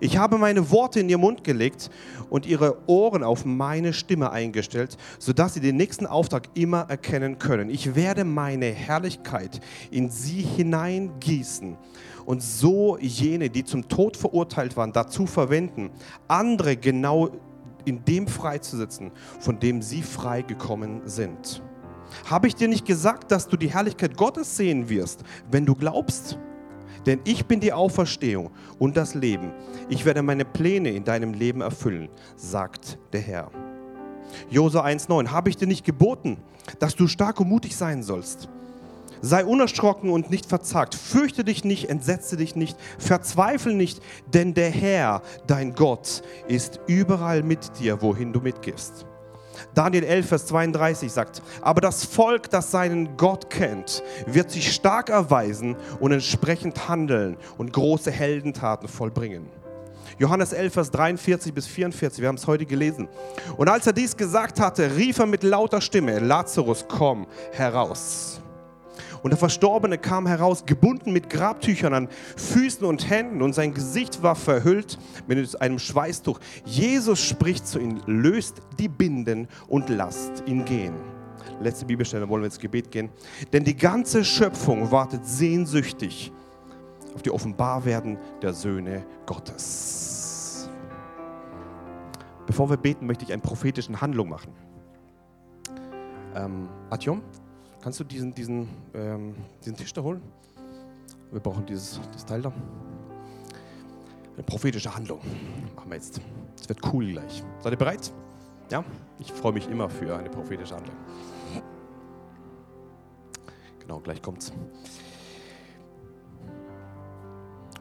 Ich 0.00 0.18
habe 0.18 0.38
meine 0.38 0.70
Worte 0.70 1.00
in 1.00 1.08
ihr 1.08 1.18
Mund 1.18 1.44
gelegt 1.44 1.90
und 2.28 2.46
ihre 2.46 2.76
Ohren 2.86 3.22
auf 3.22 3.44
meine 3.44 3.92
Stimme 3.92 4.30
eingestellt, 4.30 4.96
sodass 5.18 5.54
sie 5.54 5.60
den 5.60 5.76
nächsten 5.76 6.06
Auftrag 6.06 6.48
immer 6.54 6.86
erkennen 6.88 7.38
können. 7.38 7.70
Ich 7.70 7.94
werde 7.94 8.24
meine 8.24 8.66
Herrlichkeit 8.66 9.60
in 9.90 10.10
sie 10.10 10.42
hineingießen 10.42 11.76
und 12.26 12.42
so 12.42 12.98
jene, 12.98 13.50
die 13.50 13.64
zum 13.64 13.88
Tod 13.88 14.16
verurteilt 14.16 14.76
waren, 14.76 14.92
dazu 14.92 15.26
verwenden, 15.26 15.90
andere 16.28 16.76
genau 16.76 17.30
in 17.84 18.04
dem 18.04 18.26
freizusetzen, 18.26 19.12
von 19.38 19.60
dem 19.60 19.80
sie 19.80 20.02
freigekommen 20.02 21.02
sind. 21.04 21.62
Habe 22.28 22.48
ich 22.48 22.54
dir 22.54 22.68
nicht 22.68 22.84
gesagt, 22.84 23.30
dass 23.30 23.48
du 23.48 23.56
die 23.56 23.70
Herrlichkeit 23.70 24.16
Gottes 24.16 24.56
sehen 24.56 24.88
wirst, 24.88 25.22
wenn 25.50 25.64
du 25.64 25.74
glaubst? 25.74 26.38
Denn 27.06 27.20
ich 27.24 27.46
bin 27.46 27.60
die 27.60 27.72
Auferstehung 27.72 28.50
und 28.78 28.96
das 28.96 29.14
Leben. 29.14 29.52
Ich 29.88 30.04
werde 30.04 30.22
meine 30.22 30.44
Pläne 30.44 30.90
in 30.90 31.04
deinem 31.04 31.32
Leben 31.32 31.60
erfüllen, 31.60 32.08
sagt 32.36 32.98
der 33.12 33.20
Herr. 33.20 33.50
Jose 34.50 34.84
1,9 34.84 35.28
Habe 35.28 35.48
ich 35.50 35.56
dir 35.56 35.68
nicht 35.68 35.84
geboten, 35.84 36.38
dass 36.80 36.96
du 36.96 37.06
stark 37.06 37.40
und 37.40 37.48
mutig 37.48 37.76
sein 37.76 38.02
sollst? 38.02 38.48
Sei 39.22 39.44
unerschrocken 39.44 40.10
und 40.10 40.30
nicht 40.30 40.46
verzagt. 40.46 40.94
Fürchte 40.94 41.42
dich 41.42 41.64
nicht, 41.64 41.88
entsetze 41.88 42.36
dich 42.36 42.54
nicht, 42.54 42.76
verzweifle 42.98 43.72
nicht, 43.72 44.02
denn 44.34 44.52
der 44.52 44.70
Herr, 44.70 45.22
dein 45.46 45.74
Gott, 45.74 46.22
ist 46.48 46.80
überall 46.86 47.42
mit 47.42 47.78
dir, 47.80 48.02
wohin 48.02 48.32
du 48.32 48.40
mitgehst. 48.40 49.06
Daniel 49.74 50.04
11, 50.04 50.28
Vers 50.28 50.46
32 50.46 51.12
sagt, 51.12 51.42
aber 51.62 51.80
das 51.80 52.04
Volk, 52.04 52.50
das 52.50 52.70
seinen 52.70 53.16
Gott 53.16 53.50
kennt, 53.50 54.02
wird 54.26 54.50
sich 54.50 54.72
stark 54.72 55.08
erweisen 55.08 55.76
und 56.00 56.12
entsprechend 56.12 56.88
handeln 56.88 57.36
und 57.58 57.72
große 57.72 58.10
Heldentaten 58.10 58.88
vollbringen. 58.88 59.48
Johannes 60.18 60.52
11, 60.52 60.72
Vers 60.72 60.90
43 60.90 61.52
bis 61.52 61.66
44, 61.66 62.20
wir 62.20 62.28
haben 62.28 62.36
es 62.36 62.46
heute 62.46 62.64
gelesen. 62.64 63.08
Und 63.56 63.68
als 63.68 63.86
er 63.86 63.92
dies 63.92 64.16
gesagt 64.16 64.60
hatte, 64.60 64.96
rief 64.96 65.18
er 65.18 65.26
mit 65.26 65.42
lauter 65.42 65.80
Stimme, 65.80 66.18
Lazarus, 66.20 66.86
komm 66.88 67.26
heraus. 67.52 68.40
Und 69.22 69.30
der 69.30 69.38
Verstorbene 69.38 69.98
kam 69.98 70.26
heraus, 70.26 70.66
gebunden 70.66 71.12
mit 71.12 71.30
Grabtüchern 71.30 71.94
an 71.94 72.08
Füßen 72.36 72.86
und 72.86 73.08
Händen, 73.10 73.42
und 73.42 73.54
sein 73.54 73.74
Gesicht 73.74 74.22
war 74.22 74.36
verhüllt 74.36 74.98
mit 75.26 75.60
einem 75.60 75.78
Schweißtuch. 75.78 76.40
Jesus 76.64 77.20
spricht 77.20 77.66
zu 77.66 77.78
ihm, 77.78 78.00
löst 78.06 78.62
die 78.78 78.88
Binden 78.88 79.48
und 79.68 79.88
lasst 79.88 80.44
ihn 80.46 80.64
gehen. 80.64 80.94
Letzte 81.60 81.86
Bibelstelle, 81.86 82.28
wollen 82.28 82.42
wir 82.42 82.46
ins 82.46 82.58
Gebet 82.58 82.90
gehen. 82.90 83.10
Denn 83.52 83.64
die 83.64 83.76
ganze 83.76 84.24
Schöpfung 84.24 84.90
wartet 84.90 85.24
sehnsüchtig 85.24 86.32
auf 87.14 87.22
die 87.22 87.30
Offenbarwerden 87.30 88.18
der 88.42 88.52
Söhne 88.52 89.06
Gottes. 89.24 90.68
Bevor 92.46 92.70
wir 92.70 92.76
beten, 92.76 93.06
möchte 93.06 93.24
ich 93.24 93.32
eine 93.32 93.42
prophetische 93.42 94.00
Handlung 94.00 94.28
machen. 94.28 94.52
Ähm, 96.34 96.68
Atjom, 96.90 97.22
Kannst 97.82 98.00
du 98.00 98.04
diesen, 98.04 98.34
diesen, 98.34 98.68
ähm, 98.94 99.34
diesen 99.64 99.76
Tisch 99.76 99.92
da 99.92 100.02
holen? 100.02 100.22
Wir 101.30 101.40
brauchen 101.40 101.66
dieses, 101.66 102.00
dieses 102.12 102.24
Teil 102.24 102.42
da. 102.42 102.52
Eine 104.34 104.42
prophetische 104.42 104.94
Handlung 104.94 105.20
machen 105.74 105.90
wir 105.90 105.96
jetzt. 105.96 106.20
Es 106.60 106.68
wird 106.68 106.80
cool 106.92 107.06
gleich. 107.12 107.42
Seid 107.60 107.72
ihr 107.72 107.78
bereit? 107.78 108.12
Ja? 108.70 108.84
Ich 109.18 109.32
freue 109.32 109.52
mich 109.52 109.68
immer 109.68 109.88
für 109.88 110.16
eine 110.16 110.28
prophetische 110.28 110.74
Handlung. 110.74 110.96
Genau, 113.80 114.00
gleich 114.00 114.20
kommt's. 114.20 114.52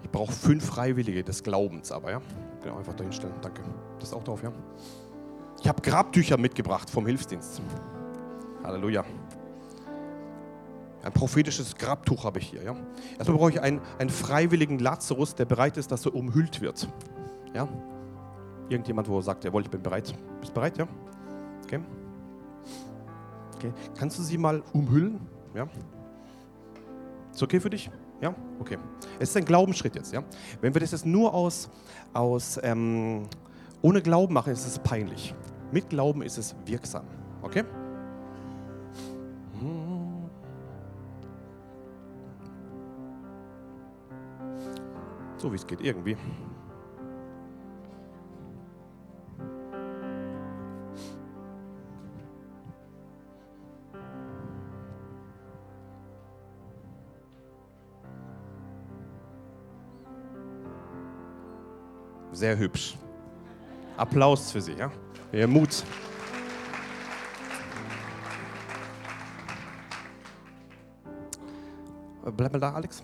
Ich 0.04 0.12
brauche 0.12 0.32
fünf 0.32 0.64
Freiwillige 0.64 1.24
des 1.24 1.42
Glaubens, 1.42 1.92
aber 1.92 2.12
ja. 2.12 2.22
Genau, 2.62 2.78
einfach 2.78 2.94
dahin 2.94 3.12
stellen. 3.12 3.34
Danke. 3.42 3.64
Das 4.00 4.10
ist 4.10 4.14
auch 4.14 4.24
drauf, 4.24 4.44
ja. 4.44 4.52
Ich 5.60 5.68
habe 5.68 5.82
Grabtücher 5.82 6.38
mitgebracht 6.38 6.90
vom 6.90 7.08
Hilfsdienst. 7.08 7.62
Halleluja. 8.64 9.04
Ein 11.06 11.14
prophetisches 11.14 11.76
Grabtuch 11.76 12.24
habe 12.24 12.40
ich 12.40 12.50
hier. 12.50 12.64
Ja? 12.64 12.76
Erstmal 13.20 13.38
brauche 13.38 13.52
ich 13.52 13.62
einen, 13.62 13.80
einen 14.00 14.10
freiwilligen 14.10 14.80
Lazarus, 14.80 15.36
der 15.36 15.46
bereit 15.46 15.78
ist, 15.78 15.92
dass 15.92 16.04
er 16.08 16.16
umhüllt 16.16 16.62
wird. 16.62 16.90
Ja? 17.54 17.68
Irgendjemand, 18.70 19.08
wo 19.08 19.20
er 19.20 19.22
sagt, 19.22 19.44
jawohl, 19.44 19.62
ich 19.62 19.70
bin 19.70 19.84
bereit. 19.84 20.16
Bist 20.40 20.50
du 20.50 20.56
bereit? 20.56 20.76
Ja? 20.80 20.88
Okay. 21.64 21.80
okay. 23.56 23.72
Kannst 23.96 24.18
du 24.18 24.24
sie 24.24 24.40
mal 24.40 24.64
umhüllen? 24.74 25.20
Ja? 25.54 25.68
Ist 27.32 27.44
okay 27.44 27.60
für 27.60 27.70
dich? 27.70 27.92
Ja? 28.20 28.34
Okay. 28.60 28.80
Es 29.20 29.30
ist 29.30 29.38
ein 29.38 29.46
Glaubensschritt 29.46 29.96
jetzt. 29.96 30.12
Ja? 30.12 30.24
Wenn 30.60 30.74
wir 30.74 30.82
das 30.82 30.90
jetzt 30.90 31.06
nur 31.06 31.36
aus, 31.36 31.70
aus 32.14 32.60
ähm, 32.64 33.28
ohne 33.84 34.02
Glauben 34.02 34.34
machen, 34.34 34.54
ist 34.54 34.66
es 34.66 34.80
peinlich. 34.80 35.36
Mit 35.72 35.88
Glauben 35.88 36.24
ist 36.24 36.40
es 36.40 36.56
wirksam. 36.66 37.06
Okay? 37.44 37.64
So 45.46 45.52
wie 45.52 45.58
es 45.58 45.68
geht, 45.68 45.80
irgendwie. 45.80 46.18
Sehr 62.32 62.58
hübsch. 62.58 62.98
Applaus 63.98 64.52
für 64.52 64.62
Sie, 64.62 64.74
ja? 64.74 64.92
Ihr 65.32 65.48
Mut. 65.48 65.84
Bleib 72.36 72.52
mal 72.52 72.60
da, 72.60 72.74
Alex. 72.74 73.04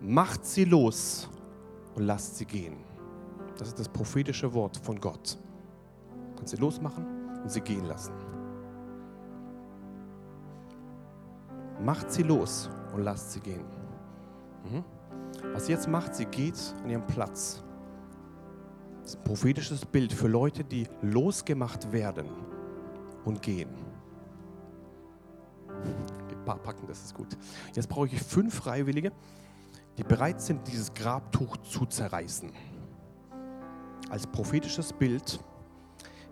Macht 0.00 0.44
sie 0.44 0.64
los 0.64 1.28
und 1.94 2.04
lasst 2.04 2.36
sie 2.36 2.44
gehen. 2.44 2.76
Das 3.56 3.68
ist 3.68 3.78
das 3.78 3.88
prophetische 3.88 4.52
Wort 4.54 4.76
von 4.76 5.00
Gott. 5.00 5.36
Kannst 6.36 6.54
sie 6.54 6.60
losmachen 6.60 7.04
und 7.42 7.50
sie 7.50 7.60
gehen 7.60 7.84
lassen. 7.84 8.12
Macht 11.84 12.10
sie 12.10 12.22
los 12.22 12.70
und 12.94 13.02
lasst 13.02 13.32
sie 13.32 13.40
gehen. 13.40 13.64
Mhm. 14.64 14.84
Was 15.52 15.66
sie 15.66 15.72
jetzt 15.72 15.88
macht, 15.88 16.14
sie 16.14 16.26
geht 16.26 16.58
an 16.82 16.90
ihren 16.90 17.06
Platz. 17.06 17.62
Das 19.02 19.12
ist 19.14 19.18
ein 19.18 19.24
prophetisches 19.24 19.84
Bild 19.84 20.12
für 20.12 20.28
Leute, 20.28 20.64
die 20.64 20.86
losgemacht 21.02 21.90
werden 21.92 22.28
und 23.24 23.42
gehen. 23.42 23.70
Packen, 26.44 26.86
das 26.86 27.04
ist 27.04 27.14
gut. 27.14 27.36
Jetzt 27.74 27.88
brauche 27.88 28.06
ich 28.06 28.20
fünf 28.20 28.54
Freiwillige, 28.54 29.12
die 29.98 30.04
bereit 30.04 30.40
sind, 30.40 30.66
dieses 30.68 30.94
Grabtuch 30.94 31.56
zu 31.58 31.84
zerreißen. 31.84 32.50
Als 34.08 34.26
prophetisches 34.28 34.92
Bild, 34.92 35.40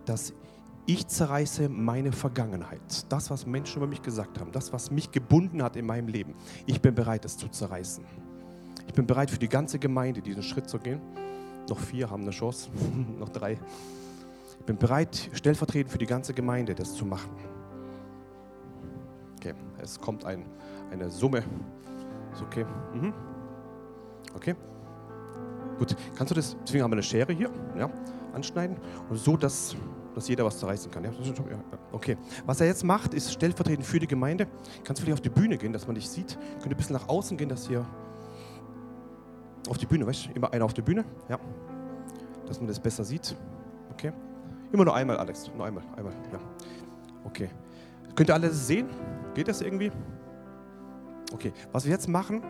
dass 0.05 0.33
ich 0.87 1.09
zerreiße 1.09 1.69
meine 1.69 2.13
Vergangenheit. 2.13 3.13
Das, 3.13 3.29
was 3.29 3.45
Menschen 3.45 3.79
über 3.79 3.89
mich 3.89 4.03
gesagt 4.03 4.39
haben, 4.39 4.53
das, 4.53 4.73
was 4.73 4.93
mich 4.93 5.11
gebunden 5.11 5.65
hat 5.65 5.75
in 5.75 5.85
meinem 5.85 6.07
Leben. 6.07 6.35
Ich 6.65 6.81
bin 6.81 6.95
bereit, 6.95 7.25
es 7.25 7.37
zu 7.37 7.49
zerreißen. 7.49 8.05
Ich 8.87 8.95
bin 8.95 9.05
bereit, 9.05 9.33
für 9.33 9.39
die 9.39 9.49
ganze 9.49 9.81
Gemeinde 9.81 10.23
diesen 10.23 10.45
Schritt 10.45 10.71
zu 10.71 10.79
gehen. 10.79 11.01
Noch 11.69 11.81
vier 11.81 12.09
haben 12.09 12.23
eine 12.23 12.31
Chance, 12.31 12.71
noch 13.19 13.31
drei. 13.31 13.59
Ich 14.61 14.65
bin 14.65 14.79
bereit, 14.79 15.29
stellvertretend 15.33 15.91
für 15.91 15.99
die 15.99 16.07
ganze 16.07 16.33
Gemeinde 16.35 16.73
das 16.73 16.95
zu 16.95 17.05
machen. 17.05 17.31
Okay, 19.39 19.55
es 19.83 20.01
kommt 20.01 20.25
ein, 20.25 20.47
eine 20.93 21.11
Summe. 21.11 21.43
Ist 22.33 22.43
okay. 22.43 22.65
Mhm. 22.95 23.13
Okay? 24.37 24.55
Gut, 25.79 25.97
kannst 26.15 26.31
du 26.31 26.35
das, 26.35 26.57
deswegen 26.63 26.85
haben 26.85 26.91
wir 26.91 26.97
eine 26.97 27.03
Schere 27.03 27.33
hier, 27.33 27.51
ja, 27.77 27.91
anschneiden 28.33 28.77
und 29.11 29.17
so, 29.17 29.37
dass, 29.37 29.75
dass 30.15 30.29
jeder 30.29 30.45
was 30.45 30.59
zerreißen 30.59 30.91
kann. 30.91 31.05
Ja? 31.05 31.11
Okay, 31.93 32.17
was 32.45 32.61
er 32.61 32.67
jetzt 32.67 32.85
macht, 32.85 33.15
ist 33.15 33.33
stellvertretend 33.33 33.85
für 33.85 33.99
die 33.99 34.07
Gemeinde. 34.07 34.47
Kannst 34.85 35.01
du 35.01 35.05
vielleicht 35.05 35.19
auf 35.19 35.23
die 35.23 35.41
Bühne 35.41 35.59
gehen, 35.59 35.73
dass 35.73 35.87
man 35.87 35.95
dich 35.95 36.09
sieht? 36.09 36.39
Könnt 36.55 36.67
ihr 36.67 36.71
ein 36.71 36.77
bisschen 36.77 36.97
nach 36.97 37.09
außen 37.09 37.37
gehen, 37.37 37.49
dass 37.49 37.69
ihr 37.69 37.85
auf 39.69 39.79
die 39.79 39.87
Bühne, 39.87 40.07
weißt 40.07 40.27
du, 40.27 40.33
immer 40.33 40.53
einer 40.53 40.65
auf 40.65 40.75
die 40.75 40.83
Bühne, 40.83 41.05
ja, 41.29 41.39
dass 42.47 42.59
man 42.59 42.69
das 42.69 42.79
besser 42.79 43.05
sieht. 43.05 43.35
Okay, 43.91 44.13
immer 44.73 44.85
nur 44.85 44.95
einmal, 44.95 45.17
Alex, 45.17 45.51
nur 45.55 45.67
einmal, 45.67 45.83
einmal, 45.97 46.13
ja. 46.33 46.39
Okay, 47.25 47.51
könnt 48.15 48.31
ihr 48.31 48.35
alles 48.35 48.67
sehen? 48.67 48.89
Geht 49.35 49.49
das 49.49 49.61
irgendwie? 49.61 49.91
Okay, 51.37 51.53
was 51.71 51.85
wir 51.85 51.93
jetzt 51.93 52.09
machen, 52.09 52.41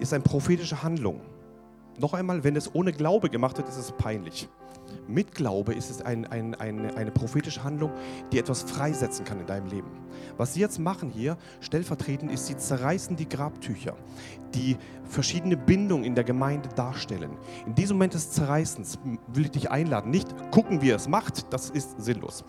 ist 0.00 0.12
eine 0.12 0.24
prophetische 0.24 0.82
Handlung. 0.82 1.20
Noch 2.00 2.12
einmal, 2.12 2.42
wenn 2.42 2.56
es 2.56 2.74
ohne 2.74 2.92
Glaube 2.92 3.30
gemacht 3.30 3.56
wird, 3.56 3.68
ist 3.68 3.76
es 3.76 3.92
peinlich. 3.92 4.48
Mit 5.06 5.32
Glaube 5.32 5.74
ist 5.74 5.90
es 5.90 6.02
ein, 6.02 6.26
ein, 6.26 6.56
ein, 6.56 6.92
eine 6.96 7.12
prophetische 7.12 7.62
Handlung, 7.62 7.92
die 8.32 8.40
etwas 8.40 8.62
freisetzen 8.62 9.24
kann 9.24 9.38
in 9.38 9.46
deinem 9.46 9.68
Leben. 9.68 9.86
Was 10.38 10.54
sie 10.54 10.60
jetzt 10.60 10.80
machen 10.80 11.08
hier, 11.08 11.36
stellvertretend, 11.60 12.32
ist, 12.32 12.48
sie 12.48 12.56
zerreißen 12.56 13.14
die 13.14 13.28
Grabtücher, 13.28 13.94
die 14.56 14.76
verschiedene 15.04 15.56
Bindungen 15.56 16.04
in 16.04 16.16
der 16.16 16.24
Gemeinde 16.24 16.68
darstellen. 16.70 17.36
In 17.64 17.76
diesem 17.76 17.96
Moment 17.96 18.14
des 18.14 18.32
Zerreißens 18.32 18.98
will 19.28 19.44
ich 19.44 19.52
dich 19.52 19.70
einladen, 19.70 20.10
nicht 20.10 20.34
gucken, 20.50 20.82
wie 20.82 20.90
er 20.90 20.96
es 20.96 21.06
macht, 21.06 21.52
das 21.52 21.70
ist 21.70 22.02
sinnlos, 22.02 22.44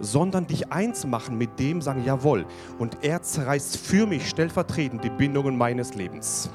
sondern 0.00 0.46
dich 0.46 0.72
eins 0.72 1.06
machen 1.06 1.38
mit 1.38 1.58
dem, 1.58 1.80
sagen, 1.80 2.04
jawohl, 2.04 2.46
und 2.78 2.98
er 3.02 3.22
zerreißt 3.22 3.76
für 3.76 4.06
mich 4.06 4.28
stellvertretend 4.28 5.04
die 5.04 5.10
Bindungen 5.10 5.56
meines 5.56 5.94
Lebens. 5.94 6.50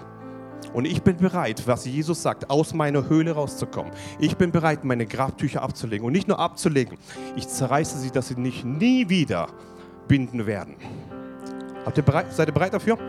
Und 0.74 0.86
ich 0.86 1.02
bin 1.02 1.18
bereit, 1.18 1.64
was 1.66 1.86
Jesus 1.86 2.22
sagt, 2.22 2.50
aus 2.50 2.74
meiner 2.74 3.10
Höhle 3.10 3.32
rauszukommen. 3.32 3.92
Ich 4.20 4.38
bin 4.38 4.52
bereit, 4.52 4.84
meine 4.84 5.06
Grabtücher 5.06 5.64
abzulegen. 5.64 6.06
Und 6.06 6.14
nicht 6.14 6.28
nur 6.28 6.38
abzulegen, 6.38 6.98
ich 7.36 7.48
zerreiße 7.48 7.98
sie, 7.98 8.12
dass 8.12 8.28
sie 8.28 8.36
nicht 8.36 8.66
nie 8.66 9.10
wieder 9.10 9.48
binden 10.08 10.46
werden. 10.46 10.76
Ihr 11.96 12.04
bereit, 12.04 12.32
seid 12.32 12.48
ihr 12.48 12.54
bereit 12.54 12.74
dafür? 12.74 13.00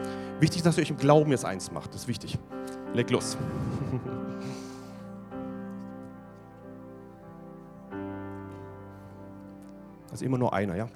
Wichtig, 0.40 0.62
dass 0.62 0.78
ihr 0.78 0.82
euch 0.82 0.90
im 0.90 0.96
Glauben 0.96 1.30
jetzt 1.32 1.44
eins 1.44 1.70
macht. 1.70 1.90
Das 1.90 2.02
ist 2.02 2.08
wichtig. 2.08 2.38
Leg 2.94 3.10
los. 3.10 3.36
Ist 10.12 10.22
immer 10.22 10.38
nur 10.38 10.52
einer, 10.52 10.76
ja? 10.76 10.88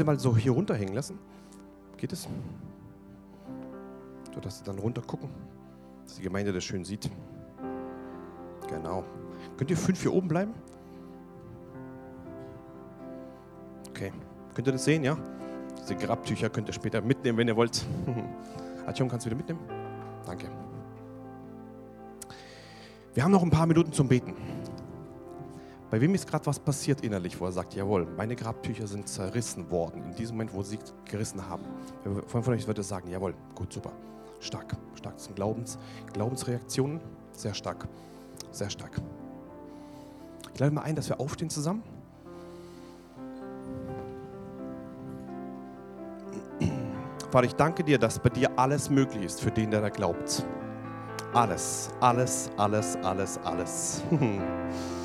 Sie 0.00 0.04
mal 0.04 0.18
so 0.18 0.36
hier 0.36 0.52
runterhängen 0.52 0.94
lassen? 0.94 1.18
Geht 1.96 2.12
es? 2.12 2.26
So 4.34 4.40
dass 4.40 4.58
sie 4.58 4.64
dann 4.64 4.78
runter 4.78 5.02
gucken, 5.02 5.28
dass 6.04 6.16
die 6.16 6.22
Gemeinde 6.22 6.52
das 6.52 6.64
schön 6.64 6.84
sieht. 6.84 7.10
Genau. 8.68 9.04
Könnt 9.56 9.70
ihr 9.70 9.76
fünf 9.76 10.00
hier 10.00 10.12
oben 10.12 10.28
bleiben? 10.28 10.54
Okay. 13.90 14.12
Könnt 14.54 14.66
ihr 14.68 14.72
das 14.72 14.84
sehen, 14.84 15.04
ja? 15.04 15.18
Diese 15.82 15.96
Grabtücher 15.96 16.48
könnt 16.48 16.68
ihr 16.68 16.72
später 16.72 17.02
mitnehmen, 17.02 17.36
wenn 17.38 17.48
ihr 17.48 17.56
wollt. 17.56 17.84
Atjong, 18.86 19.08
kannst 19.08 19.26
du 19.26 19.30
wieder 19.30 19.36
mitnehmen? 19.36 19.60
Danke. 20.24 20.48
Wir 23.12 23.24
haben 23.24 23.32
noch 23.32 23.42
ein 23.42 23.50
paar 23.50 23.66
Minuten 23.66 23.92
zum 23.92 24.08
Beten. 24.08 24.34
Bei 25.90 26.00
wem 26.00 26.14
ist 26.14 26.28
gerade 26.28 26.46
was 26.46 26.60
passiert 26.60 27.00
innerlich, 27.00 27.40
wo 27.40 27.46
er 27.46 27.52
sagt, 27.52 27.74
jawohl, 27.74 28.06
meine 28.16 28.36
Grabtücher 28.36 28.86
sind 28.86 29.08
zerrissen 29.08 29.68
worden, 29.72 30.04
in 30.04 30.14
diesem 30.14 30.36
Moment, 30.36 30.54
wo 30.54 30.62
sie 30.62 30.78
gerissen 31.04 31.48
haben. 31.48 31.64
Von, 32.28 32.44
von 32.44 32.54
euch 32.54 32.66
würde 32.66 32.84
sagen, 32.84 33.10
jawohl, 33.10 33.34
gut, 33.56 33.72
super, 33.72 33.90
stark, 34.38 34.76
stark. 34.94 35.16
Das 35.16 35.24
sind 35.24 35.34
Glaubens, 35.34 35.78
Glaubensreaktionen, 36.12 37.00
sehr 37.32 37.54
stark. 37.54 37.88
Sehr 38.52 38.70
stark. 38.70 39.00
Ich 40.54 40.60
lade 40.60 40.72
mal 40.72 40.82
ein, 40.82 40.94
dass 40.94 41.08
wir 41.08 41.18
aufstehen 41.18 41.50
zusammen. 41.50 41.82
Vater, 47.32 47.46
ich 47.46 47.54
danke 47.54 47.84
dir, 47.84 47.98
dass 47.98 48.18
bei 48.18 48.28
dir 48.28 48.50
alles 48.56 48.90
möglich 48.90 49.24
ist 49.24 49.40
für 49.40 49.50
den, 49.50 49.70
der 49.70 49.80
da 49.80 49.88
glaubt. 49.88 50.44
Alles, 51.32 51.90
alles, 52.00 52.50
alles, 52.56 52.96
alles, 52.96 53.38
alles. 53.44 54.02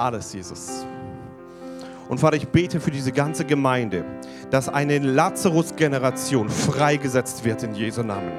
alles, 0.00 0.32
Jesus. 0.32 0.86
Und 2.10 2.18
Vater, 2.18 2.36
ich 2.36 2.48
bete 2.48 2.80
für 2.80 2.90
diese 2.90 3.12
ganze 3.12 3.44
Gemeinde, 3.44 4.04
dass 4.50 4.68
eine 4.68 4.98
Lazarus-Generation 4.98 6.48
freigesetzt 6.48 7.44
wird 7.44 7.62
in 7.62 7.72
Jesu 7.76 8.02
Namen. 8.02 8.32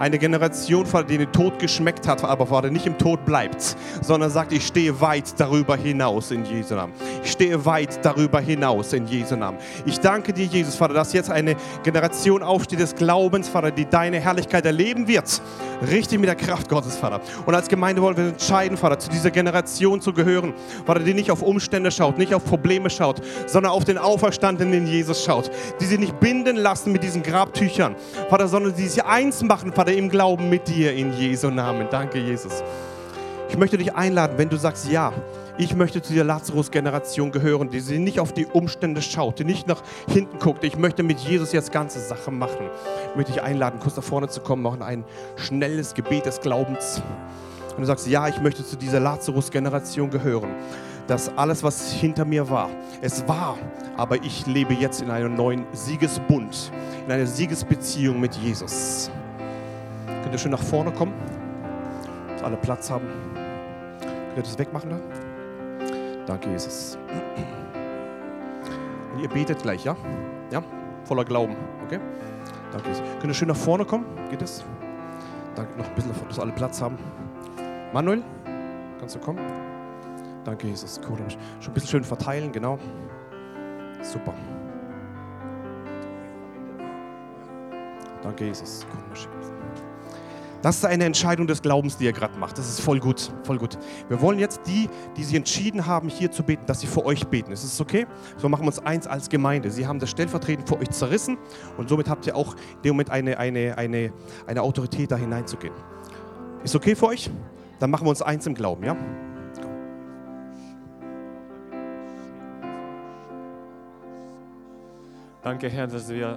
Eine 0.00 0.18
Generation, 0.18 0.84
Vater, 0.84 1.06
die 1.06 1.18
den 1.18 1.30
Tod 1.30 1.60
geschmeckt 1.60 2.08
hat, 2.08 2.24
aber 2.24 2.46
Vater, 2.46 2.70
nicht 2.70 2.84
im 2.84 2.98
Tod 2.98 3.24
bleibt, 3.24 3.76
sondern 4.00 4.28
sagt, 4.30 4.52
ich 4.52 4.66
stehe 4.66 5.00
weit 5.00 5.38
darüber 5.38 5.76
hinaus 5.76 6.32
in 6.32 6.44
Jesu 6.44 6.74
Namen. 6.74 6.94
Ich 7.22 7.30
stehe 7.30 7.64
weit 7.64 8.04
darüber 8.04 8.40
hinaus 8.40 8.92
in 8.92 9.06
Jesu 9.06 9.36
Namen. 9.36 9.58
Ich 9.86 10.00
danke 10.00 10.32
dir, 10.32 10.46
Jesus, 10.46 10.74
Vater, 10.74 10.94
dass 10.94 11.12
jetzt 11.12 11.30
eine 11.30 11.54
Generation 11.84 12.42
aufsteht 12.42 12.80
des 12.80 12.96
Glaubens, 12.96 13.48
Vater, 13.48 13.70
die 13.70 13.84
deine 13.84 14.18
Herrlichkeit 14.18 14.66
erleben 14.66 15.06
wird. 15.06 15.40
Richtig 15.88 16.18
mit 16.18 16.28
der 16.28 16.36
Kraft 16.36 16.68
Gottes, 16.68 16.96
Vater. 16.96 17.20
Und 17.46 17.54
als 17.54 17.68
Gemeinde 17.68 18.02
wollen 18.02 18.16
wir 18.16 18.28
entscheiden, 18.28 18.76
Vater, 18.76 18.98
zu 18.98 19.10
dieser 19.10 19.30
Generation 19.30 20.00
zu 20.00 20.12
gehören, 20.12 20.54
Vater, 20.84 21.00
die 21.00 21.14
nicht 21.14 21.30
auf 21.30 21.42
Umstände 21.42 21.92
schaut, 21.92 22.18
nicht 22.18 22.34
auf 22.34 22.44
Probleme 22.44 22.90
schaut, 22.90 23.11
sondern 23.46 23.72
auf 23.72 23.84
den 23.84 23.98
Auferstandenen 23.98 24.86
Jesus 24.86 25.24
schaut. 25.24 25.50
Die 25.80 25.84
sich 25.84 25.98
nicht 25.98 26.18
binden 26.20 26.56
lassen 26.56 26.92
mit 26.92 27.02
diesen 27.02 27.22
Grabtüchern, 27.22 27.96
Vater, 28.28 28.48
sondern 28.48 28.74
die 28.74 28.88
sich 28.88 29.04
eins 29.04 29.42
machen, 29.42 29.72
Vater, 29.72 29.92
im 29.92 30.08
Glauben 30.08 30.48
mit 30.48 30.68
dir 30.68 30.92
in 30.92 31.12
Jesu 31.12 31.50
Namen. 31.50 31.88
Danke, 31.90 32.18
Jesus. 32.18 32.62
Ich 33.48 33.58
möchte 33.58 33.76
dich 33.76 33.94
einladen, 33.94 34.38
wenn 34.38 34.48
du 34.48 34.56
sagst, 34.56 34.90
ja, 34.90 35.12
ich 35.58 35.76
möchte 35.76 36.00
zu 36.00 36.14
der 36.14 36.24
Lazarus-Generation 36.24 37.30
gehören, 37.30 37.68
die 37.68 37.80
sie 37.80 37.98
nicht 37.98 38.18
auf 38.18 38.32
die 38.32 38.46
Umstände 38.46 39.02
schaut, 39.02 39.38
die 39.38 39.44
nicht 39.44 39.68
nach 39.68 39.82
hinten 40.08 40.38
guckt. 40.38 40.64
Ich 40.64 40.78
möchte 40.78 41.02
mit 41.02 41.18
Jesus 41.20 41.52
jetzt 41.52 41.70
ganze 41.70 42.00
Sachen 42.00 42.38
machen. 42.38 42.70
Ich 43.10 43.16
möchte 43.16 43.32
dich 43.32 43.42
einladen, 43.42 43.78
kurz 43.78 43.96
nach 43.96 44.02
vorne 44.02 44.28
zu 44.28 44.40
kommen, 44.40 44.62
machen 44.62 44.82
ein 44.82 45.04
schnelles 45.36 45.92
Gebet 45.92 46.24
des 46.24 46.40
Glaubens. 46.40 47.02
Und 47.76 47.80
du 47.80 47.84
sagst, 47.84 48.06
ja, 48.06 48.26
ich 48.28 48.40
möchte 48.40 48.64
zu 48.64 48.76
dieser 48.76 49.00
Lazarus-Generation 49.00 50.08
gehören. 50.08 50.48
Dass 51.12 51.28
alles, 51.36 51.62
was 51.62 51.92
hinter 51.92 52.24
mir 52.24 52.48
war, 52.48 52.70
es 53.02 53.28
war, 53.28 53.58
aber 53.98 54.16
ich 54.24 54.46
lebe 54.46 54.72
jetzt 54.72 55.02
in 55.02 55.10
einem 55.10 55.34
neuen 55.34 55.66
Siegesbund, 55.72 56.72
in 57.04 57.12
einer 57.12 57.26
Siegesbeziehung 57.26 58.18
mit 58.18 58.34
Jesus. 58.36 59.10
Könnt 60.06 60.32
ihr 60.32 60.38
schön 60.38 60.52
nach 60.52 60.62
vorne 60.62 60.90
kommen, 60.90 61.12
dass 62.28 62.42
alle 62.42 62.56
Platz 62.56 62.90
haben. 62.90 63.06
Könnt 64.00 64.38
ihr 64.38 64.42
das 64.42 64.58
wegmachen 64.58 64.88
da? 64.88 65.00
Danke, 66.24 66.48
Jesus. 66.48 66.96
Und 69.12 69.20
ihr 69.20 69.28
betet 69.28 69.60
gleich, 69.60 69.84
ja? 69.84 69.94
Ja? 70.50 70.62
Voller 71.04 71.26
Glauben, 71.26 71.56
okay? 71.84 72.00
Danke, 72.72 72.88
Jesus. 72.88 73.04
Könnt 73.20 73.26
ihr 73.26 73.34
schön 73.34 73.48
nach 73.48 73.56
vorne 73.56 73.84
kommen? 73.84 74.06
Geht 74.30 74.40
es? 74.40 74.64
Danke, 75.56 75.76
noch 75.76 75.86
ein 75.86 75.94
bisschen, 75.94 76.14
dass 76.26 76.38
alle 76.38 76.52
Platz 76.52 76.80
haben. 76.80 76.96
Manuel, 77.92 78.22
kannst 78.98 79.16
du 79.16 79.18
kommen? 79.18 79.71
Danke, 80.44 80.66
Jesus. 80.66 81.00
Cool. 81.08 81.18
Schon 81.60 81.70
ein 81.70 81.74
bisschen 81.74 81.88
schön 81.88 82.04
verteilen, 82.04 82.50
genau. 82.50 82.78
Super. 84.02 84.34
Danke, 88.22 88.46
Jesus. 88.46 88.86
Das 90.62 90.76
ist 90.76 90.84
eine 90.84 91.04
Entscheidung 91.04 91.48
des 91.48 91.60
Glaubens, 91.60 91.96
die 91.96 92.04
ihr 92.04 92.12
gerade 92.12 92.38
macht. 92.38 92.56
Das 92.56 92.68
ist 92.68 92.80
voll 92.80 93.00
gut, 93.00 93.32
voll 93.42 93.58
gut. 93.58 93.76
Wir 94.08 94.20
wollen 94.20 94.38
jetzt 94.38 94.60
die, 94.66 94.88
die 95.16 95.24
sich 95.24 95.34
entschieden 95.34 95.86
haben, 95.86 96.08
hier 96.08 96.30
zu 96.30 96.44
beten, 96.44 96.66
dass 96.66 96.80
sie 96.80 96.86
für 96.86 97.04
euch 97.04 97.26
beten. 97.26 97.50
Ist 97.50 97.64
es 97.64 97.80
okay? 97.80 98.06
So 98.36 98.48
machen 98.48 98.62
wir 98.62 98.68
uns 98.68 98.78
eins 98.78 99.08
als 99.08 99.28
Gemeinde. 99.28 99.72
Sie 99.72 99.88
haben 99.88 99.98
das 99.98 100.10
stellvertretend 100.10 100.68
für 100.68 100.78
euch 100.78 100.90
zerrissen 100.90 101.36
und 101.76 101.88
somit 101.88 102.08
habt 102.08 102.28
ihr 102.28 102.36
auch 102.36 102.54
in 102.54 102.82
dem 102.84 102.92
Moment 102.92 103.10
eine, 103.10 103.38
eine, 103.38 103.76
eine, 103.76 104.12
eine 104.46 104.62
Autorität, 104.62 105.10
da 105.10 105.16
hineinzugehen. 105.16 105.74
Ist 106.62 106.76
okay 106.76 106.94
für 106.94 107.06
euch? 107.06 107.28
Dann 107.80 107.90
machen 107.90 108.06
wir 108.06 108.10
uns 108.10 108.22
eins 108.22 108.46
im 108.46 108.54
Glauben, 108.54 108.84
ja? 108.84 108.96
Danke, 115.42 115.68
Herr, 115.68 115.86
dass 115.86 116.08
wir, 116.08 116.36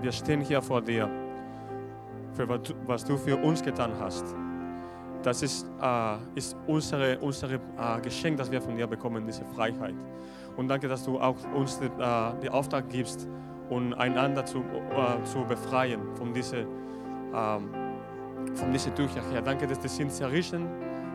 wir 0.00 0.12
stehen 0.12 0.40
hier 0.40 0.62
vor 0.62 0.80
dir 0.80 1.10
für 2.32 2.48
was 2.86 3.04
du 3.04 3.16
für 3.16 3.36
uns 3.36 3.62
getan 3.62 3.92
hast. 4.00 4.24
Das 5.22 5.42
ist, 5.42 5.66
äh, 5.80 6.16
ist 6.34 6.56
unsere, 6.66 7.18
unsere 7.20 7.54
äh, 7.54 8.00
Geschenk, 8.02 8.36
das 8.36 8.50
wir 8.50 8.60
von 8.60 8.76
dir 8.76 8.86
bekommen, 8.86 9.24
diese 9.26 9.44
Freiheit. 9.44 9.94
Und 10.56 10.68
danke, 10.68 10.86
dass 10.86 11.04
du 11.04 11.18
auch 11.18 11.36
uns 11.54 11.78
den, 11.78 11.90
äh, 11.98 12.40
den 12.42 12.50
Auftrag 12.50 12.88
gibst, 12.90 13.28
um 13.70 13.94
einander 13.94 14.44
zu, 14.44 14.58
äh, 14.58 15.24
zu 15.24 15.44
befreien 15.44 16.00
von 16.14 16.34
diesen 16.34 16.66
ähm, 17.34 17.68
von 18.54 18.72
diese 18.72 18.94
Tücher 18.94 19.22
her. 19.30 19.42
Danke, 19.42 19.66
dass 19.66 19.80
das 19.80 19.96
sind 19.96 20.12
zerrissen. 20.12 20.66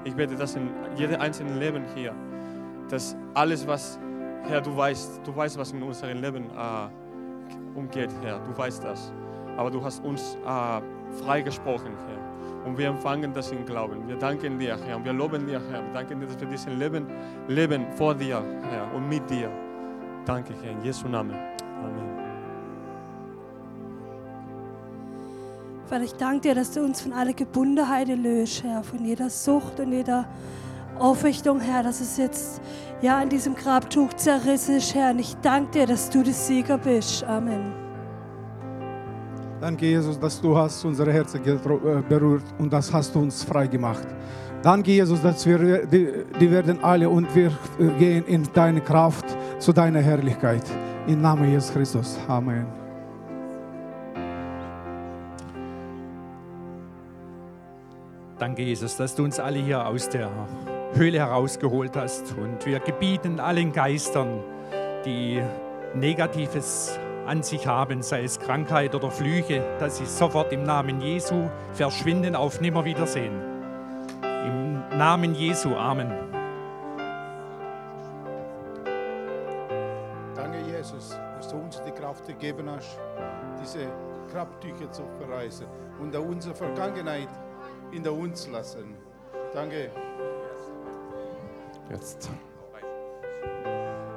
Ich 0.04 0.16
bete 0.16 0.36
das 0.36 0.56
in 0.56 0.70
jedem 0.96 1.22
einzelnen 1.22 1.60
Leben 1.60 1.84
hier, 1.96 2.14
dass 2.90 3.16
alles, 3.34 3.68
was, 3.68 4.00
Herr, 4.44 4.62
du 4.62 4.76
weißt, 4.76 5.22
du 5.24 5.36
weißt, 5.36 5.58
was 5.58 5.72
in 5.72 5.84
unserem 5.84 6.22
Leben 6.22 6.46
äh, 6.46 7.09
umgeht, 7.76 8.09
Herr, 8.22 8.39
du 8.39 8.57
weißt 8.57 8.84
das. 8.84 9.11
Aber 9.57 9.70
du 9.70 9.84
hast 9.84 10.03
uns 10.03 10.38
äh, 10.45 10.82
freigesprochen, 11.24 11.93
Herr. 12.07 12.65
Und 12.65 12.78
wir 12.78 12.88
empfangen 12.88 13.34
das 13.34 13.51
im 13.51 13.65
Glauben. 13.65 14.07
Wir 14.07 14.17
danken 14.17 14.59
dir, 14.59 14.78
Herr, 14.86 14.97
und 14.97 15.05
wir 15.05 15.13
loben 15.13 15.45
dir, 15.45 15.61
Herr. 15.72 15.84
Wir 15.84 15.93
danken 15.93 16.20
dir, 16.20 16.28
dass 16.28 16.39
wir 16.39 16.47
diesen 16.47 16.78
Leben 16.78 17.07
leben 17.47 17.86
vor 17.95 18.13
dir, 18.13 18.43
Herr, 18.70 18.93
und 18.93 19.07
mit 19.07 19.30
dir. 19.30 19.49
Danke, 20.26 20.53
Herr, 20.61 20.72
in 20.72 20.84
Jesu 20.84 21.07
Namen. 21.07 21.36
Amen. 21.36 22.09
Vater, 25.88 26.03
ich 26.03 26.13
danke 26.13 26.41
dir, 26.41 26.55
dass 26.55 26.72
du 26.72 26.82
uns 26.84 27.01
von 27.01 27.13
aller 27.13 27.34
Gebundenheit 27.34 28.09
löst, 28.09 28.63
Herr, 28.63 28.84
von 28.84 29.03
jeder 29.03 29.30
Sucht 29.30 29.80
und 29.80 29.91
jeder 29.91 30.28
Aufrichtung, 31.00 31.60
Herr, 31.60 31.84
dass 31.84 32.02
es 32.02 32.18
jetzt 32.18 32.62
ja 33.02 33.22
in 33.22 33.30
diesem 33.30 33.56
Grabtuch 33.56 34.14
zerrissen 34.14 34.78
ist, 34.78 34.93
Herr. 34.93 35.12
Und 35.12 35.20
ich 35.20 35.36
danke 35.41 35.72
dir, 35.72 35.88
dass 35.88 36.10
du 36.10 36.24
der 36.24 36.34
Sieger 36.34 36.78
bist. 36.78 37.24
Amen. 37.24 37.74
Danke, 39.62 39.88
Jesus, 39.88 40.18
dass 40.18 40.39
du 40.39 40.58
hast 40.58 40.84
unsere 40.86 41.12
Herzen 41.12 41.41
äh, 41.45 42.02
berührt 42.08 42.43
und 42.58 42.72
das 42.72 42.91
hast 42.93 43.14
du 43.14 43.20
uns 43.20 43.43
frei 43.43 43.68
gemacht. 43.68 44.08
Danke, 44.62 44.91
Jesus, 44.91 45.22
dass 45.22 45.45
wir, 45.45 45.86
die, 45.86 46.26
die 46.39 46.52
werden 46.52 46.84
alle 46.84 47.10
und 47.10 47.34
wir 47.36 47.47
äh, 47.80 47.88
gehen 47.97 48.26
in 48.26 48.47
deine 48.54 48.82
Kraft 48.82 49.26
zu 49.58 49.74
deiner 49.74 50.00
Herrlichkeit. 50.00 50.64
Im 51.08 51.22
Namen 51.22 51.50
Jesus 51.50 51.74
Christus. 51.74 52.18
Amen. 52.28 52.66
Danke, 58.38 58.64
Jesus, 58.64 58.95
dass 58.95 59.14
du 59.14 59.26
uns 59.26 59.39
alle 59.39 59.60
hier 59.60 59.86
aus 59.86 60.08
der 60.08 60.30
Höhle 60.94 61.20
herausgeholt 61.20 61.96
hast. 61.96 62.36
Und 62.38 62.66
wir 62.66 62.80
gebieten 62.80 63.40
allen 63.40 63.72
Geistern, 63.72 64.44
die 65.06 65.42
Negatives 65.94 66.98
an 67.26 67.44
sich 67.44 67.68
haben, 67.68 68.02
sei 68.02 68.24
es 68.24 68.40
Krankheit 68.40 68.96
oder 68.96 69.12
Flüche, 69.12 69.64
dass 69.80 69.98
sie 69.98 70.06
sofort 70.06 70.52
im 70.52 70.64
Namen 70.64 71.00
Jesu 71.00 71.50
verschwinden 71.74 72.36
auf 72.36 72.60
Nimmerwiedersehen. 72.60 73.40
Im 74.24 74.98
Namen 74.98 75.36
Jesu, 75.36 75.76
Amen. 75.76 76.12
Danke, 80.36 80.60
Jesus, 80.76 81.20
dass 81.38 81.50
du 81.50 81.58
uns 81.58 81.82
die 81.84 81.92
Kraft 81.92 82.26
gegeben 82.26 82.70
hast, 82.70 83.00
diese 83.62 83.88
Grabtücher 84.32 84.92
zu 84.92 85.04
verreisen 85.20 85.68
und 86.00 86.16
unsere 86.16 86.56
Vergangenheit 86.56 87.30
hinter 87.92 88.14
uns 88.14 88.48
lassen. 88.48 88.96
Danke. 89.54 89.92
Jetzt. 91.90 92.30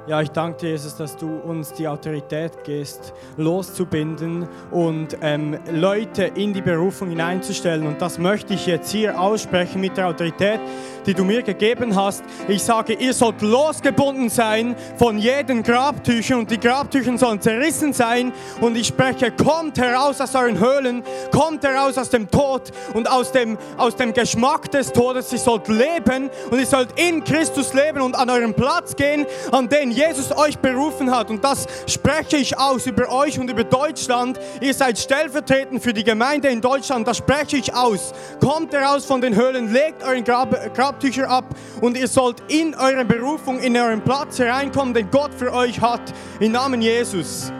Ja, 0.05 0.21
ich 0.21 0.31
danke 0.31 0.57
dir, 0.59 0.69
Jesus, 0.71 0.97
dass 0.97 1.15
du 1.15 1.29
uns 1.29 1.71
die 1.71 1.87
Autorität 1.87 2.65
gibst, 2.65 3.13
loszubinden 3.37 4.49
und 4.69 5.17
ähm, 5.21 5.57
Leute 5.71 6.23
in 6.23 6.51
die 6.51 6.61
Berufung 6.61 7.07
hineinzustellen. 7.07 7.87
Und 7.87 8.01
das 8.01 8.17
möchte 8.17 8.53
ich 8.53 8.67
jetzt 8.67 8.91
hier 8.91 9.17
aussprechen 9.17 9.79
mit 9.79 9.95
der 9.95 10.09
Autorität, 10.09 10.59
die 11.05 11.13
du 11.13 11.23
mir 11.23 11.41
gegeben 11.41 11.95
hast. 11.95 12.23
Ich 12.47 12.63
sage, 12.63 12.93
ihr 12.93 13.13
sollt 13.13 13.41
losgebunden 13.41 14.29
sein 14.29 14.75
von 14.97 15.17
jeden 15.17 15.63
Grabtüchern 15.63 16.39
und 16.39 16.51
die 16.51 16.59
Grabtücher 16.59 17.17
sollen 17.17 17.41
zerrissen 17.41 17.93
sein. 17.93 18.31
Und 18.61 18.77
ich 18.77 18.87
spreche, 18.87 19.31
kommt 19.31 19.77
heraus 19.77 20.21
aus 20.21 20.35
euren 20.35 20.59
Höhlen, 20.59 21.03
kommt 21.31 21.63
heraus 21.63 21.97
aus 21.97 22.09
dem 22.09 22.29
Tod 22.29 22.71
und 22.93 23.09
aus 23.09 23.31
dem, 23.31 23.57
aus 23.77 23.95
dem 23.95 24.13
Geschmack 24.13 24.71
des 24.71 24.91
Todes. 24.91 25.31
Ihr 25.33 25.39
sollt 25.39 25.67
leben 25.67 26.29
und 26.49 26.59
ihr 26.59 26.65
sollt 26.65 26.99
in 26.99 27.23
Christus 27.23 27.73
leben 27.73 28.01
und 28.01 28.15
an 28.15 28.29
euren 28.29 28.53
Platz 28.53 28.95
gehen, 28.95 29.25
an 29.51 29.69
den 29.69 29.91
Jesus 29.91 30.35
euch 30.35 30.57
berufen 30.57 31.11
hat. 31.11 31.29
Und 31.29 31.43
das 31.43 31.67
spreche 31.87 32.37
ich 32.37 32.57
aus 32.57 32.85
über 32.85 33.11
euch 33.11 33.39
und 33.39 33.49
über 33.49 33.63
Deutschland. 33.63 34.39
Ihr 34.61 34.73
seid 34.73 34.97
stellvertretend 34.97 35.81
für 35.83 35.93
die 35.93 36.03
Gemeinde 36.03 36.49
in 36.49 36.61
Deutschland. 36.61 37.07
Das 37.07 37.17
spreche 37.17 37.57
ich 37.57 37.73
aus. 37.73 38.13
Kommt 38.39 38.73
heraus 38.73 39.05
von 39.05 39.21
den 39.21 39.35
Höhlen, 39.35 39.71
legt 39.71 40.03
euren 40.03 40.23
Grab, 40.23 40.73
Grab 40.73 40.92
Grabtücher 40.93 41.27
ab 41.27 41.45
und 41.81 41.97
ihr 41.97 42.07
sollt 42.07 42.43
in 42.49 42.75
eure 42.75 43.03
Berufung, 43.03 43.59
in 43.59 43.75
euren 43.75 44.01
Platz 44.01 44.37
hereinkommen, 44.37 44.93
den 44.93 45.09
Gott 45.09 45.33
für 45.33 45.51
euch 45.51 45.81
hat. 45.81 46.01
Im 46.39 46.51
Namen 46.51 46.81
Jesus. 46.81 47.51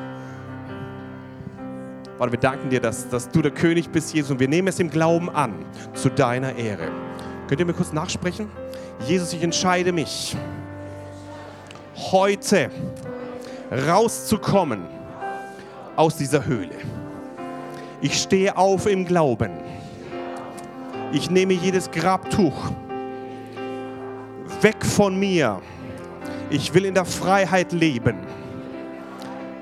Vater, 2.17 2.31
wir 2.31 2.39
danken 2.39 2.69
dir, 2.69 2.79
dass, 2.79 3.09
dass 3.09 3.29
du 3.29 3.41
der 3.41 3.51
König 3.51 3.89
bist, 3.89 4.13
Jesus, 4.13 4.31
und 4.31 4.39
wir 4.39 4.47
nehmen 4.47 4.67
es 4.67 4.79
im 4.79 4.89
Glauben 4.89 5.31
an, 5.31 5.65
zu 5.95 6.09
deiner 6.09 6.55
Ehre. 6.55 6.91
Könnt 7.47 7.59
ihr 7.59 7.65
mir 7.65 7.73
kurz 7.73 7.91
nachsprechen? 7.91 8.49
Jesus, 9.07 9.33
ich 9.33 9.41
entscheide 9.41 9.91
mich, 9.91 10.37
heute 12.11 12.69
rauszukommen 13.87 14.85
aus 15.95 16.17
dieser 16.17 16.45
Höhle. 16.45 16.75
Ich 17.99 18.21
stehe 18.21 18.55
auf 18.55 18.85
im 18.85 19.05
Glauben. 19.05 19.51
Ich 21.11 21.29
nehme 21.29 21.53
jedes 21.53 21.89
Grabtuch 21.89 22.53
weg 24.63 24.83
von 24.83 25.19
mir. 25.19 25.61
Ich 26.49 26.73
will 26.73 26.85
in 26.85 26.93
der 26.93 27.05
Freiheit 27.05 27.71
leben. 27.71 28.17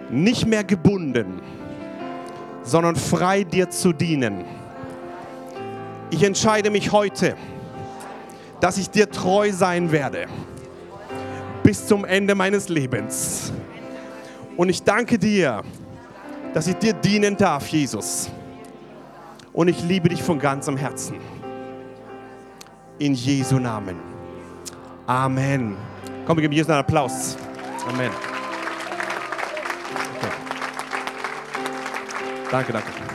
Nicht 0.09 0.45
mehr 0.45 0.63
gebunden 0.63 1.41
sondern 2.63 2.95
frei 2.95 3.43
dir 3.43 3.69
zu 3.69 3.93
dienen. 3.93 4.45
Ich 6.09 6.23
entscheide 6.23 6.69
mich 6.69 6.91
heute, 6.91 7.35
dass 8.59 8.77
ich 8.77 8.89
dir 8.89 9.09
treu 9.09 9.51
sein 9.51 9.91
werde 9.91 10.27
bis 11.63 11.87
zum 11.87 12.05
Ende 12.05 12.35
meines 12.35 12.69
Lebens. 12.69 13.51
Und 14.57 14.69
ich 14.69 14.83
danke 14.83 15.17
dir, 15.17 15.61
dass 16.53 16.67
ich 16.67 16.75
dir 16.75 16.93
dienen 16.93 17.37
darf, 17.37 17.67
Jesus. 17.67 18.29
Und 19.53 19.67
ich 19.67 19.81
liebe 19.83 20.09
dich 20.09 20.21
von 20.21 20.39
ganzem 20.39 20.77
Herzen. 20.77 21.17
In 22.99 23.13
Jesu 23.13 23.57
Namen. 23.57 24.10
Amen. 25.07 25.75
Komm, 26.25 26.37
wir 26.37 26.41
geben 26.41 26.53
Jesus 26.53 26.69
einen 26.69 26.79
Applaus. 26.79 27.37
Amen. 27.87 28.11
Danke, 32.51 32.73
danke. 32.73 33.00